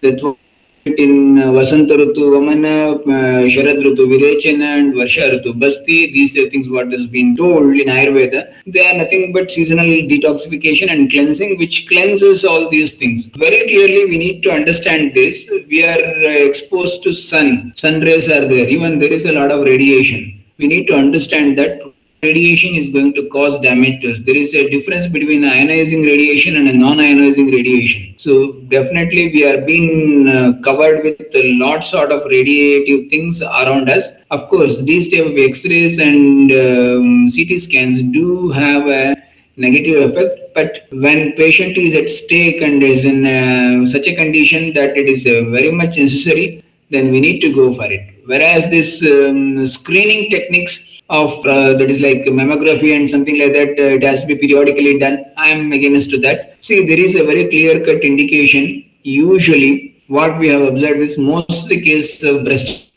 That's 0.00 0.22
what 0.22 0.36
in 0.84 1.36
Vasanta 1.36 1.96
Rutu, 1.96 2.32
Vamana, 2.34 2.94
uh, 3.02 3.46
Sharad 3.46 3.80
Virechana 3.82 4.78
and 4.78 4.94
Varsha 4.94 5.58
Basti, 5.58 6.12
these 6.12 6.36
are 6.36 6.50
things 6.50 6.68
what 6.68 6.90
has 6.92 7.06
been 7.06 7.36
told 7.36 7.76
in 7.76 7.86
Ayurveda. 7.86 8.52
They 8.66 8.90
are 8.90 8.98
nothing 8.98 9.32
but 9.32 9.50
seasonal 9.50 9.86
detoxification 9.86 10.90
and 10.90 11.10
cleansing 11.10 11.58
which 11.58 11.86
cleanses 11.86 12.44
all 12.44 12.68
these 12.68 12.94
things. 12.94 13.26
Very 13.26 13.62
clearly 13.68 14.06
we 14.06 14.18
need 14.18 14.42
to 14.42 14.50
understand 14.50 15.14
this. 15.14 15.48
We 15.68 15.84
are 15.84 15.98
uh, 15.98 16.46
exposed 16.48 17.02
to 17.04 17.12
sun. 17.12 17.72
Sun 17.76 18.00
rays 18.00 18.28
are 18.28 18.46
there. 18.46 18.68
Even 18.68 18.98
there 18.98 19.12
is 19.12 19.24
a 19.24 19.32
lot 19.32 19.52
of 19.52 19.62
radiation. 19.62 20.42
We 20.58 20.66
need 20.66 20.86
to 20.88 20.94
understand 20.94 21.58
that 21.58 21.91
radiation 22.22 22.76
is 22.76 22.88
going 22.88 23.12
to 23.14 23.28
cause 23.28 23.58
damage 23.60 24.00
to 24.02 24.12
us. 24.12 24.18
There 24.24 24.36
is 24.36 24.54
a 24.54 24.70
difference 24.70 25.08
between 25.08 25.42
ionizing 25.42 26.04
radiation 26.04 26.56
and 26.56 26.68
a 26.68 26.72
non-ionizing 26.72 27.50
radiation. 27.50 28.14
So 28.16 28.52
definitely 28.76 29.32
we 29.32 29.44
are 29.44 29.60
being 29.60 30.28
uh, 30.28 30.52
covered 30.62 31.02
with 31.02 31.20
lots 31.34 31.90
sort 31.90 32.12
of 32.12 32.22
radiative 32.22 33.10
things 33.10 33.42
around 33.42 33.90
us. 33.90 34.12
Of 34.30 34.46
course, 34.46 34.80
these 34.82 35.10
type 35.10 35.26
of 35.26 35.36
X-rays 35.36 35.98
and 35.98 36.52
um, 36.52 37.28
CT 37.28 37.60
scans 37.60 38.00
do 38.02 38.50
have 38.50 38.86
a 38.86 39.16
negative 39.56 40.10
effect 40.10 40.38
but 40.54 40.86
when 40.92 41.32
patient 41.32 41.76
is 41.76 41.94
at 41.94 42.08
stake 42.08 42.62
and 42.62 42.82
is 42.82 43.04
in 43.04 43.26
uh, 43.26 43.86
such 43.86 44.06
a 44.06 44.14
condition 44.14 44.72
that 44.72 44.96
it 44.96 45.08
is 45.08 45.26
uh, 45.26 45.50
very 45.50 45.70
much 45.70 45.98
necessary 45.98 46.64
then 46.90 47.10
we 47.10 47.20
need 47.20 47.40
to 47.40 47.52
go 47.52 47.70
for 47.70 47.84
it 47.84 48.14
whereas 48.24 48.70
this 48.70 49.02
um, 49.02 49.66
screening 49.66 50.30
techniques 50.30 50.91
of 51.20 51.30
uh, 51.46 51.74
that 51.78 51.90
is 51.94 52.00
like 52.00 52.22
mammography 52.38 52.96
and 52.96 53.08
something 53.08 53.38
like 53.38 53.52
that 53.52 53.70
uh, 53.78 53.96
it 53.96 54.02
has 54.02 54.22
to 54.22 54.26
be 54.26 54.36
periodically 54.36 54.98
done. 54.98 55.24
I 55.36 55.48
am 55.50 55.72
against 55.72 56.10
to 56.10 56.18
that. 56.20 56.56
See 56.60 56.86
there 56.86 56.98
is 56.98 57.16
a 57.16 57.24
very 57.24 57.48
clear 57.48 57.84
cut 57.84 58.02
indication. 58.02 58.84
Usually 59.02 60.02
what 60.08 60.38
we 60.38 60.48
have 60.48 60.62
observed 60.62 61.00
is 61.00 61.18
most 61.18 61.68
the 61.68 61.80
cases 61.80 62.22
of 62.24 62.44
breast 62.44 62.88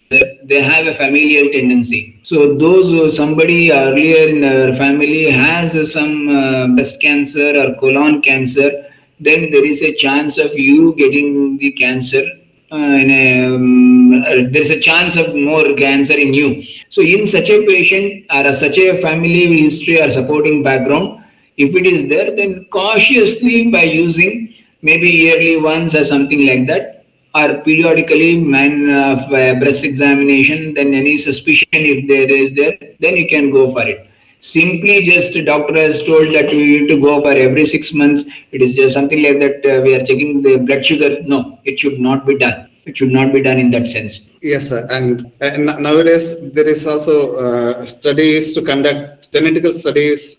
they 0.49 0.61
have 0.61 0.87
a 0.87 0.93
familial 0.93 1.51
tendency. 1.51 2.19
So 2.23 2.55
those 2.55 2.93
uh, 2.93 3.09
somebody 3.11 3.71
earlier 3.71 4.29
in 4.29 4.41
their 4.41 4.73
family 4.75 5.29
has 5.29 5.73
some 5.91 6.29
uh, 6.29 6.67
breast 6.67 7.01
cancer 7.01 7.51
or 7.61 7.75
colon 7.79 8.21
cancer 8.21 8.85
then 9.19 9.49
there 9.51 9.65
is 9.65 9.81
a 9.81 9.93
chance 9.93 10.37
of 10.37 10.53
you 10.53 10.93
getting 10.95 11.57
the 11.57 11.71
cancer 11.71 12.23
a, 12.71 13.45
um, 13.45 14.23
uh, 14.23 14.49
there's 14.49 14.69
a 14.69 14.79
chance 14.79 15.15
of 15.15 15.35
more 15.35 15.73
cancer 15.75 16.13
in 16.13 16.33
you. 16.33 16.63
So 16.89 17.01
in 17.01 17.27
such 17.27 17.49
a 17.49 17.65
patient 17.65 18.25
or 18.33 18.53
such 18.53 18.77
a 18.77 18.95
family 18.95 19.61
history 19.61 20.01
or 20.01 20.09
supporting 20.09 20.63
background, 20.63 21.23
if 21.57 21.75
it 21.75 21.85
is 21.85 22.09
there, 22.09 22.35
then 22.35 22.65
cautiously 22.65 23.69
by 23.69 23.83
using 23.83 24.53
maybe 24.81 25.09
yearly 25.09 25.57
once 25.57 25.95
or 25.95 26.03
something 26.03 26.45
like 26.45 26.67
that, 26.67 27.05
or 27.33 27.61
periodically 27.63 28.37
man 28.39 28.89
of 28.89 29.19
uh, 29.33 29.55
breast 29.59 29.83
examination, 29.83 30.73
then 30.73 30.93
any 30.93 31.17
suspicion 31.17 31.67
if 31.71 32.07
there 32.07 32.31
is 32.31 32.53
there, 32.53 32.77
then 32.99 33.15
you 33.15 33.27
can 33.27 33.51
go 33.51 33.71
for 33.71 33.85
it 33.85 34.09
simply 34.53 34.95
just 35.09 35.33
doctor 35.45 35.75
has 35.75 36.03
told 36.05 36.27
that 36.35 36.49
we 36.51 36.63
need 36.73 36.87
to 36.93 36.97
go 36.99 37.21
for 37.21 37.31
every 37.31 37.65
six 37.65 37.93
months. 37.93 38.23
It 38.51 38.61
is 38.61 38.75
just 38.75 38.93
something 38.93 39.21
like 39.27 39.39
that 39.39 39.57
uh, 39.71 39.81
we 39.81 39.95
are 39.95 40.03
checking 40.09 40.41
the 40.41 40.57
blood 40.57 40.85
sugar. 40.85 41.21
No 41.23 41.59
it 41.65 41.79
should 41.79 41.99
not 41.99 42.25
be 42.25 42.37
done. 42.37 42.69
It 42.85 42.97
should 42.97 43.11
not 43.11 43.33
be 43.33 43.41
done 43.41 43.57
in 43.57 43.71
that 43.71 43.87
sense. 43.87 44.21
Yes 44.41 44.69
sir. 44.69 44.87
And, 44.91 45.31
and 45.41 45.65
nowadays 45.65 46.35
there 46.53 46.67
is 46.67 46.85
also 46.85 47.35
uh, 47.35 47.85
studies 47.85 48.53
to 48.53 48.61
conduct 48.61 49.31
genetical 49.31 49.73
studies 49.73 50.35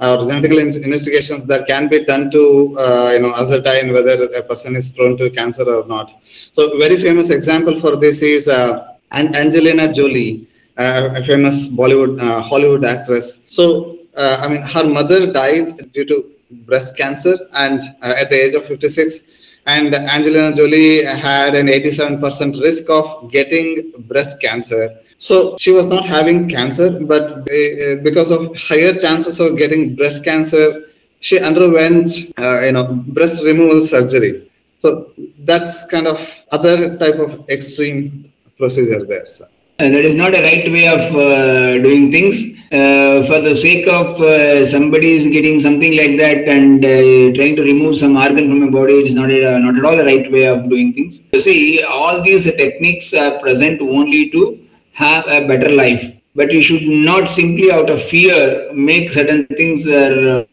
or 0.00 0.18
genetical 0.28 0.58
investigations 0.60 1.44
that 1.46 1.66
can 1.66 1.88
be 1.88 2.04
done 2.04 2.30
to 2.30 2.42
uh, 2.78 3.10
you 3.14 3.20
know 3.20 3.34
ascertain 3.34 3.92
whether 3.92 4.24
a 4.40 4.42
person 4.42 4.76
is 4.76 4.88
prone 4.88 5.16
to 5.16 5.30
cancer 5.30 5.64
or 5.64 5.86
not. 5.86 6.12
So 6.52 6.78
very 6.78 7.02
famous 7.02 7.30
example 7.30 7.80
for 7.80 7.96
this 7.96 8.22
is 8.22 8.46
uh, 8.48 8.94
Angelina 9.12 9.92
Jolie, 9.92 10.46
uh, 10.46 10.47
a 10.78 11.22
famous 11.24 11.68
Bollywood 11.68 12.20
uh, 12.20 12.40
Hollywood 12.40 12.84
actress. 12.84 13.38
So 13.48 13.98
uh, 14.16 14.38
I 14.40 14.48
mean 14.48 14.62
her 14.62 14.84
mother 14.84 15.32
died 15.32 15.92
due 15.92 16.04
to 16.06 16.24
breast 16.68 16.96
cancer 16.96 17.36
and 17.52 17.82
uh, 18.02 18.14
at 18.16 18.30
the 18.30 18.44
age 18.44 18.54
of 18.54 18.64
56 18.66 19.20
and 19.66 19.94
Angelina 19.94 20.54
Jolie 20.56 21.04
had 21.04 21.54
an 21.54 21.66
87% 21.66 22.62
risk 22.62 22.88
of 22.88 23.30
getting 23.30 23.92
breast 24.08 24.40
cancer 24.40 24.98
so 25.18 25.56
she 25.58 25.72
was 25.72 25.86
not 25.86 26.06
having 26.06 26.48
cancer, 26.48 26.90
but 26.90 27.22
uh, 27.50 27.96
because 28.02 28.30
of 28.30 28.56
higher 28.56 28.94
chances 28.94 29.40
of 29.40 29.58
getting 29.58 29.96
breast 29.96 30.22
cancer, 30.22 30.84
she 31.18 31.40
underwent, 31.40 32.10
uh, 32.38 32.60
you 32.60 32.72
know, 32.72 32.84
breast 33.08 33.42
removal 33.42 33.80
surgery. 33.80 34.48
So 34.78 35.10
that's 35.40 35.84
kind 35.86 36.06
of 36.06 36.44
other 36.52 36.96
type 36.98 37.16
of 37.16 37.48
extreme 37.50 38.32
procedure 38.56 39.04
there. 39.04 39.26
Sir. 39.26 39.48
And 39.80 39.94
that 39.94 40.04
is 40.04 40.16
not 40.16 40.34
a 40.34 40.42
right 40.42 40.66
way 40.72 40.88
of 40.88 41.02
uh, 41.14 41.78
doing 41.82 42.10
things. 42.10 42.36
Uh, 42.72 43.22
for 43.28 43.40
the 43.40 43.54
sake 43.54 43.86
of 43.86 44.20
uh, 44.20 44.66
somebody 44.66 45.12
is 45.12 45.24
getting 45.28 45.60
something 45.60 45.96
like 45.96 46.16
that 46.18 46.48
and 46.48 46.84
uh, 46.84 47.32
trying 47.36 47.54
to 47.54 47.62
remove 47.62 47.96
some 47.96 48.16
organ 48.16 48.48
from 48.50 48.62
a 48.64 48.70
body, 48.72 48.94
it 48.94 49.06
is 49.06 49.14
not, 49.14 49.30
a, 49.30 49.58
not 49.60 49.76
at 49.76 49.84
all 49.84 49.96
the 49.96 50.04
right 50.04 50.30
way 50.32 50.48
of 50.48 50.68
doing 50.68 50.92
things. 50.92 51.22
You 51.32 51.40
see, 51.40 51.82
all 51.84 52.20
these 52.22 52.42
techniques 52.42 53.14
are 53.14 53.38
present 53.38 53.80
only 53.80 54.30
to 54.30 54.66
have 54.94 55.24
a 55.28 55.46
better 55.46 55.70
life. 55.70 56.12
But 56.34 56.52
you 56.52 56.60
should 56.60 56.82
not 56.82 57.28
simply 57.28 57.70
out 57.70 57.88
of 57.88 58.02
fear 58.02 58.72
make 58.74 59.12
certain 59.12 59.46
things. 59.46 59.86
Uh, 59.86 60.44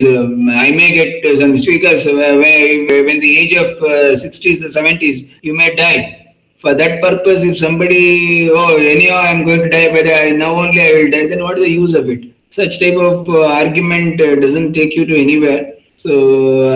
um, 0.00 0.48
I 0.48 0.70
may 0.72 0.90
get 0.94 1.26
uh, 1.26 1.38
some 1.38 1.58
speakers 1.58 2.06
uh, 2.06 2.10
when 2.10 3.20
the 3.20 3.38
age 3.38 3.52
of 3.52 3.82
uh, 3.82 4.16
60s 4.16 4.64
or 4.64 4.82
70s, 4.82 5.30
you 5.42 5.54
may 5.54 5.74
die. 5.76 6.21
For 6.62 6.74
that 6.74 7.02
purpose, 7.02 7.42
if 7.42 7.58
somebody, 7.58 8.48
oh, 8.48 8.76
anyhow, 8.76 9.16
I'm 9.16 9.44
going 9.44 9.62
to 9.62 9.68
die, 9.68 9.90
but 9.90 10.06
I, 10.06 10.30
now 10.30 10.54
only 10.54 10.80
I 10.80 10.92
will 10.92 11.10
die, 11.10 11.26
then 11.26 11.42
what 11.42 11.58
is 11.58 11.64
the 11.64 11.70
use 11.70 11.94
of 11.94 12.08
it? 12.08 12.20
Such 12.50 12.78
type 12.78 12.96
of 12.96 13.28
uh, 13.28 13.46
argument 13.46 14.20
uh, 14.20 14.36
doesn't 14.36 14.72
take 14.72 14.94
you 14.94 15.04
to 15.04 15.16
anywhere. 15.16 15.72
So 15.96 16.12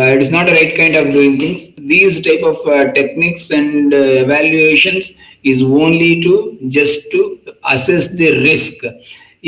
it 0.02 0.20
is 0.20 0.32
not 0.32 0.46
the 0.48 0.54
right 0.54 0.76
kind 0.76 0.96
of 0.96 1.12
doing 1.12 1.38
things. 1.38 1.70
These 1.78 2.20
type 2.22 2.42
of 2.42 2.56
techniques 2.96 3.52
and 3.52 3.92
evaluations 3.92 5.12
is 5.44 5.62
only 5.62 6.20
to 6.20 6.58
just 6.66 7.08
to 7.12 7.38
assess 7.64 8.12
the 8.12 8.42
risk. 8.42 8.74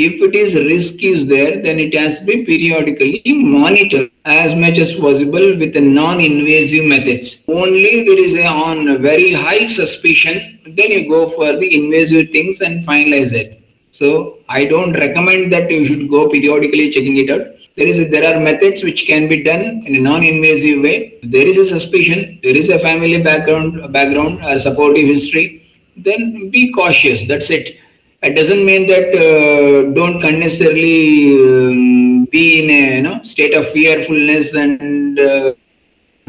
If 0.01 0.21
it 0.25 0.33
is 0.33 0.55
risk 0.55 1.03
is 1.03 1.27
there, 1.27 1.61
then 1.61 1.77
it 1.77 1.93
has 1.93 2.19
to 2.19 2.25
be 2.25 2.45
periodically 2.45 3.21
monitored 3.25 4.09
as 4.23 4.55
much 4.55 4.77
as 4.77 4.95
possible 4.95 5.57
with 5.61 5.73
the 5.73 5.81
non-invasive 5.81 6.85
methods. 6.85 7.43
Only 7.49 8.05
there 8.05 8.23
is 8.25 8.33
a, 8.35 8.47
on 8.47 9.01
very 9.01 9.33
high 9.33 9.67
suspicion, 9.67 10.59
then 10.65 10.91
you 10.91 11.09
go 11.09 11.27
for 11.27 11.57
the 11.57 11.69
invasive 11.75 12.29
things 12.31 12.61
and 12.61 12.81
finalize 12.87 13.33
it. 13.33 13.61
So 13.91 14.37
I 14.47 14.63
don't 14.63 14.93
recommend 14.93 15.51
that 15.51 15.69
you 15.69 15.85
should 15.85 16.09
go 16.09 16.29
periodically 16.29 16.91
checking 16.91 17.17
it 17.17 17.29
out. 17.29 17.47
There 17.75 17.87
is 17.87 17.99
a, 17.99 18.05
there 18.07 18.25
are 18.33 18.39
methods 18.39 18.83
which 18.85 19.05
can 19.05 19.27
be 19.27 19.43
done 19.43 19.83
in 19.85 19.97
a 19.97 19.99
non-invasive 19.99 20.81
way. 20.81 21.19
There 21.23 21.45
is 21.45 21.57
a 21.57 21.65
suspicion, 21.65 22.39
there 22.41 22.55
is 22.55 22.69
a 22.69 22.79
family 22.79 23.21
background, 23.21 23.91
background, 23.91 24.39
a 24.45 24.59
supportive 24.59 25.07
history 25.07 25.59
then 26.03 26.49
be 26.49 26.71
cautious. 26.71 27.27
That's 27.27 27.49
it. 27.49 27.77
It 28.21 28.35
doesn't 28.35 28.65
mean 28.65 28.85
that 28.87 29.15
uh, 29.15 29.93
don't 29.93 30.21
unnecessarily 30.23 31.35
um, 31.41 32.25
be 32.25 32.63
in 32.63 32.69
a 32.69 32.95
you 32.97 33.01
know 33.03 33.23
state 33.23 33.53
of 33.53 33.65
fearfulness 33.67 34.53
and 34.55 35.17
uh, 35.17 35.53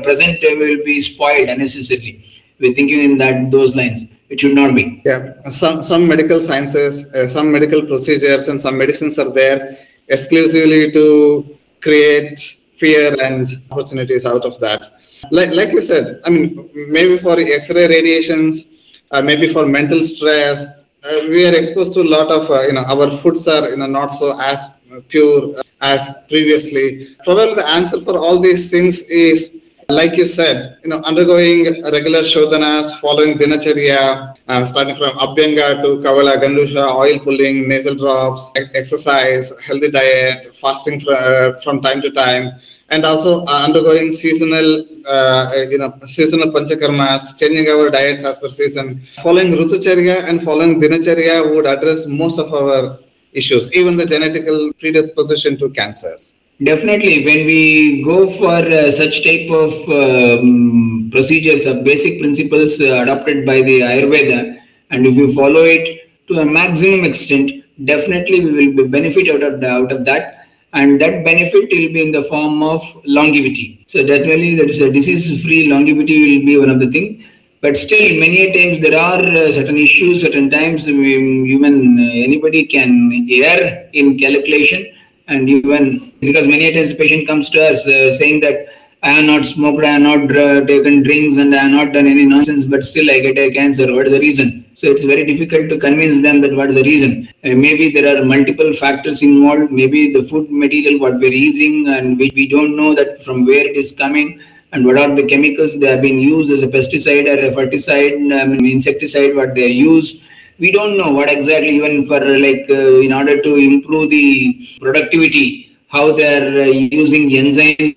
present 0.02 0.38
will 0.42 0.84
be 0.84 1.00
spoiled 1.00 1.48
unnecessarily. 1.48 2.24
We're 2.60 2.74
thinking 2.74 3.00
in 3.00 3.18
that 3.18 3.50
those 3.50 3.74
lines. 3.74 4.04
It 4.28 4.38
should 4.38 4.54
not 4.54 4.76
be. 4.76 5.02
Yeah, 5.04 5.50
some 5.50 5.82
some 5.82 6.06
medical 6.06 6.40
sciences, 6.40 7.06
uh, 7.06 7.26
some 7.26 7.50
medical 7.50 7.84
procedures, 7.84 8.46
and 8.46 8.60
some 8.60 8.78
medicines 8.78 9.18
are 9.18 9.30
there 9.30 9.76
exclusively 10.06 10.92
to 10.92 11.58
create 11.80 12.38
fear 12.76 13.20
and 13.20 13.48
opportunities 13.72 14.24
out 14.24 14.44
of 14.44 14.60
that. 14.60 14.92
Like 15.32 15.50
like 15.50 15.72
you 15.72 15.82
said, 15.82 16.20
I 16.24 16.30
mean, 16.30 16.70
maybe 16.88 17.18
for 17.18 17.38
X-ray 17.40 17.88
radiations 17.88 18.66
uh, 19.10 19.22
maybe 19.22 19.52
for 19.52 19.66
mental 19.66 20.02
stress. 20.04 20.66
Uh, 21.02 21.20
we 21.28 21.46
are 21.46 21.54
exposed 21.54 21.94
to 21.94 22.02
a 22.02 22.08
lot 22.16 22.30
of, 22.30 22.50
uh, 22.50 22.60
you 22.62 22.72
know, 22.72 22.84
our 22.84 23.10
foods 23.10 23.48
are, 23.48 23.70
you 23.70 23.76
know, 23.76 23.86
not 23.86 24.08
so 24.08 24.38
as 24.38 24.66
pure 25.08 25.54
as 25.80 26.14
previously. 26.28 27.16
Probably 27.24 27.54
the 27.54 27.66
answer 27.66 28.00
for 28.02 28.18
all 28.18 28.38
these 28.38 28.70
things 28.70 29.00
is 29.02 29.56
like 29.88 30.16
you 30.16 30.26
said, 30.26 30.78
you 30.84 30.90
know, 30.90 31.00
undergoing 31.02 31.82
regular 31.90 32.20
shodhanas, 32.20 33.00
following 33.00 33.38
dinacharya, 33.38 34.34
uh, 34.46 34.64
starting 34.66 34.94
from 34.94 35.10
abhyanga 35.18 35.82
to 35.82 35.88
kavala, 36.06 36.36
gandusha, 36.36 36.94
oil 36.94 37.18
pulling, 37.18 37.68
nasal 37.68 37.94
drops, 37.94 38.50
exercise, 38.74 39.52
healthy 39.64 39.90
diet, 39.90 40.54
fasting 40.54 41.00
fr- 41.00 41.12
uh, 41.12 41.60
from 41.62 41.80
time 41.80 42.00
to 42.02 42.10
time, 42.10 42.52
and 42.90 43.04
also 43.04 43.44
uh, 43.44 43.64
undergoing 43.66 44.12
seasonal, 44.12 44.84
uh, 45.06 45.52
you 45.70 45.78
know, 45.78 45.94
seasonal 46.06 46.50
panchakarmas, 46.50 47.38
changing 47.38 47.68
our 47.68 47.88
diets 47.90 48.24
as 48.24 48.38
per 48.38 48.48
season. 48.48 49.02
Following 49.22 49.52
Rutucharya 49.52 50.24
and 50.28 50.42
following 50.42 50.80
Dinacharya 50.80 51.54
would 51.54 51.66
address 51.66 52.06
most 52.06 52.38
of 52.38 52.52
our 52.52 52.98
issues, 53.32 53.72
even 53.72 53.96
the 53.96 54.04
genetical 54.04 54.76
predisposition 54.80 55.56
to 55.58 55.70
cancers. 55.70 56.34
Definitely, 56.62 57.24
when 57.24 57.46
we 57.46 58.02
go 58.02 58.28
for 58.28 58.48
uh, 58.48 58.92
such 58.92 59.24
type 59.24 59.50
of 59.50 59.72
um, 59.88 61.08
procedures 61.10 61.64
of 61.64 61.84
basic 61.84 62.20
principles 62.20 62.80
uh, 62.80 63.02
adopted 63.02 63.46
by 63.46 63.62
the 63.62 63.80
Ayurveda, 63.80 64.58
and 64.90 65.06
if 65.06 65.14
you 65.14 65.32
follow 65.32 65.62
it 65.62 66.10
to 66.28 66.40
a 66.40 66.44
maximum 66.44 67.04
extent, 67.04 67.52
definitely 67.86 68.44
we 68.44 68.68
will 68.68 68.84
be 68.84 68.88
benefit 68.88 69.30
out 69.30 69.42
of 69.42 69.60
the, 69.60 69.70
out 69.70 69.90
of 69.90 70.04
that 70.04 70.39
and 70.72 71.00
that 71.00 71.24
benefit 71.24 71.68
will 71.72 71.92
be 71.96 72.02
in 72.02 72.12
the 72.12 72.22
form 72.22 72.62
of 72.62 72.82
longevity. 73.04 73.84
So 73.86 74.04
definitely 74.04 74.54
that 74.56 74.70
is 74.70 74.80
a 74.80 74.90
disease-free 74.90 75.68
longevity 75.68 76.18
will 76.20 76.46
be 76.46 76.58
one 76.58 76.70
of 76.70 76.80
the 76.80 76.90
thing. 76.90 77.24
But 77.60 77.76
still, 77.76 78.18
many 78.18 78.52
times 78.52 78.78
there 78.80 78.98
are 78.98 79.20
uh, 79.20 79.52
certain 79.52 79.76
issues, 79.76 80.22
certain 80.22 80.48
times 80.48 80.88
even 80.88 81.98
uh, 81.98 82.02
anybody 82.02 82.64
can 82.64 83.12
err 83.30 83.90
in 83.92 84.16
calculation 84.18 84.94
and 85.28 85.48
even 85.48 86.12
because 86.20 86.46
many 86.46 86.72
times 86.72 86.92
patient 86.92 87.26
comes 87.26 87.50
to 87.50 87.58
us 87.70 87.86
uh, 87.86 88.12
saying 88.14 88.40
that 88.40 88.66
I 89.02 89.12
have 89.12 89.24
not 89.24 89.46
smoked, 89.46 89.82
I 89.82 89.92
have 89.92 90.02
not 90.02 90.36
uh, 90.36 90.60
taken 90.66 91.02
drinks, 91.02 91.38
and 91.38 91.54
I 91.54 91.60
have 91.60 91.70
not 91.70 91.94
done 91.94 92.06
any 92.06 92.26
nonsense, 92.26 92.66
but 92.66 92.84
still 92.84 93.10
I 93.10 93.20
get 93.20 93.38
a 93.38 93.50
cancer. 93.50 93.94
What 93.94 94.06
is 94.06 94.12
the 94.12 94.20
reason? 94.20 94.66
So 94.74 94.88
it's 94.88 95.04
very 95.04 95.24
difficult 95.24 95.70
to 95.70 95.78
convince 95.78 96.20
them 96.20 96.42
that 96.42 96.54
what 96.54 96.68
is 96.68 96.74
the 96.74 96.82
reason. 96.82 97.28
Uh, 97.42 97.56
maybe 97.56 97.90
there 97.90 98.14
are 98.14 98.22
multiple 98.22 98.74
factors 98.74 99.22
involved. 99.22 99.72
Maybe 99.72 100.12
the 100.12 100.22
food 100.22 100.50
material 100.50 101.00
what 101.00 101.14
we're 101.14 101.32
using, 101.32 101.88
and 101.88 102.18
we, 102.18 102.30
we 102.34 102.46
don't 102.46 102.76
know 102.76 102.94
that 102.94 103.24
from 103.24 103.46
where 103.46 103.66
it 103.66 103.74
is 103.74 103.90
coming, 103.90 104.42
and 104.72 104.84
what 104.84 104.98
are 104.98 105.14
the 105.14 105.26
chemicals 105.26 105.78
that 105.80 105.88
have 105.88 106.02
been 106.02 106.18
used 106.18 106.52
as 106.52 106.62
a 106.62 106.68
pesticide 106.68 107.26
or 107.26 107.38
a 107.40 107.50
ferticide, 107.56 108.20
um, 108.38 108.52
insecticide, 108.66 109.34
what 109.34 109.54
they 109.54 109.68
used 109.68 110.22
we 110.58 110.70
don't 110.70 110.98
know 110.98 111.10
what 111.10 111.32
exactly 111.32 111.70
even 111.70 112.04
for 112.06 112.20
like 112.20 112.66
uh, 112.68 113.00
in 113.00 113.14
order 113.14 113.40
to 113.40 113.56
improve 113.56 114.10
the 114.10 114.68
productivity 114.78 115.78
how 115.88 116.12
they 116.12 116.28
are 116.36 116.64
uh, 116.64 116.66
using 116.66 117.30
enzymes 117.30 117.96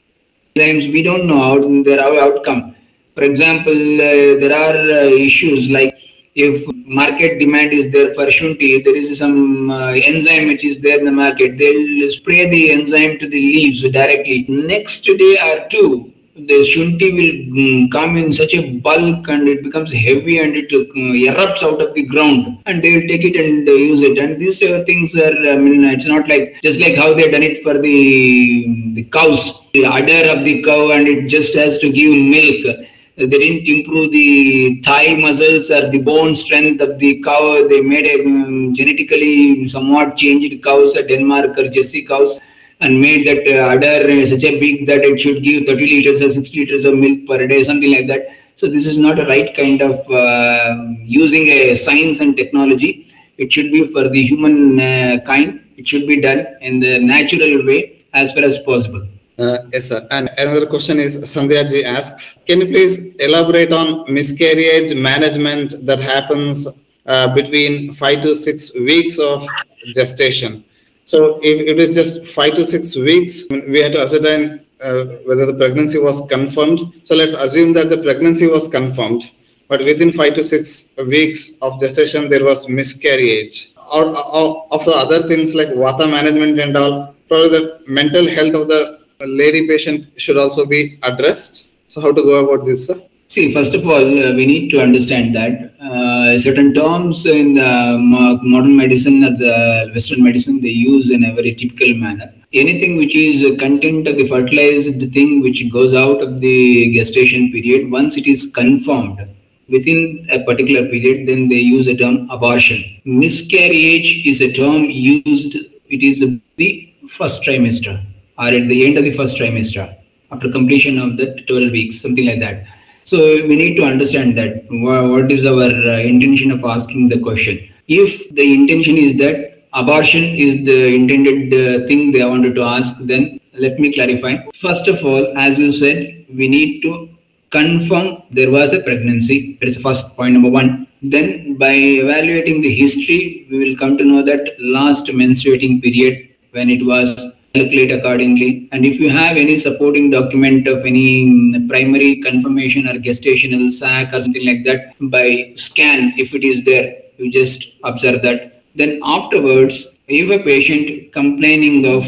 times 0.55 0.87
we 0.87 1.01
don't 1.01 1.27
know 1.27 1.41
how 1.41 1.83
their 1.83 1.99
outcome. 1.99 2.75
For 3.15 3.23
example, 3.23 3.73
uh, 3.73 4.39
there 4.41 4.53
are 4.53 4.75
uh, 4.75 5.05
issues 5.05 5.69
like 5.69 5.95
if 6.35 6.65
market 6.85 7.39
demand 7.39 7.73
is 7.73 7.91
there 7.91 8.13
for 8.13 8.25
shunti, 8.25 8.83
there 8.83 8.95
is 8.95 9.17
some 9.17 9.69
uh, 9.69 9.91
enzyme 9.91 10.47
which 10.47 10.63
is 10.63 10.79
there 10.79 10.99
in 10.99 11.05
the 11.05 11.11
market, 11.11 11.57
they'll 11.57 12.09
spray 12.09 12.49
the 12.49 12.71
enzyme 12.71 13.19
to 13.19 13.27
the 13.27 13.39
leaves 13.39 13.81
directly. 13.81 14.45
Next 14.47 15.03
day 15.03 15.37
or 15.49 15.67
two, 15.69 16.12
the 16.35 16.65
shunti 16.65 17.11
will 17.13 17.55
mm, 17.55 17.91
come 17.91 18.17
in 18.17 18.33
such 18.33 18.55
a 18.55 18.77
bulk 18.79 19.27
and 19.27 19.47
it 19.47 19.61
becomes 19.63 19.91
heavy 19.91 20.39
and 20.39 20.55
it 20.55 20.71
uh, 20.73 20.83
erupts 21.31 21.61
out 21.61 21.79
of 21.79 21.93
the 21.93 22.01
ground 22.03 22.57
and 22.65 22.83
they 22.83 22.95
will 22.97 23.07
take 23.07 23.23
it 23.23 23.35
and 23.35 23.67
uh, 23.69 23.71
use 23.71 24.01
it. 24.01 24.17
And 24.17 24.41
these 24.41 24.61
uh, 24.63 24.83
things 24.87 25.15
are 25.15 25.35
i 25.51 25.55
mean 25.55 25.83
it's 25.83 26.05
not 26.05 26.27
like 26.27 26.59
just 26.63 26.79
like 26.79 26.95
how 26.95 27.13
they 27.13 27.29
done 27.29 27.43
it 27.43 27.61
for 27.61 27.77
the 27.77 28.93
the 28.95 29.03
cows. 29.03 29.67
The 29.73 29.85
udder 29.85 30.35
of 30.35 30.43
the 30.43 30.63
cow 30.63 30.91
and 30.91 31.07
it 31.07 31.27
just 31.27 31.53
has 31.53 31.77
to 31.79 31.91
give 31.91 32.11
milk. 32.11 32.79
They 33.15 33.27
didn't 33.27 33.67
improve 33.67 34.11
the 34.11 34.81
thigh 34.83 35.13
muscles 35.13 35.69
or 35.69 35.89
the 35.89 35.99
bone 35.99 36.33
strength 36.33 36.81
of 36.81 36.97
the 36.97 37.21
cow. 37.21 37.67
They 37.67 37.81
made 37.81 38.07
a 38.07 38.25
um, 38.25 38.73
genetically 38.73 39.67
somewhat 39.67 40.17
changed 40.17 40.63
cows 40.63 40.95
a 40.95 41.03
denmark 41.03 41.55
or 41.59 41.69
jersey 41.69 42.01
cows 42.01 42.39
and 42.81 42.99
made 42.99 43.25
that 43.27 43.47
uh, 43.47 43.73
udder 43.73 44.25
such 44.25 44.43
a 44.43 44.59
big 44.59 44.87
that 44.87 45.03
it 45.03 45.19
should 45.19 45.43
give 45.43 45.65
30 45.65 45.85
liters 45.85 46.21
or 46.21 46.29
6 46.29 46.55
liters 46.55 46.85
of 46.85 46.97
milk 46.97 47.27
per 47.27 47.45
day, 47.47 47.63
something 47.63 47.91
like 47.91 48.07
that. 48.07 48.27
So 48.55 48.67
this 48.67 48.85
is 48.85 48.97
not 48.97 49.19
a 49.19 49.25
right 49.25 49.55
kind 49.55 49.81
of 49.81 49.95
uh, 50.11 50.75
using 51.03 51.47
a 51.47 51.75
science 51.75 52.19
and 52.19 52.37
technology. 52.37 53.13
It 53.37 53.51
should 53.51 53.71
be 53.71 53.85
for 53.85 54.09
the 54.09 54.21
human 54.21 54.79
uh, 54.79 55.17
kind. 55.25 55.61
It 55.77 55.87
should 55.87 56.07
be 56.07 56.21
done 56.21 56.45
in 56.61 56.79
the 56.79 56.99
natural 56.99 57.65
way 57.65 58.05
as 58.13 58.31
far 58.31 58.43
as 58.43 58.59
possible. 58.59 59.07
Uh, 59.39 59.57
yes, 59.73 59.85
sir. 59.85 60.07
And 60.11 60.29
another 60.37 60.67
question 60.67 60.99
is 60.99 61.17
Sandhya 61.19 61.67
ji 61.67 61.83
asks, 61.83 62.35
can 62.45 62.61
you 62.61 62.67
please 62.67 62.99
elaborate 63.19 63.73
on 63.73 64.11
miscarriage 64.13 64.93
management 64.93 65.83
that 65.87 65.99
happens 65.99 66.67
uh, 67.07 67.33
between 67.33 67.93
five 67.93 68.21
to 68.21 68.35
six 68.35 68.71
weeks 68.75 69.17
of 69.17 69.47
gestation? 69.95 70.63
So 71.05 71.39
if 71.43 71.67
it 71.67 71.79
is 71.79 71.95
just 71.95 72.25
five 72.25 72.53
to 72.55 72.65
six 72.65 72.95
weeks, 72.95 73.43
we 73.51 73.79
had 73.79 73.91
to 73.93 74.01
ascertain 74.01 74.65
uh, 74.81 75.05
whether 75.25 75.45
the 75.45 75.53
pregnancy 75.53 75.97
was 75.97 76.21
confirmed. 76.29 76.79
So 77.03 77.15
let's 77.15 77.33
assume 77.33 77.73
that 77.73 77.89
the 77.89 77.97
pregnancy 77.97 78.47
was 78.47 78.67
confirmed, 78.67 79.29
but 79.67 79.83
within 79.83 80.11
five 80.11 80.33
to 80.35 80.43
six 80.43 80.89
weeks 81.07 81.51
of 81.61 81.79
gestation, 81.79 82.29
there 82.29 82.43
was 82.43 82.67
miscarriage. 82.67 83.73
Or, 83.93 84.15
or 84.17 84.67
of 84.71 84.85
the 84.85 84.91
other 84.91 85.27
things 85.27 85.53
like 85.53 85.69
vata 85.69 86.09
management 86.09 86.59
and 86.59 86.75
all, 86.75 87.15
probably 87.27 87.49
the 87.49 87.79
mental 87.87 88.27
health 88.27 88.55
of 88.55 88.67
the 88.67 88.99
lady 89.25 89.67
patient 89.67 90.07
should 90.17 90.37
also 90.37 90.65
be 90.65 90.99
addressed. 91.03 91.67
So 91.87 92.01
how 92.01 92.11
to 92.11 92.21
go 92.21 92.45
about 92.45 92.65
this, 92.65 92.87
sir? 92.87 93.01
See, 93.33 93.51
first 93.51 93.73
of 93.73 93.87
all, 93.87 94.07
uh, 94.23 94.31
we 94.35 94.45
need 94.45 94.69
to 94.69 94.79
understand 94.79 95.35
that 95.35 95.73
uh, 95.81 96.37
certain 96.37 96.71
terms 96.71 97.25
in 97.25 97.57
uh, 97.57 97.97
modern 97.97 98.75
medicine 98.75 99.23
or 99.23 99.31
the 99.31 99.89
Western 99.91 100.21
medicine 100.23 100.61
they 100.61 100.69
use 100.69 101.09
in 101.09 101.25
a 101.25 101.33
very 101.33 101.55
typical 101.55 101.95
manner. 101.95 102.31
Anything 102.53 102.95
which 102.95 103.15
is 103.15 103.57
content 103.57 104.07
of 104.07 104.17
the 104.17 104.27
fertilized 104.27 104.99
thing 105.15 105.41
which 105.41 105.67
goes 105.71 105.95
out 105.95 106.21
of 106.21 106.41
the 106.41 106.93
gestation 106.93 107.51
period, 107.51 107.89
once 107.89 108.17
it 108.17 108.27
is 108.27 108.51
confirmed 108.53 109.27
within 109.67 110.27
a 110.29 110.43
particular 110.43 110.87
period, 110.87 111.27
then 111.27 111.49
they 111.49 111.63
use 111.77 111.87
a 111.87 111.97
term 111.97 112.29
abortion. 112.29 113.01
Miscarriage 113.03 114.27
is 114.27 114.41
a 114.41 114.53
term 114.53 114.83
used, 114.83 115.55
it 115.89 116.03
is 116.03 116.19
the 116.57 116.93
first 117.09 117.41
trimester 117.41 117.99
or 118.37 118.49
at 118.49 118.67
the 118.69 118.85
end 118.85 118.99
of 118.99 119.05
the 119.05 119.15
first 119.17 119.37
trimester 119.37 119.91
after 120.31 120.51
completion 120.51 120.99
of 120.99 121.17
the 121.17 121.33
12 121.47 121.71
weeks, 121.71 121.99
something 121.99 122.27
like 122.27 122.39
that. 122.39 122.67
So 123.03 123.17
we 123.47 123.55
need 123.55 123.75
to 123.75 123.83
understand 123.83 124.37
that 124.37 124.65
what 124.69 125.31
is 125.31 125.45
our 125.45 125.63
uh, 125.63 125.99
intention 125.99 126.51
of 126.51 126.63
asking 126.63 127.09
the 127.09 127.19
question. 127.19 127.69
If 127.87 128.29
the 128.33 128.53
intention 128.53 128.97
is 128.97 129.17
that 129.17 129.65
abortion 129.73 130.23
is 130.23 130.65
the 130.65 130.95
intended 130.95 131.53
uh, 131.53 131.87
thing 131.87 132.11
they 132.11 132.23
wanted 132.23 132.55
to 132.55 132.63
ask, 132.63 132.93
then 133.01 133.39
let 133.53 133.77
me 133.77 133.93
clarify. 133.93 134.37
First 134.55 134.87
of 134.87 135.03
all, 135.03 135.37
as 135.37 135.59
you 135.59 135.71
said, 135.71 136.25
we 136.33 136.47
need 136.47 136.81
to 136.83 137.09
confirm 137.49 138.23
there 138.31 138.49
was 138.49 138.73
a 138.73 138.79
pregnancy. 138.79 139.57
That 139.59 139.67
is 139.67 139.75
the 139.75 139.81
first 139.81 140.15
point 140.15 140.33
number 140.33 140.49
one. 140.49 140.87
Then 141.01 141.57
by 141.57 141.73
evaluating 141.73 142.61
the 142.61 142.73
history, 142.73 143.47
we 143.51 143.59
will 143.59 143.77
come 143.77 143.97
to 143.97 144.05
know 144.05 144.23
that 144.23 144.55
last 144.59 145.07
menstruating 145.07 145.83
period 145.83 146.29
when 146.51 146.69
it 146.69 146.85
was 146.85 147.32
calculate 147.53 147.91
accordingly. 147.91 148.67
And 148.71 148.85
if 148.85 148.99
you 148.99 149.09
have 149.09 149.37
any 149.37 149.59
supporting 149.59 150.09
document 150.09 150.67
of 150.67 150.85
any 150.85 151.67
primary 151.67 152.15
confirmation 152.21 152.87
or 152.87 152.93
gestational 152.93 153.71
sac 153.71 154.13
or 154.13 154.23
something 154.23 154.45
like 154.45 154.63
that 154.65 154.93
by 154.99 155.53
scan, 155.55 156.13
if 156.17 156.33
it 156.33 156.43
is 156.43 156.63
there, 156.63 156.95
you 157.17 157.31
just 157.31 157.73
observe 157.83 158.23
that. 158.23 158.63
Then 158.75 158.99
afterwards, 159.03 159.87
if 160.07 160.31
a 160.31 160.43
patient 160.43 161.13
complaining 161.13 161.85
of 161.85 162.03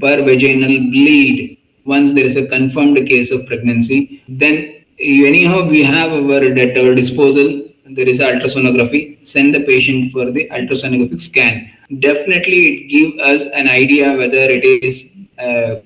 per 0.00 0.22
vaginal 0.22 0.90
bleed, 0.90 1.58
once 1.86 2.12
there 2.12 2.26
is 2.26 2.36
a 2.36 2.46
confirmed 2.46 2.98
case 3.08 3.30
of 3.30 3.46
pregnancy, 3.46 4.22
then 4.28 4.84
anyhow 4.98 5.66
we 5.66 5.82
have 5.82 6.12
our 6.12 6.44
at 6.44 6.76
our 6.76 6.94
disposal 6.94 7.66
there 7.92 8.08
is 8.08 8.20
ultrasonography 8.20 9.26
send 9.26 9.52
the 9.54 9.60
patient 9.60 10.12
for 10.12 10.30
the 10.30 10.48
ultrasonographic 10.50 11.20
scan 11.20 11.68
definitely 11.98 12.60
it 12.68 12.88
gives 12.88 13.20
us 13.20 13.52
an 13.52 13.68
idea 13.68 14.16
whether 14.16 14.44
it 14.56 14.64
is 14.64 15.10
uh, 15.38 15.80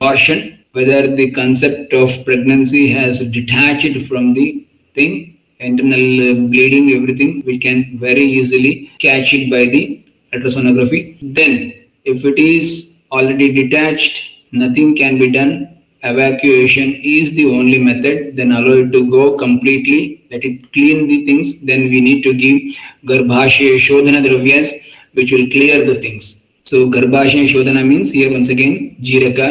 abortion, 0.00 0.64
whether 0.72 1.14
the 1.14 1.30
concept 1.32 1.92
of 1.92 2.24
pregnancy 2.24 2.88
has 2.88 3.18
detached 3.30 4.06
from 4.06 4.34
the 4.34 4.66
thing, 4.94 5.38
internal 5.58 5.94
uh, 6.30 6.34
bleeding, 6.48 6.90
everything, 6.90 7.42
we 7.44 7.58
can 7.58 7.98
very 7.98 8.22
easily 8.22 8.92
catch 8.98 9.32
it 9.32 9.50
by 9.50 9.66
the 9.66 10.04
ultrasonography. 10.32 11.18
Then, 11.34 11.74
if 12.04 12.24
it 12.24 12.38
is 12.38 12.92
already 13.10 13.52
detached, 13.52 14.22
nothing 14.52 14.96
can 14.96 15.18
be 15.18 15.30
done. 15.30 15.68
Evacuation 16.04 16.94
is 17.04 17.32
the 17.32 17.46
only 17.46 17.78
method. 17.78 18.36
Then 18.36 18.52
allow 18.52 18.72
it 18.72 18.90
to 18.92 19.08
go 19.08 19.36
completely. 19.36 20.26
Let 20.32 20.44
it 20.44 20.72
clean 20.72 21.06
the 21.06 21.24
things. 21.26 21.60
Then 21.60 21.90
we 21.90 22.00
need 22.00 22.22
to 22.22 22.34
give 22.34 22.60
garbhashaya 23.04 23.76
shodhana 23.76 24.24
dravyas 24.26 24.72
which 25.14 25.32
will 25.32 25.46
clear 25.48 25.84
the 25.84 26.00
things. 26.00 26.40
So 26.62 26.88
Garbhashaya 26.88 27.48
Shodhana 27.48 27.86
means 27.86 28.12
here 28.12 28.30
once 28.32 28.48
again 28.48 28.96
Jiraka, 29.02 29.48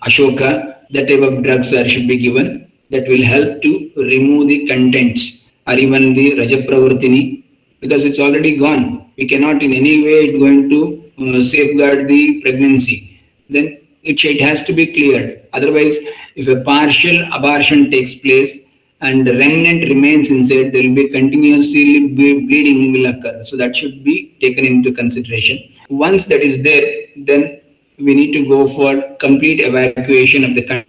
Ashoka, 0.00 0.76
that 0.90 1.08
type 1.08 1.22
of 1.22 1.42
drugs 1.42 1.72
are, 1.72 1.88
should 1.88 2.08
be 2.08 2.16
given 2.16 2.70
that 2.90 3.08
will 3.08 3.22
help 3.22 3.62
to 3.62 3.90
remove 3.96 4.48
the 4.48 4.66
contents 4.66 5.42
or 5.66 5.74
even 5.74 6.14
the 6.14 6.32
Rajapravartini 6.40 7.42
because 7.80 8.04
it's 8.04 8.18
already 8.18 8.56
gone. 8.56 9.10
We 9.16 9.26
cannot 9.26 9.62
in 9.62 9.72
any 9.72 10.02
way 10.04 10.38
going 10.38 10.68
to 10.70 10.80
uh, 11.18 11.42
safeguard 11.42 12.08
the 12.08 12.40
pregnancy. 12.42 13.20
Then 13.50 13.78
it, 14.02 14.24
it 14.24 14.40
has 14.40 14.62
to 14.64 14.72
be 14.72 14.86
cleared. 14.86 15.46
Otherwise, 15.52 15.96
if 16.36 16.48
a 16.48 16.62
partial 16.62 17.28
abortion 17.32 17.90
takes 17.90 18.14
place, 18.14 18.58
and 19.02 19.26
the 19.26 19.36
remnant 19.36 19.88
remains 19.88 20.30
inside, 20.30 20.72
there 20.72 20.82
will 20.88 20.94
be 20.94 21.08
continuously 21.08 22.08
bleeding 22.08 22.92
will 22.92 23.06
occur. 23.06 23.42
So 23.44 23.56
that 23.56 23.76
should 23.76 24.04
be 24.04 24.36
taken 24.40 24.64
into 24.64 24.92
consideration. 24.92 25.58
Once 25.88 26.24
that 26.26 26.40
is 26.40 26.62
there, 26.62 27.06
then 27.16 27.60
we 27.98 28.14
need 28.14 28.32
to 28.32 28.48
go 28.48 28.66
for 28.66 29.02
complete 29.18 29.60
evacuation 29.60 30.44
of 30.44 30.54
the 30.54 30.84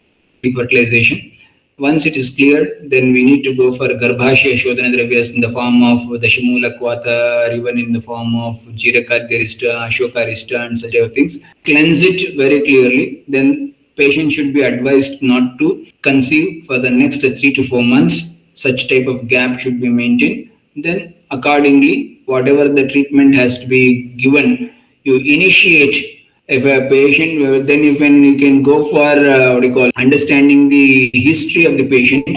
fertilization. 0.56 1.32
Once 1.80 2.06
it 2.06 2.16
is 2.16 2.30
cleared, 2.30 2.70
then 2.92 3.12
we 3.14 3.24
need 3.24 3.42
to 3.42 3.56
go 3.56 3.72
for 3.72 3.88
Garbhashaya 3.88 4.56
Shodhana 4.62 4.94
Dravyas 4.96 5.34
in 5.34 5.42
the 5.42 5.50
form 5.50 5.82
of 5.84 6.00
Dashamula 6.22 6.78
Kvata 6.80 7.50
or 7.50 7.54
even 7.54 7.80
in 7.80 7.92
the 7.92 8.00
form 8.00 8.36
of 8.40 8.56
Jirakadyarista, 8.82 9.70
Ashokarista 9.88 10.68
and 10.68 10.80
such 10.80 10.96
other 10.96 11.10
things. 11.10 11.40
Cleanse 11.66 12.04
it 12.04 12.38
very 12.38 12.62
clearly. 12.62 13.24
Then 13.28 13.74
patient 13.98 14.32
should 14.32 14.54
be 14.54 14.62
advised 14.62 15.22
not 15.22 15.58
to 15.60 15.88
conceive 16.02 16.66
for 16.66 16.78
the 16.80 16.90
next 16.90 17.22
three 17.22 17.54
to 17.54 17.64
four 17.64 17.84
months. 17.84 18.36
Such 18.56 18.88
type 18.90 19.08
of 19.08 19.28
gap 19.28 19.60
should 19.60 19.82
be 19.82 19.90
maintained. 19.90 20.52
Then 20.76 21.16
accordingly, 21.32 22.22
whatever 22.26 22.68
the 22.70 22.88
treatment 22.88 23.36
has 23.36 23.60
to 23.60 23.68
be 23.68 24.14
given, 24.24 24.74
you 25.04 25.18
initiate 25.18 26.22
if 26.48 26.66
a 26.66 26.90
patient, 26.90 27.66
then 27.68 27.84
you 27.84 27.96
can, 27.96 28.24
you 28.24 28.38
can 28.38 28.64
go 28.64 28.84
for 28.90 29.00
uh, 29.00 29.54
what 29.54 29.62
do 29.62 29.68
you 29.68 29.74
call 29.74 29.90
understanding 29.96 30.68
the 30.70 31.10
history 31.14 31.66
of 31.66 31.78
the 31.78 31.88
patient, 31.88 32.28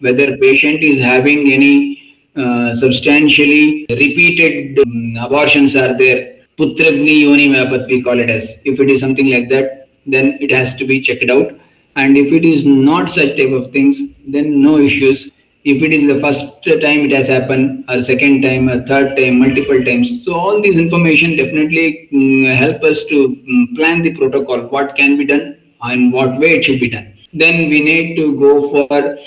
whether 0.00 0.36
patient 0.36 0.82
is 0.82 1.00
having 1.00 1.50
any 1.50 2.18
uh, 2.36 2.74
substantially 2.74 3.86
repeated 3.88 4.78
um, 4.80 5.16
abortions 5.20 5.76
are 5.76 5.96
there. 5.96 6.34
Putraghni 6.58 7.22
yoni 7.22 7.48
we 7.88 8.02
call 8.02 8.18
it 8.18 8.30
as. 8.30 8.56
If 8.64 8.78
it 8.80 8.90
is 8.90 9.00
something 9.00 9.30
like 9.30 9.48
that, 9.48 9.83
then 10.06 10.38
it 10.40 10.50
has 10.50 10.74
to 10.76 10.86
be 10.86 11.00
checked 11.00 11.30
out. 11.30 11.52
And 11.96 12.16
if 12.16 12.32
it 12.32 12.44
is 12.44 12.64
not 12.64 13.10
such 13.10 13.36
type 13.36 13.52
of 13.52 13.72
things, 13.72 14.00
then 14.26 14.62
no 14.62 14.78
issues. 14.78 15.30
If 15.64 15.82
it 15.82 15.92
is 15.94 16.06
the 16.06 16.20
first 16.20 16.62
time 16.64 17.00
it 17.06 17.12
has 17.12 17.28
happened, 17.28 17.84
or 17.88 18.02
second 18.02 18.42
time, 18.42 18.68
or 18.68 18.84
third 18.86 19.16
time, 19.16 19.38
multiple 19.38 19.82
times. 19.82 20.24
So 20.24 20.34
all 20.34 20.60
these 20.60 20.76
information 20.76 21.36
definitely 21.36 22.08
um, 22.12 22.56
help 22.56 22.82
us 22.82 23.04
to 23.06 23.24
um, 23.24 23.68
plan 23.76 24.02
the 24.02 24.14
protocol, 24.14 24.62
what 24.66 24.94
can 24.94 25.16
be 25.16 25.24
done 25.24 25.56
and 25.82 26.12
what 26.12 26.38
way 26.38 26.56
it 26.56 26.64
should 26.64 26.80
be 26.80 26.90
done. 26.90 27.14
Then 27.32 27.70
we 27.70 27.80
need 27.80 28.16
to 28.16 28.38
go 28.38 28.68
for 28.68 29.18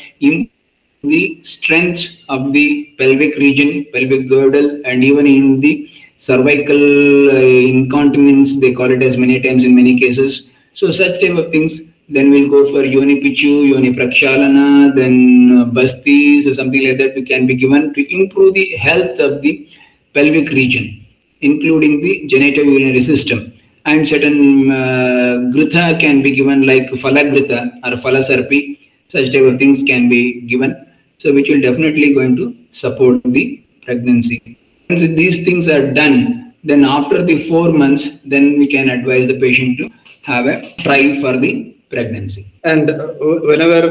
the 1.04 1.44
strength 1.44 2.18
of 2.30 2.54
the 2.54 2.94
pelvic 3.00 3.36
region, 3.38 3.86
pelvic 3.94 4.30
girdle, 4.30 4.82
and 4.86 5.04
even 5.04 5.26
in 5.26 5.60
the 5.60 5.90
cervical 6.18 7.30
uh, 7.30 7.34
incontinence, 7.34 8.60
they 8.60 8.74
call 8.74 8.92
it 8.92 9.02
as 9.02 9.18
many 9.18 9.40
times 9.40 9.64
in 9.64 9.76
many 9.76 9.98
cases 9.98 10.54
so 10.80 10.92
such 10.92 11.20
type 11.22 11.36
of 11.42 11.52
things, 11.52 11.72
then 12.08 12.30
we'll 12.30 12.50
go 12.56 12.60
for 12.72 12.84
yoni 12.84 13.16
pichu, 13.20 13.68
yoni 13.70 13.92
prakshalana, 13.96 14.94
then 14.96 15.16
uh, 15.60 15.66
bastis 15.78 16.46
or 16.50 16.54
something 16.54 16.84
like 16.88 17.00
that 17.00 17.16
We 17.16 17.24
can 17.24 17.48
be 17.48 17.56
given 17.56 17.96
to 17.96 18.02
improve 18.16 18.54
the 18.54 18.68
health 18.76 19.20
of 19.20 19.42
the 19.42 19.68
pelvic 20.14 20.50
region, 20.50 21.04
including 21.42 22.02
the 22.02 22.30
genitourinary 22.32 23.02
system. 23.02 23.54
And 23.86 24.08
certain 24.08 24.70
uh, 24.70 25.50
grutha 25.52 25.98
can 26.00 26.22
be 26.22 26.30
given 26.30 26.68
like 26.68 26.92
phalagrutha 26.92 27.60
or 27.84 27.94
phalasarpi, 28.04 28.78
such 29.08 29.34
type 29.34 29.46
of 29.52 29.58
things 29.58 29.82
can 29.82 30.10
be 30.10 30.42
given. 30.42 30.76
So 31.18 31.34
which 31.34 31.50
will 31.50 31.62
definitely 31.62 32.14
going 32.14 32.36
to 32.36 32.56
support 32.72 33.24
the 33.24 33.66
pregnancy. 33.84 34.60
Once 34.92 35.02
these 35.02 35.44
things 35.44 35.68
are 35.68 35.92
done, 35.92 36.54
then 36.64 36.86
after 36.86 37.24
the 37.24 37.38
four 37.50 37.72
months, 37.74 38.20
then 38.26 38.60
we 38.60 38.68
can 38.68 38.90
advise 38.90 39.28
the 39.28 39.40
patient 39.40 39.80
to 39.80 39.90
have 40.32 40.46
a 40.54 40.56
trial 40.84 41.12
for 41.22 41.34
the 41.44 41.52
pregnancy. 41.90 42.44
And 42.64 42.90
uh, 42.90 43.14
whenever 43.52 43.82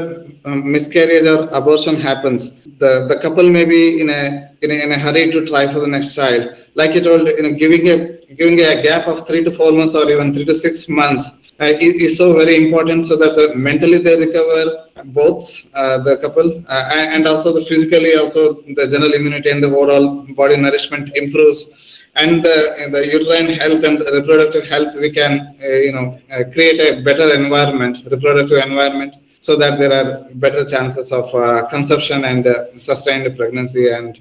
um, 0.45 0.71
miscarriage 0.71 1.27
or 1.27 1.49
abortion 1.61 1.97
happens, 1.97 2.53
the, 2.83 2.93
the 3.11 3.19
couple 3.25 3.49
may 3.49 3.65
be 3.65 4.01
in 4.01 4.11
a, 4.11 4.51
in 4.63 4.71
a 4.71 4.77
in 4.85 4.93
a 4.93 4.99
hurry 4.99 5.31
to 5.33 5.47
try 5.47 5.65
for 5.73 5.81
the 5.81 5.91
next 5.97 6.15
child. 6.15 6.43
Like 6.75 6.95
you 6.95 7.01
told, 7.01 7.27
you 7.29 7.43
know, 7.43 7.53
giving 7.65 7.89
a 7.95 7.97
giving 8.41 8.59
a 8.61 8.83
gap 8.83 9.07
of 9.13 9.27
three 9.27 9.43
to 9.45 9.51
four 9.51 9.73
months 9.73 9.95
or 9.95 10.09
even 10.11 10.35
three 10.35 10.45
to 10.45 10.55
six 10.55 10.89
months 10.89 11.31
uh, 11.61 11.73
is, 11.87 11.95
is 12.05 12.19
so 12.19 12.35
very 12.35 12.55
important 12.65 13.07
so 13.07 13.17
that 13.17 13.35
the 13.37 13.55
mentally 13.55 13.99
they 13.99 14.17
recover 14.27 14.65
both 15.07 15.45
uh, 15.75 15.99
the 15.99 16.17
couple 16.19 16.63
uh, 16.69 16.91
and 16.93 17.27
also 17.27 17.53
the 17.53 17.65
physically 17.65 18.15
also 18.17 18.61
the 18.79 18.87
general 18.93 19.13
immunity 19.13 19.51
and 19.51 19.63
the 19.65 19.69
overall 19.69 20.27
body 20.41 20.57
nourishment 20.57 21.11
improves 21.17 21.65
and 22.17 22.45
the, 22.45 22.57
the 22.95 23.03
uterine 23.17 23.49
health 23.63 23.83
and 23.85 23.99
reproductive 24.17 24.65
health 24.67 24.95
we 25.05 25.11
can 25.11 25.33
uh, 25.63 25.67
you 25.87 25.93
know 25.93 26.07
uh, 26.33 26.45
create 26.53 26.81
a 26.89 27.03
better 27.03 27.29
environment 27.35 28.03
reproductive 28.11 28.59
environment 28.59 29.15
so 29.41 29.55
that 29.57 29.79
there 29.79 29.93
are 29.93 30.09
better 30.35 30.65
chances 30.65 31.13
of 31.13 31.33
uh, 31.35 31.67
conception 31.67 32.25
and 32.25 32.47
sustained 32.77 33.37
pregnancy 33.37 33.91
and 33.91 34.21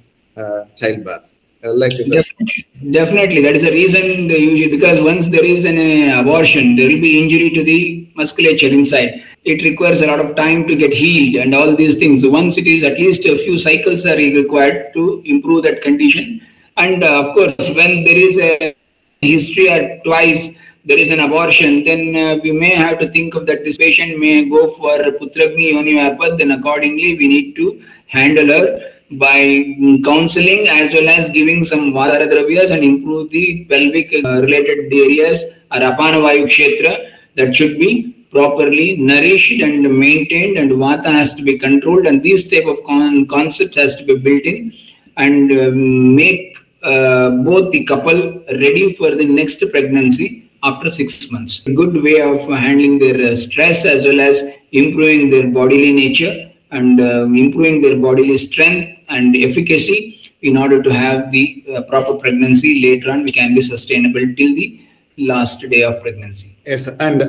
childbirth 0.75 1.31
like 1.73 1.93
you 1.93 2.05
said. 2.05 2.11
Definitely. 2.11 2.67
Definitely. 2.91 3.41
That 3.41 3.55
is 3.55 3.63
the 3.63 3.71
reason 3.71 4.29
usually, 4.29 4.69
because 4.69 5.03
once 5.03 5.29
there 5.29 5.43
is 5.43 5.65
an 5.65 5.77
uh, 5.77 6.21
abortion, 6.21 6.75
there 6.75 6.87
will 6.89 7.01
be 7.01 7.21
injury 7.21 7.49
to 7.51 7.63
the 7.63 8.07
musculature 8.15 8.67
inside. 8.67 9.23
It 9.43 9.63
requires 9.63 10.01
a 10.01 10.07
lot 10.07 10.19
of 10.19 10.35
time 10.35 10.67
to 10.67 10.75
get 10.75 10.93
healed 10.93 11.43
and 11.43 11.53
all 11.53 11.75
these 11.75 11.95
things. 11.95 12.25
Once 12.25 12.57
it 12.57 12.67
is 12.67 12.83
at 12.83 12.99
least 12.99 13.25
a 13.25 13.37
few 13.37 13.57
cycles 13.57 14.05
are 14.05 14.15
required 14.15 14.93
to 14.93 15.21
improve 15.25 15.63
that 15.63 15.81
condition. 15.81 16.41
And 16.77 17.03
uh, 17.03 17.21
of 17.21 17.33
course, 17.33 17.55
when 17.57 18.03
there 18.03 18.17
is 18.17 18.37
a 18.37 18.75
history 19.21 19.69
or 19.69 19.99
twice 20.03 20.49
there 20.83 20.99
is 20.99 21.09
an 21.09 21.21
abortion, 21.21 21.83
then 21.83 22.15
uh, 22.15 22.39
we 22.43 22.51
may 22.51 22.75
have 22.75 22.99
to 22.99 23.11
think 23.11 23.33
of 23.33 23.45
that 23.47 23.63
this 23.63 23.77
patient 23.77 24.19
may 24.19 24.45
go 24.47 24.69
for 24.69 24.97
Putraghni 24.97 25.71
Yoni 25.71 25.95
Vyapad, 25.95 26.37
then 26.37 26.51
accordingly 26.51 27.15
we 27.17 27.27
need 27.27 27.55
to 27.55 27.81
handle 28.07 28.47
her 28.47 28.91
by 29.11 29.75
counseling 30.03 30.67
as 30.67 30.93
well 30.93 31.09
as 31.09 31.29
giving 31.29 31.63
some 31.63 31.91
Vatahara 31.93 32.27
Dravyas 32.27 32.71
and 32.71 32.83
improve 32.83 33.29
the 33.29 33.65
pelvic 33.65 34.13
uh, 34.23 34.41
related 34.41 34.91
areas 34.93 35.43
or 35.71 35.79
Apana 35.79 36.19
Vayu 36.25 36.45
Kshetra 36.45 37.11
that 37.35 37.55
should 37.55 37.79
be 37.79 38.11
properly 38.31 38.97
nourished 38.97 39.61
and 39.61 39.81
maintained 39.97 40.57
and 40.57 40.71
Vata 40.71 41.05
has 41.05 41.33
to 41.35 41.43
be 41.43 41.57
controlled. 41.57 42.05
And 42.05 42.21
these 42.21 42.49
type 42.49 42.65
of 42.65 42.83
con- 42.83 43.25
concepts 43.27 43.75
has 43.77 43.95
to 43.95 44.03
be 44.03 44.17
built 44.17 44.43
in. 44.43 44.73
And 45.17 45.51
um, 45.51 46.15
make 46.15 46.54
uh, 46.91 47.29
both 47.49 47.71
the 47.71 47.83
couple 47.85 48.19
ready 48.63 48.93
for 48.93 49.09
the 49.19 49.25
next 49.25 49.63
pregnancy 49.71 50.49
after 50.63 50.89
six 50.89 51.31
months. 51.31 51.65
A 51.67 51.73
good 51.73 51.95
way 52.01 52.21
of 52.21 52.39
handling 52.47 52.99
their 52.99 53.31
uh, 53.31 53.35
stress 53.35 53.85
as 53.85 54.03
well 54.03 54.19
as 54.19 54.41
improving 54.71 55.29
their 55.29 55.47
bodily 55.47 55.91
nature 55.91 56.51
and 56.71 56.99
uh, 56.99 57.23
improving 57.43 57.81
their 57.81 57.97
bodily 57.97 58.37
strength 58.37 58.99
and 59.09 59.35
efficacy 59.35 60.31
in 60.41 60.57
order 60.57 60.81
to 60.81 60.91
have 60.91 61.31
the 61.31 61.63
uh, 61.73 61.81
proper 61.83 62.15
pregnancy 62.15 62.81
later 62.81 63.11
on, 63.11 63.23
which 63.23 63.35
can 63.35 63.55
be 63.55 63.61
sustainable 63.61 64.25
till 64.37 64.53
the 64.55 64.81
last 65.17 65.61
day 65.69 65.83
of 65.83 66.01
pregnancy. 66.01 66.55
Yes, 66.65 66.87
and 66.87 67.21
uh, 67.21 67.27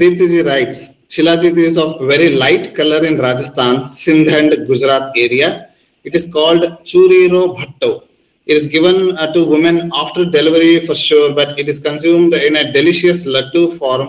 Deeptiji 0.00 0.44
writes, 0.46 0.86
Shilajit 1.08 1.56
is 1.56 1.78
of 1.78 2.00
very 2.00 2.30
light 2.34 2.74
color 2.74 3.04
in 3.04 3.18
Rajasthan, 3.18 3.92
Sindh 3.92 4.28
and 4.28 4.50
Gujarat 4.66 5.12
area. 5.16 5.70
It 6.02 6.16
is 6.16 6.28
called 6.32 6.62
Churiro 6.84 7.56
Bhatto. 7.56 8.05
It 8.46 8.56
is 8.56 8.66
given 8.68 9.16
uh, 9.18 9.32
to 9.32 9.44
women 9.44 9.90
after 9.92 10.24
delivery 10.24 10.78
for 10.86 10.94
sure, 10.94 11.34
but 11.34 11.58
it 11.58 11.68
is 11.68 11.80
consumed 11.80 12.32
in 12.32 12.54
a 12.56 12.72
delicious 12.72 13.24
laddu 13.26 13.76
form, 13.76 14.08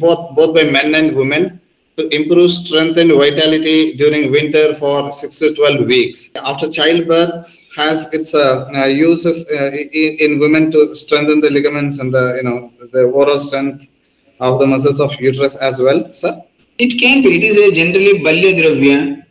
both, 0.00 0.34
both 0.34 0.54
by 0.56 0.64
men 0.64 0.94
and 0.94 1.14
women 1.14 1.60
to 1.96 2.08
improve 2.08 2.50
strength 2.50 2.98
and 2.98 3.12
vitality 3.12 3.94
during 3.94 4.32
winter 4.32 4.74
for 4.74 5.12
6 5.12 5.38
to 5.38 5.54
12 5.54 5.86
weeks. 5.86 6.30
After 6.34 6.68
childbirth 6.68 7.56
has 7.76 8.12
its 8.12 8.34
uh, 8.34 8.68
uh, 8.74 8.86
uses 8.86 9.46
uh, 9.46 9.70
in, 9.70 10.16
in, 10.18 10.38
women 10.40 10.72
to 10.72 10.92
strengthen 10.96 11.40
the 11.40 11.50
ligaments 11.50 11.98
and 11.98 12.12
the, 12.12 12.34
you 12.36 12.42
know, 12.42 12.72
the 12.92 13.02
overall 13.02 13.38
strength 13.38 13.86
of 14.40 14.58
the 14.58 14.66
muscles 14.66 14.98
of 14.98 15.12
uterus 15.20 15.54
as 15.54 15.80
well, 15.80 16.12
sir? 16.12 16.42
It 16.78 16.98
can 16.98 17.22
be. 17.22 17.36
It 17.36 17.44
is 17.44 17.56
a 17.56 17.72
generally 17.72 18.18
balya 18.24 18.52
dravya, 18.60 19.24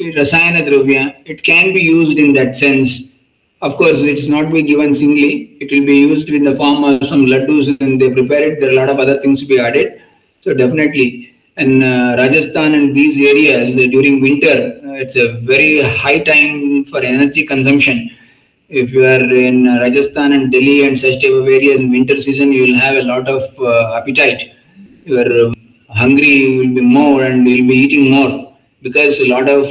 rasayana 0.00 0.66
dravya. 0.68 1.22
It 1.26 1.44
can 1.44 1.72
be 1.72 1.80
used 1.80 2.18
in 2.18 2.32
that 2.32 2.56
sense. 2.56 3.07
Of 3.60 3.76
course, 3.76 4.00
it's 4.02 4.28
not 4.28 4.52
be 4.52 4.62
given 4.62 4.94
singly. 4.94 5.56
It 5.60 5.72
will 5.72 5.84
be 5.84 5.96
used 5.96 6.28
in 6.28 6.44
the 6.44 6.54
form 6.54 6.84
of 6.84 7.04
some 7.08 7.26
laddus 7.26 7.76
and 7.80 8.00
they 8.00 8.10
prepare 8.10 8.52
it. 8.52 8.60
There 8.60 8.70
are 8.70 8.72
a 8.72 8.76
lot 8.76 8.88
of 8.88 9.00
other 9.00 9.20
things 9.20 9.40
to 9.40 9.46
be 9.46 9.58
added. 9.58 10.00
So 10.40 10.54
definitely 10.54 11.34
in 11.56 11.82
uh, 11.82 12.14
Rajasthan 12.16 12.74
and 12.74 12.94
these 12.94 13.18
areas 13.18 13.74
uh, 13.74 13.90
during 13.90 14.20
winter, 14.20 14.80
uh, 14.84 14.92
it's 14.92 15.16
a 15.16 15.40
very 15.40 15.82
high 15.82 16.20
time 16.20 16.84
for 16.84 17.00
energy 17.00 17.44
consumption. 17.44 18.10
If 18.68 18.92
you 18.92 19.04
are 19.04 19.22
in 19.48 19.64
Rajasthan 19.64 20.34
and 20.34 20.52
Delhi 20.52 20.86
and 20.86 20.96
such 20.96 21.20
type 21.20 21.32
of 21.32 21.48
areas 21.48 21.80
in 21.80 21.90
winter 21.90 22.20
season, 22.20 22.52
you 22.52 22.62
will 22.62 22.78
have 22.78 22.96
a 22.96 23.02
lot 23.02 23.26
of 23.26 23.42
appetite. 23.96 24.54
You 25.04 25.18
are 25.18 25.52
hungry, 25.92 26.28
you 26.28 26.58
will 26.58 26.74
be 26.76 26.82
more 26.82 27.24
and 27.24 27.48
you 27.48 27.62
will 27.62 27.70
be 27.70 27.76
eating 27.76 28.10
more 28.10 28.56
because 28.82 29.18
a 29.18 29.28
lot 29.28 29.48
of 29.48 29.66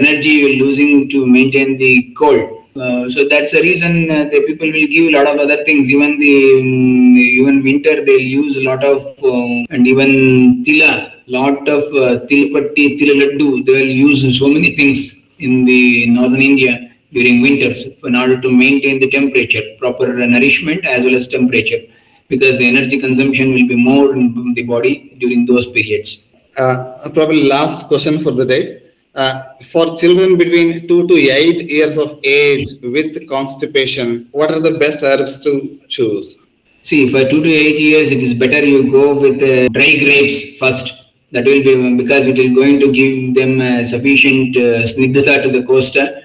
energy 0.00 0.28
you 0.28 0.46
are 0.46 0.64
losing 0.64 1.10
to 1.10 1.26
maintain 1.26 1.76
the 1.76 2.14
cold. 2.16 2.61
Uh, 2.74 3.08
so 3.10 3.28
that's 3.28 3.52
the 3.52 3.60
reason 3.60 4.10
uh, 4.10 4.24
the 4.24 4.40
people 4.46 4.66
will 4.66 4.88
give 4.88 5.12
a 5.12 5.16
lot 5.16 5.26
of 5.26 5.38
other 5.38 5.62
things. 5.64 5.90
Even 5.90 6.18
the 6.18 6.34
um, 6.58 7.16
even 7.18 7.62
winter 7.62 8.02
they'll 8.02 8.20
use 8.20 8.56
a 8.56 8.64
lot 8.64 8.82
of 8.82 9.02
uh, 9.22 9.74
and 9.74 9.86
even 9.86 10.64
tila, 10.64 11.12
lot 11.26 11.68
of 11.68 11.82
uh, 11.92 12.24
tilpatti, 12.26 12.98
tilaladdu. 12.98 13.66
They 13.66 13.72
will 13.72 13.94
use 14.08 14.38
so 14.38 14.48
many 14.48 14.74
things 14.74 15.14
in 15.38 15.66
the 15.66 16.06
northern 16.08 16.40
India 16.40 16.90
during 17.12 17.42
winters 17.42 17.84
in 18.04 18.16
order 18.16 18.40
to 18.40 18.50
maintain 18.50 19.00
the 19.00 19.10
temperature, 19.10 19.62
proper 19.78 20.06
nourishment 20.06 20.86
as 20.86 21.04
well 21.04 21.14
as 21.14 21.28
temperature, 21.28 21.82
because 22.28 22.56
the 22.56 22.66
energy 22.66 22.98
consumption 22.98 23.52
will 23.52 23.68
be 23.68 23.76
more 23.76 24.14
in 24.14 24.54
the 24.54 24.62
body 24.62 25.14
during 25.18 25.44
those 25.44 25.66
periods. 25.66 26.22
Uh, 26.56 27.08
probably 27.10 27.44
last 27.44 27.86
question 27.86 28.22
for 28.22 28.30
the 28.30 28.46
day 28.46 28.81
uh, 29.14 29.42
for 29.70 29.96
children 29.96 30.36
between 30.38 30.88
2 30.88 31.06
to 31.06 31.14
8 31.14 31.70
years 31.70 31.98
of 31.98 32.18
age 32.24 32.70
with 32.82 33.28
constipation, 33.28 34.28
what 34.32 34.50
are 34.50 34.60
the 34.60 34.78
best 34.78 35.02
herbs 35.02 35.38
to 35.40 35.78
choose? 35.88 36.38
See, 36.82 37.08
for 37.08 37.28
2 37.28 37.42
to 37.42 37.48
8 37.48 37.78
years, 37.78 38.10
it 38.10 38.22
is 38.22 38.34
better 38.34 38.64
you 38.64 38.90
go 38.90 39.20
with 39.20 39.36
uh, 39.42 39.68
dry 39.68 39.96
grapes 40.02 40.58
first. 40.58 40.98
That 41.32 41.44
will 41.44 41.62
be 41.62 41.96
because 41.96 42.26
it 42.26 42.38
is 42.38 42.54
going 42.54 42.80
to 42.80 42.92
give 42.92 43.34
them 43.34 43.60
uh, 43.60 43.84
sufficient 43.86 44.56
uh, 44.56 44.84
snigdhata 44.84 45.42
to 45.44 45.50
the 45.50 45.62
koshta. 45.62 46.22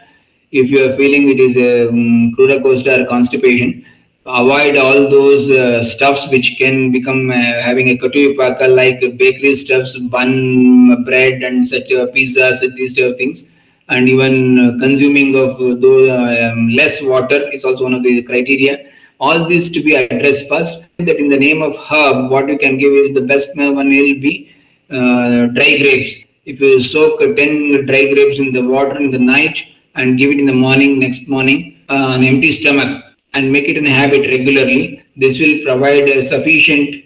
If 0.52 0.70
you 0.70 0.86
are 0.86 0.92
feeling 0.92 1.30
it 1.30 1.40
is 1.40 1.56
a 1.56 1.90
um, 1.90 2.34
koshta 2.36 3.04
or 3.04 3.06
constipation, 3.06 3.86
avoid 4.28 4.76
all 4.78 5.10
those 5.10 5.50
uh, 5.50 5.84
stuffs 5.84 6.30
which 6.30 6.56
can 6.58 6.92
become 6.92 7.30
uh, 7.32 7.34
having 7.34 7.90
a 7.90 7.98
katuyapaka 7.98 8.68
like 8.76 9.00
bakery 9.18 9.56
stuffs, 9.56 9.98
bun, 9.98 11.04
bread, 11.04 11.44
and 11.44 11.68
such 11.68 11.92
uh, 11.94 12.08
pizzas, 12.08 12.60
these 12.76 12.96
type 12.96 13.12
of 13.12 13.18
things. 13.18 13.50
And 13.90 14.10
even 14.10 14.60
uh, 14.60 14.78
consuming 14.80 15.36
of 15.36 15.58
those 15.58 16.10
um, 16.10 16.70
less 16.70 17.02
water 17.02 17.50
is 17.54 17.64
also 17.64 17.86
one 17.86 17.94
of 17.94 18.04
the 18.04 18.22
criteria. 18.24 18.92
All 19.20 19.46
these 19.46 19.70
to 19.72 19.82
be 19.82 19.96
addressed 19.96 20.50
first. 20.50 20.84
That 20.98 21.18
in 21.18 21.30
the 21.30 21.38
name 21.38 21.62
of 21.62 21.76
herb, 21.78 22.30
what 22.32 22.50
you 22.50 22.58
can 22.58 22.78
give 22.78 22.92
is 22.92 23.14
the 23.14 23.22
best 23.22 23.56
one 23.56 23.76
will 23.76 23.86
be 23.86 24.52
uh, 24.90 25.46
dry 25.48 25.78
grapes. 25.78 26.16
If 26.46 26.60
you 26.60 26.80
soak 26.80 27.20
10 27.20 27.86
dry 27.86 28.14
grapes 28.14 28.40
in 28.40 28.52
the 28.52 28.64
water 28.64 28.98
in 28.98 29.12
the 29.12 29.20
night 29.20 29.58
and 29.96 30.18
give 30.18 30.32
it 30.32 30.40
in 30.40 30.48
the 30.48 30.54
morning, 30.54 31.00
next 31.00 31.28
morning, 31.28 31.80
uh, 31.90 32.14
on 32.14 32.24
empty 32.24 32.52
stomach, 32.52 33.07
and 33.38 33.52
make 33.52 33.68
it 33.72 33.78
in 33.78 33.86
a 33.86 33.96
habit 34.02 34.24
regularly, 34.36 35.04
this 35.16 35.40
will 35.40 35.58
provide 35.66 36.10
a 36.10 36.24
sufficient 36.24 37.04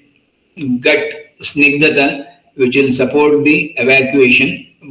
gut 0.86 1.04
snigdhata 1.50 2.08
which 2.56 2.76
will 2.76 2.92
support 2.92 3.44
the 3.44 3.58
evacuation. 3.84 4.50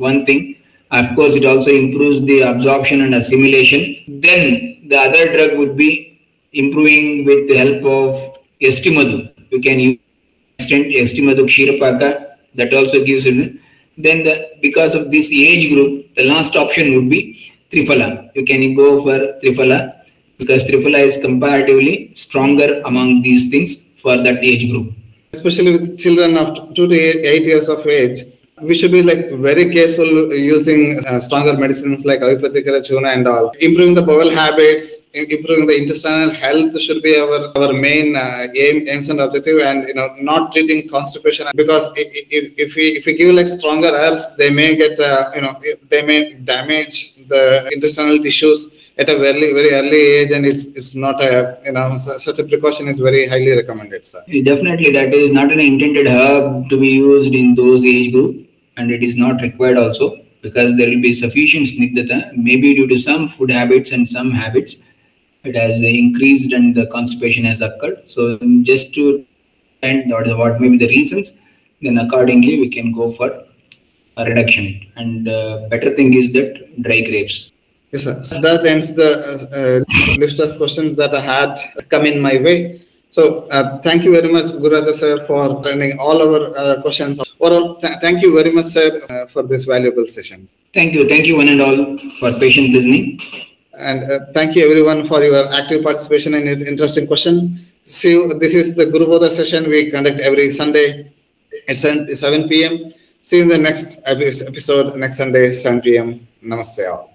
One 0.09 0.24
thing, 0.26 0.57
of 0.91 1.14
course, 1.14 1.34
it 1.34 1.45
also 1.45 1.70
improves 1.70 2.20
the 2.22 2.41
absorption 2.53 3.03
and 3.03 3.14
assimilation. 3.14 3.82
Then 4.26 4.43
the 4.88 4.99
other 5.07 5.24
drug 5.34 5.59
would 5.59 5.76
be 5.76 6.20
improving 6.53 7.24
with 7.24 7.49
the 7.49 7.57
help 7.57 7.84
of 7.84 8.38
Yastimadu. 8.61 9.32
You 9.51 9.61
can 9.61 9.78
use 9.80 9.99
Yastimadu 10.61 11.45
Kshirapaka 11.53 12.36
that 12.57 12.74
also 12.74 13.05
gives 13.05 13.24
it. 13.26 13.57
Then 13.97 14.24
the, 14.24 14.51
because 14.62 14.95
of 14.95 15.11
this 15.11 15.30
age 15.32 15.72
group, 15.72 16.14
the 16.16 16.24
last 16.24 16.57
option 16.57 16.95
would 16.95 17.09
be 17.11 17.53
Triphala. 17.70 18.30
You 18.34 18.45
can 18.45 18.74
go 18.74 19.01
for 19.03 19.18
Triphala 19.43 19.99
because 20.41 20.64
Triphala 20.64 21.01
is 21.11 21.16
comparatively 21.18 22.12
stronger 22.14 22.80
among 22.86 23.22
these 23.22 23.51
things 23.51 23.76
for 24.03 24.16
that 24.16 24.43
age 24.43 24.70
group. 24.72 24.93
Especially 25.34 25.72
with 25.76 25.99
children 25.99 26.36
of 26.36 26.74
two 26.74 26.88
to 26.88 26.95
eight 27.32 27.45
years 27.45 27.68
of 27.68 27.86
age, 27.86 28.24
we 28.62 28.74
should 28.74 28.93
be 28.93 29.03
like 29.03 29.30
very 29.49 29.70
careful 29.72 30.34
using 30.34 30.82
uh, 31.07 31.20
stronger 31.20 31.55
medicines 31.57 32.05
like 32.05 32.20
Avipattikara 32.20 32.80
Churna 32.86 33.12
and 33.14 33.26
all. 33.26 33.51
Improving 33.61 33.95
the 33.95 34.03
bowel 34.03 34.30
habits, 34.30 35.07
improving 35.14 35.66
the 35.66 35.76
intestinal 35.76 36.30
health 36.30 36.78
should 36.80 37.03
be 37.03 37.16
our, 37.16 37.57
our 37.59 37.72
main 37.72 38.16
uh, 38.16 38.47
aim, 38.55 38.86
aims 38.88 39.09
and 39.09 39.20
objective 39.20 39.61
and 39.61 39.88
you 39.88 39.95
know 39.95 40.14
not 40.18 40.53
treating 40.53 40.88
constipation 40.88 41.47
because 41.55 41.86
if, 41.97 42.53
if 42.59 42.74
we 42.74 42.88
if 42.99 43.07
we 43.07 43.14
give 43.14 43.34
like 43.34 43.49
stronger 43.49 43.93
herbs, 44.03 44.22
they 44.36 44.51
may 44.51 44.76
get 44.76 44.99
uh, 45.01 45.30
you 45.34 45.41
know 45.41 45.55
they 45.88 46.03
may 46.03 46.34
damage 46.34 47.14
the 47.28 47.70
intestinal 47.72 48.18
tissues 48.18 48.68
at 49.01 49.09
a 49.09 49.16
very 49.18 49.53
very 49.59 49.72
early 49.78 50.01
age 50.18 50.30
and 50.36 50.44
it's 50.51 50.64
it's 50.78 50.94
not 50.94 51.22
a 51.26 51.59
you 51.66 51.72
know 51.76 51.84
such 51.96 52.38
a 52.38 52.44
precaution 52.44 52.86
is 52.92 52.98
very 53.09 53.26
highly 53.32 53.53
recommended 53.61 54.05
sir 54.05 54.22
Definitely, 54.48 54.90
that 54.92 55.14
is 55.14 55.30
not 55.32 55.53
an 55.53 55.61
intended 55.61 56.07
herb 56.07 56.68
to 56.70 56.78
be 56.78 56.88
used 56.88 57.34
in 57.34 57.55
those 57.55 57.84
age 57.84 58.12
group, 58.12 58.46
and 58.76 58.90
it 58.90 59.03
is 59.03 59.16
not 59.16 59.40
required 59.42 59.78
also 59.78 60.18
because 60.42 60.76
there 60.76 60.88
will 60.88 61.03
be 61.03 61.14
sufficient 61.14 61.68
snigdhata. 61.68 62.36
Maybe 62.36 62.74
due 62.74 62.86
to 62.88 62.98
some 62.98 63.28
food 63.28 63.51
habits 63.51 63.90
and 63.92 64.09
some 64.09 64.30
habits, 64.30 64.76
it 65.44 65.57
has 65.57 65.80
increased 65.82 66.53
and 66.53 66.74
the 66.74 66.86
constipation 66.86 67.44
has 67.44 67.61
occurred. 67.61 68.03
So, 68.07 68.38
just 68.62 68.94
to 68.94 69.24
and 69.82 70.11
what 70.11 70.61
may 70.61 70.68
be 70.68 70.78
the 70.78 70.88
reasons, 70.88 71.32
then 71.82 71.98
accordingly 71.98 72.61
we 72.61 72.68
can 72.68 72.92
go 72.92 73.11
for 73.11 73.44
a 74.16 74.24
reduction. 74.24 74.86
And 74.96 75.28
uh, 75.28 75.68
better 75.68 75.94
thing 75.94 76.14
is 76.14 76.32
that 76.32 76.82
dry 76.82 77.01
grapes. 77.03 77.49
Yes 77.93 78.05
sir 78.05 78.22
so 78.22 78.41
that 78.47 78.64
ends 78.72 78.95
the 78.95 79.11
uh, 79.30 79.59
uh, 79.61 79.78
list 80.22 80.38
of 80.45 80.57
questions 80.61 80.97
that 81.01 81.12
i 81.20 81.22
had 81.32 81.53
come 81.93 82.07
in 82.11 82.16
my 82.28 82.36
way 82.47 82.57
so 83.16 83.22
uh, 83.57 83.64
thank 83.86 84.05
you 84.05 84.12
very 84.18 84.30
much 84.36 84.49
Gururaja 84.62 84.95
sir 85.03 85.14
for 85.26 85.45
turning 85.64 85.99
all 85.99 86.18
our 86.26 86.43
uh, 86.62 86.80
questions 86.86 87.18
overall 87.41 87.66
th- 87.82 87.99
thank 88.05 88.22
you 88.24 88.30
very 88.41 88.53
much 88.59 88.68
sir 88.76 88.88
uh, 89.11 89.26
for 89.32 89.43
this 89.53 89.64
valuable 89.74 90.07
session 90.16 90.49
Thank 90.72 90.95
you, 90.95 91.09
thank 91.09 91.26
you 91.26 91.36
one 91.36 91.49
and 91.49 91.61
all 91.61 91.99
for 92.20 92.32
patient 92.38 92.70
listening. 92.70 93.18
And 93.76 94.05
uh, 94.05 94.26
thank 94.32 94.55
you 94.55 94.70
everyone 94.70 95.09
for 95.09 95.20
your 95.20 95.53
active 95.53 95.82
participation 95.82 96.34
and 96.34 96.47
your 96.47 96.64
interesting 96.64 97.09
question. 97.09 97.66
See 97.86 98.12
you. 98.12 98.34
This 98.34 98.55
is 98.55 98.76
the 98.76 98.86
Guru 98.86 99.07
Bodha 99.07 99.30
session 99.30 99.68
we 99.68 99.91
conduct 99.91 100.20
every 100.20 100.49
Sunday 100.49 101.11
at 101.68 101.76
7, 101.76 102.14
7 102.14 102.49
p.m. 102.49 102.95
See 103.22 103.38
you 103.38 103.43
in 103.43 103.49
the 103.49 103.59
next 103.59 103.99
episode 104.05 104.95
next 104.97 105.16
Sunday, 105.16 105.53
7 105.53 105.80
p.m. 105.80 106.28
Namaste 106.41 106.88
all. 106.88 107.09